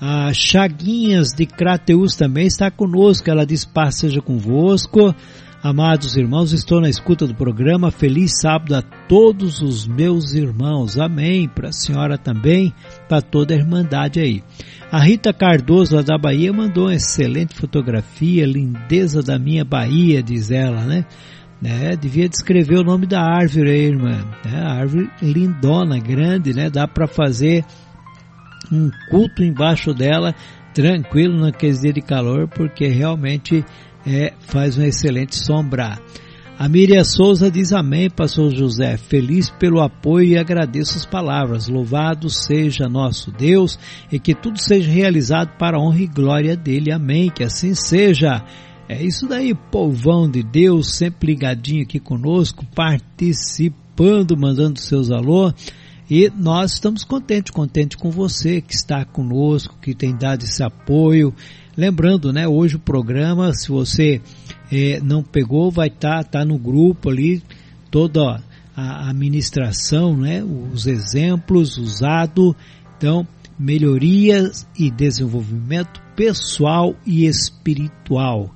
[0.00, 3.28] A Chaguinhas de Crateus também está conosco.
[3.28, 5.14] Ela diz: paz seja convosco.
[5.62, 7.92] Amados irmãos, estou na escuta do programa.
[7.92, 10.98] Feliz sábado a todos os meus irmãos.
[10.98, 11.48] Amém.
[11.48, 12.74] Para a senhora também,
[13.08, 14.42] para toda a irmandade aí.
[14.90, 20.84] A Rita Cardoso, da Bahia, mandou uma excelente fotografia, lindeza da minha Bahia, diz ela,
[20.84, 21.06] né?
[21.60, 21.94] né?
[21.94, 24.20] Devia descrever o nome da árvore aí, irmã.
[24.44, 26.70] É, a árvore lindona, grande, né?
[26.70, 27.64] Dá para fazer
[28.72, 30.34] um culto embaixo dela,
[30.74, 33.64] tranquilo naqueles dias de calor, porque realmente
[34.06, 35.98] é, faz uma excelente sombra.
[36.58, 41.66] A Miriam Souza diz amém, pastor José, feliz pelo apoio e agradeço as palavras.
[41.66, 43.78] Louvado seja nosso Deus
[44.12, 46.92] e que tudo seja realizado para a honra e glória dele.
[46.92, 48.44] Amém, que assim seja.
[48.88, 55.52] É isso daí, povão de Deus, sempre ligadinho aqui conosco, participando, mandando seus alô.
[56.08, 61.34] E nós estamos contentes, contentes com você que está conosco, que tem dado esse apoio
[61.76, 64.20] Lembrando, né, hoje o programa, se você
[64.70, 67.42] é, não pegou, vai estar tá, tá no grupo ali,
[67.90, 68.42] toda
[68.76, 72.54] a administração, né, os exemplos usados,
[72.96, 73.26] então
[73.58, 78.54] melhorias e desenvolvimento pessoal e espiritual.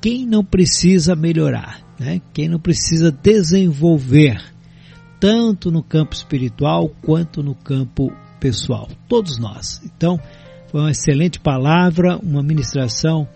[0.00, 2.20] Quem não precisa melhorar, né?
[2.32, 4.42] Quem não precisa desenvolver,
[5.20, 9.80] tanto no campo espiritual quanto no campo pessoal, todos nós.
[9.84, 10.18] Então,
[10.72, 13.28] foi uma excelente palavra, uma ministração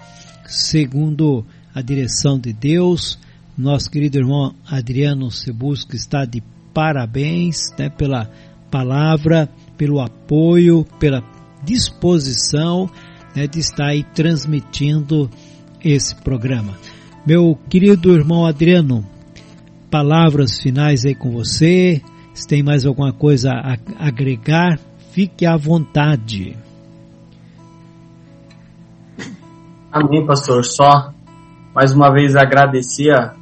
[0.46, 1.44] segundo
[1.74, 3.18] a direção de Deus.
[3.58, 6.42] Nosso querido irmão Adriano Cebusco está de
[6.72, 8.30] parabéns né, pela
[8.70, 11.22] palavra, pelo apoio, pela
[11.62, 12.88] disposição
[13.34, 15.30] né, de estar aí transmitindo
[15.84, 16.74] esse programa.
[17.26, 19.06] Meu querido irmão Adriano,
[19.90, 22.00] palavras finais aí com você.
[22.32, 24.78] Se tem mais alguma coisa a agregar,
[25.12, 26.56] fique à vontade.
[29.98, 30.62] Amém, pastor.
[30.62, 31.10] Só
[31.74, 33.32] mais uma vez agradecer a,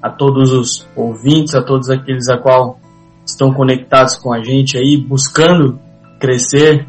[0.00, 2.80] a todos os ouvintes, a todos aqueles a qual
[3.22, 5.78] estão conectados com a gente aí, buscando
[6.18, 6.88] crescer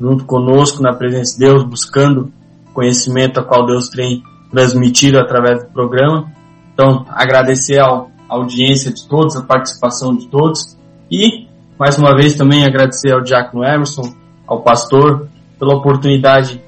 [0.00, 2.32] junto conosco na presença de Deus, buscando
[2.72, 6.30] conhecimento a qual Deus tem transmitido através do programa.
[6.72, 10.78] Então, agradecer a audiência de todos, a participação de todos
[11.10, 14.14] e, mais uma vez, também agradecer ao Diácono Emerson,
[14.46, 15.26] ao pastor,
[15.58, 16.62] pela oportunidade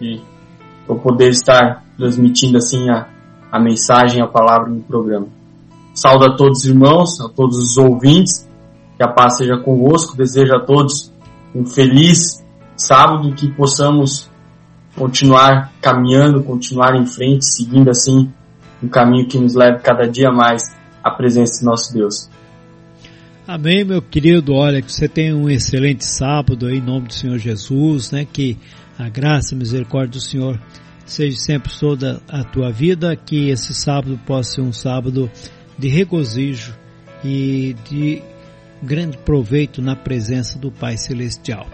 [0.00, 0.27] de
[0.88, 3.08] eu poder estar transmitindo assim a,
[3.50, 5.26] a mensagem, a palavra no programa.
[5.94, 8.46] Saúdo a todos os irmãos, a todos os ouvintes
[8.96, 10.16] Que a paz seja convosco.
[10.16, 11.12] Desejo a todos
[11.54, 12.44] um feliz
[12.76, 14.30] sábado, que possamos
[14.96, 18.30] continuar caminhando, continuar em frente, seguindo assim
[18.82, 20.62] um caminho que nos leve cada dia mais
[21.02, 22.30] à presença do nosso Deus.
[23.46, 24.52] Amém, meu querido.
[24.52, 28.26] Olha, que você tenha um excelente sábado aí, em nome do Senhor Jesus, né?
[28.30, 28.58] Que
[28.98, 30.60] a graça e a misericórdia do Senhor
[31.06, 35.30] seja sempre toda a tua vida, que esse sábado possa ser um sábado
[35.78, 36.74] de regozijo
[37.24, 38.20] e de
[38.82, 41.66] grande proveito na presença do Pai Celestial.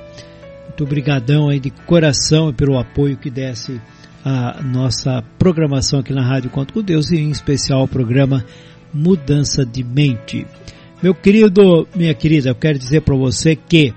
[0.65, 3.81] Muito obrigadão aí de coração pelo apoio que desse
[4.25, 8.45] a nossa programação aqui na Rádio Conto com Deus e em especial o programa
[8.93, 10.47] Mudança de Mente.
[11.03, 13.93] Meu querido, minha querida, eu quero dizer para você que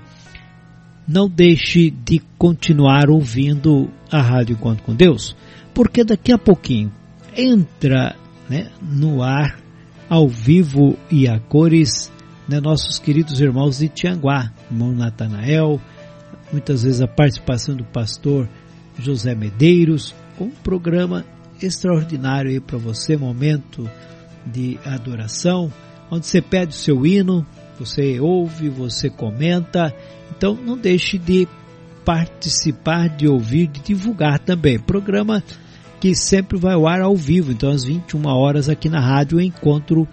[1.08, 5.34] não deixe de continuar ouvindo a Rádio Encontro com Deus,
[5.72, 6.92] porque daqui a pouquinho
[7.34, 8.14] entra
[8.48, 9.58] né, no ar,
[10.08, 12.12] ao vivo e a cores,
[12.46, 15.80] né, nossos queridos irmãos de Tianguá, irmão Natanael,
[16.52, 18.48] muitas vezes a participação do pastor
[18.98, 21.24] José Medeiros, com um programa
[21.62, 23.88] extraordinário aí para você, momento
[24.44, 25.72] de adoração,
[26.10, 27.46] onde você pede o seu hino,
[27.78, 29.94] você ouve, você comenta.
[30.36, 31.48] Então não deixe de
[32.04, 34.78] participar, de ouvir, de divulgar também.
[34.78, 35.42] Programa
[36.00, 40.06] que sempre vai ao ar ao vivo, então às 21 horas aqui na rádio Encontro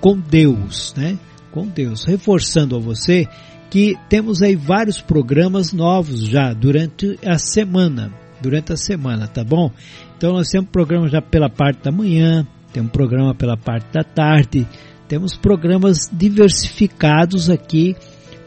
[0.00, 1.18] com Deus, né?
[1.50, 2.04] Com Deus.
[2.04, 3.26] Reforçando a você
[3.70, 9.70] que temos aí vários programas novos já durante a semana, durante a semana, tá bom?
[10.16, 14.04] Então nós temos programa já pela parte da manhã, tem um programa pela parte da
[14.04, 14.66] tarde,
[15.12, 17.94] temos programas diversificados aqui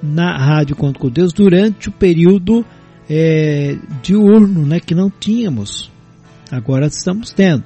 [0.01, 2.65] na Rádio Conto com Deus durante o período
[3.07, 5.91] é, diurno, né, que não tínhamos.
[6.51, 7.63] Agora estamos tendo.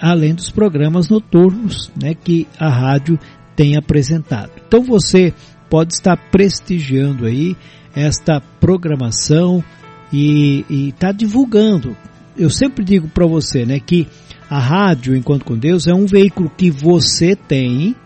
[0.00, 3.18] Além dos programas noturnos, né, que a rádio
[3.56, 4.52] tem apresentado.
[4.68, 5.34] Então você
[5.68, 7.56] pode estar prestigiando aí
[7.92, 9.64] esta programação
[10.12, 11.96] e está divulgando.
[12.36, 14.06] Eu sempre digo para você, né, que
[14.48, 17.96] a rádio Enquanto com Deus é um veículo que você tem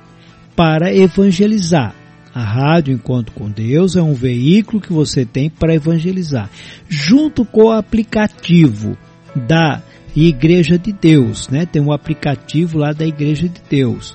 [0.56, 1.94] para evangelizar.
[2.34, 6.50] A rádio Encontro com Deus é um veículo que você tem para evangelizar,
[6.88, 8.96] junto com o aplicativo
[9.34, 9.82] da
[10.14, 11.64] Igreja de Deus, né?
[11.66, 14.14] Tem um aplicativo lá da Igreja de Deus.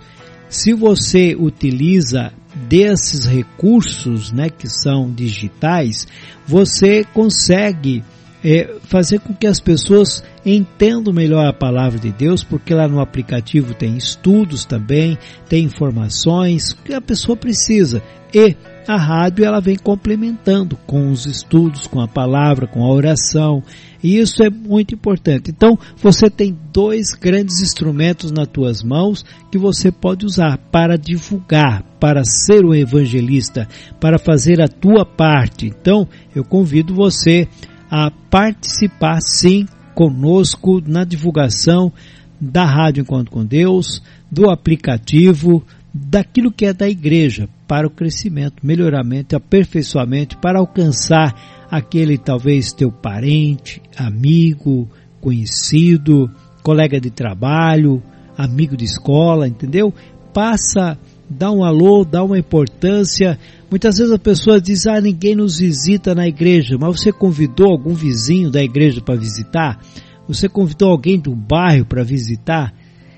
[0.50, 2.32] Se você utiliza
[2.68, 6.08] desses recursos, né, que são digitais,
[6.46, 8.04] você consegue
[8.44, 13.00] é, fazer com que as pessoas entendam melhor a palavra de Deus, porque lá no
[13.00, 18.02] aplicativo tem estudos também, tem informações que a pessoa precisa.
[18.34, 18.56] E
[18.88, 23.62] a rádio ela vem complementando com os estudos, com a palavra, com a oração,
[24.04, 25.52] e isso é muito importante.
[25.52, 31.84] Então, você tem dois grandes instrumentos nas tuas mãos que você pode usar para divulgar,
[32.00, 33.68] para ser um evangelista,
[34.00, 35.68] para fazer a tua parte.
[35.68, 37.48] Então, eu convido você
[37.92, 41.92] a participar sim conosco na divulgação
[42.40, 44.02] da Rádio Encontro com Deus,
[44.32, 45.62] do aplicativo,
[45.94, 52.92] daquilo que é da igreja, para o crescimento, melhoramento, aperfeiçoamento, para alcançar aquele talvez teu
[52.92, 54.90] parente, amigo,
[55.20, 56.32] conhecido,
[56.64, 58.02] colega de trabalho,
[58.38, 59.94] amigo de escola, entendeu?
[60.34, 60.98] Passa,
[61.32, 63.40] dá um alô, dá uma importância,
[63.72, 67.94] Muitas vezes a pessoa diz, ah, ninguém nos visita na igreja, mas você convidou algum
[67.94, 69.80] vizinho da igreja para visitar?
[70.28, 72.74] Você convidou alguém do bairro para visitar?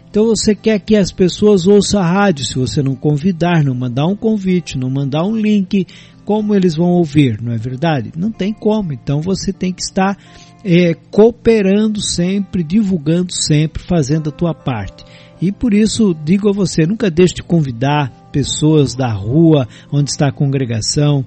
[0.07, 4.05] Então você quer que as pessoas ouçam a rádio, se você não convidar, não mandar
[4.05, 5.87] um convite, não mandar um link,
[6.23, 8.11] como eles vão ouvir, não é verdade?
[8.15, 10.15] Não tem como, então você tem que estar
[10.63, 15.03] é, cooperando sempre, divulgando sempre, fazendo a tua parte.
[15.43, 20.29] E por isso digo a você, nunca deixe de convidar pessoas da rua onde está
[20.29, 21.25] a congregação.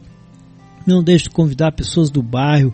[0.86, 2.72] Não deixe de convidar pessoas do bairro.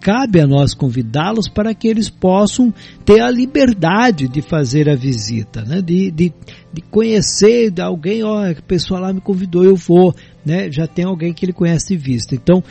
[0.00, 2.72] Cabe a nós convidá-los para que eles possam
[3.04, 5.82] ter a liberdade de fazer a visita, né?
[5.82, 6.32] de, de,
[6.72, 10.14] de conhecer alguém, ó, a pessoa lá me convidou, eu vou,
[10.44, 10.70] né?
[10.70, 12.32] já tem alguém que ele conhece de vista.
[12.36, 12.62] Então,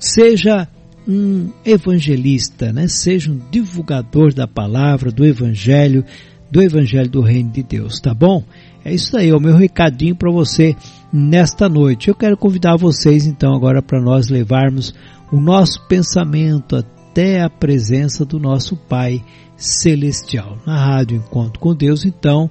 [0.00, 0.66] seja
[1.06, 2.88] um evangelista, né?
[2.88, 6.04] seja um divulgador da palavra, do evangelho,
[6.52, 8.44] do Evangelho do Reino de Deus, tá bom?
[8.84, 10.76] É isso aí, é o meu recadinho para você
[11.10, 12.08] nesta noite.
[12.08, 14.94] Eu quero convidar vocês então agora para nós levarmos
[15.32, 19.24] o nosso pensamento até a presença do nosso Pai
[19.56, 20.58] Celestial.
[20.66, 22.50] Na rádio Encontro com Deus, então,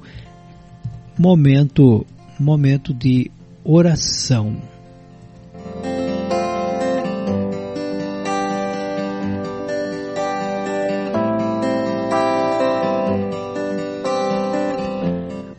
[1.15, 2.03] momento,
[2.39, 3.29] momento de
[3.63, 4.70] oração.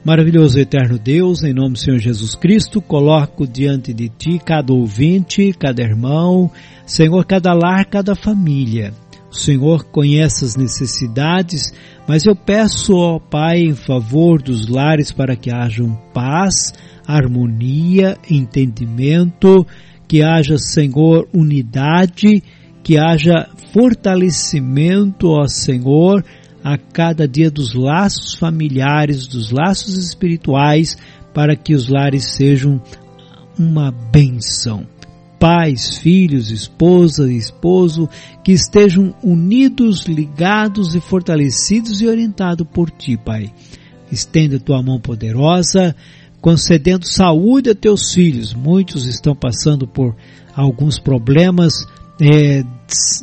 [0.05, 5.53] Maravilhoso eterno Deus, em nome do Senhor Jesus Cristo, coloco diante de Ti cada ouvinte,
[5.53, 6.51] cada irmão,
[6.85, 8.93] Senhor, cada lar, cada família.
[9.31, 11.73] O Senhor conhece as necessidades,
[12.09, 16.75] mas eu peço, ó Pai, em favor dos lares para que hajam paz,
[17.07, 19.65] harmonia, entendimento,
[20.09, 22.43] que haja, Senhor, unidade,
[22.83, 26.25] que haja fortalecimento, ó Senhor,
[26.63, 30.97] a cada dia dos laços familiares, dos laços espirituais,
[31.35, 32.81] para que os lares sejam
[33.59, 34.87] uma benção.
[35.39, 38.09] Pais, filhos, esposa e esposo
[38.45, 43.53] que estejam unidos, ligados e fortalecidos e orientados por Ti, Pai.
[44.11, 45.97] Estenda Tua mão poderosa,
[46.41, 48.55] concedendo saúde a Teus filhos.
[48.55, 50.15] Muitos estão passando por
[50.55, 51.87] alguns problemas
[52.23, 52.65] é,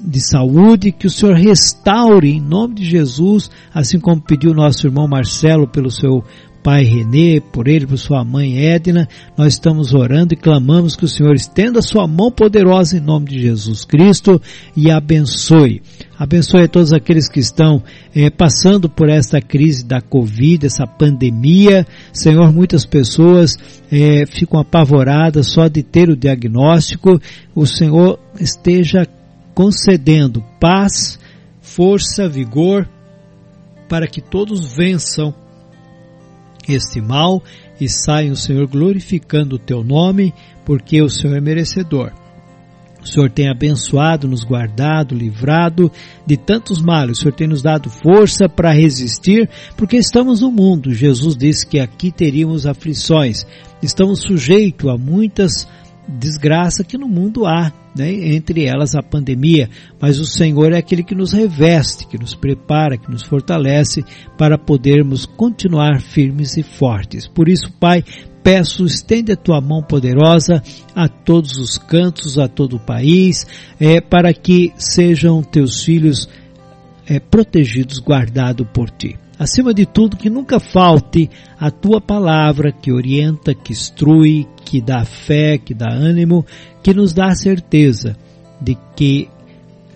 [0.05, 5.07] de saúde, que o Senhor restaure em nome de Jesus, assim como pediu nosso irmão
[5.07, 6.23] Marcelo pelo seu
[6.61, 9.07] pai Renê, por ele, por sua mãe Edna,
[9.37, 13.41] nós estamos orando e clamamos que o Senhor estenda sua mão poderosa em nome de
[13.41, 14.41] Jesus Cristo
[14.75, 15.81] e abençoe.
[16.19, 17.81] Abençoe a todos aqueles que estão
[18.13, 21.87] é, passando por esta crise da Covid, essa pandemia.
[22.11, 23.55] Senhor, muitas pessoas
[23.89, 27.21] é, ficam apavoradas só de ter o diagnóstico.
[27.55, 29.07] O Senhor esteja
[29.55, 31.17] concedendo paz,
[31.61, 32.85] força, vigor,
[33.87, 35.33] para que todos vençam
[36.67, 37.41] este mal
[37.79, 40.33] e saiam, Senhor, glorificando o teu nome,
[40.65, 42.11] porque o Senhor é merecedor.
[43.01, 45.91] O Senhor tem abençoado, nos guardado, livrado
[46.25, 47.17] de tantos males.
[47.17, 50.93] O Senhor tem nos dado força para resistir, porque estamos no mundo.
[50.93, 53.45] Jesus disse que aqui teríamos aflições.
[53.81, 55.67] Estamos sujeitos a muitas
[56.07, 58.11] desgraças que no mundo há né?
[58.11, 59.69] entre elas a pandemia,
[59.99, 64.03] mas o Senhor é aquele que nos reveste, que nos prepara, que nos fortalece
[64.37, 67.27] para podermos continuar firmes e fortes.
[67.27, 68.03] Por isso, Pai,
[68.43, 70.61] peço, estende a tua mão poderosa
[70.95, 73.45] a todos os cantos, a todo o país,
[73.79, 76.27] é, para que sejam teus filhos
[77.07, 79.17] é, protegidos, guardados por ti.
[79.37, 85.05] Acima de tudo, que nunca falte a tua palavra que orienta, que instrui, que dá
[85.05, 86.45] fé, que dá ânimo,
[86.83, 88.17] que nos dá a certeza
[88.61, 89.29] de que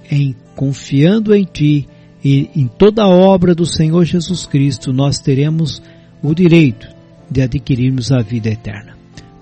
[0.10, 1.88] em confiando em ti
[2.24, 5.82] e em toda a obra do Senhor Jesus Cristo, nós teremos
[6.22, 6.88] o direito
[7.30, 8.94] de adquirirmos a vida eterna.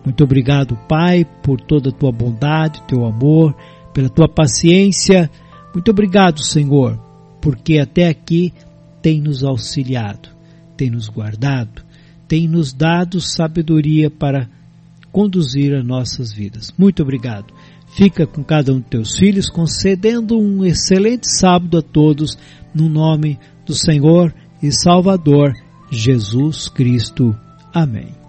[0.03, 3.55] Muito obrigado, Pai, por toda a tua bondade, teu amor,
[3.93, 5.29] pela tua paciência.
[5.73, 6.99] Muito obrigado, Senhor,
[7.39, 8.53] porque até aqui
[9.01, 10.29] tem nos auxiliado,
[10.75, 11.83] tem nos guardado,
[12.27, 14.49] tem nos dado sabedoria para
[15.11, 16.71] conduzir as nossas vidas.
[16.77, 17.53] Muito obrigado.
[17.93, 22.37] Fica com cada um dos teus filhos, concedendo um excelente sábado a todos,
[22.73, 24.33] no nome do Senhor
[24.63, 25.53] e Salvador
[25.91, 27.35] Jesus Cristo.
[27.73, 28.21] Amém.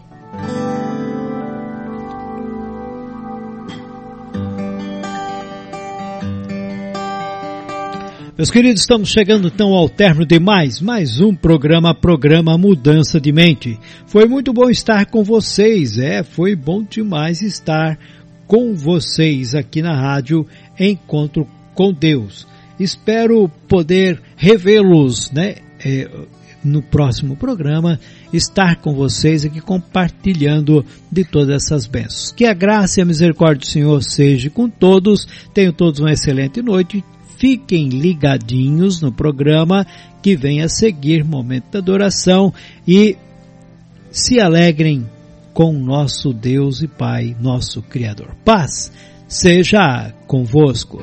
[8.36, 13.30] Meus queridos, estamos chegando então ao término de mais, mais um programa, programa Mudança de
[13.30, 13.78] Mente.
[14.06, 17.98] Foi muito bom estar com vocês, é, foi bom demais estar
[18.46, 20.46] com vocês aqui na rádio
[20.80, 22.46] Encontro com Deus.
[22.80, 26.08] Espero poder revê-los, né, é,
[26.64, 27.98] no próximo programa,
[28.32, 32.32] estar com vocês aqui compartilhando de todas essas bênçãos.
[32.32, 35.26] Que a graça e a misericórdia do Senhor seja com todos.
[35.52, 37.04] Tenham todos uma excelente noite
[37.42, 39.84] fiquem ligadinhos no programa
[40.22, 42.54] que vem a seguir Momento da Adoração
[42.86, 43.16] e
[44.12, 45.10] se alegrem
[45.52, 48.36] com nosso Deus e Pai, nosso Criador.
[48.44, 48.92] Paz
[49.26, 51.02] seja convosco.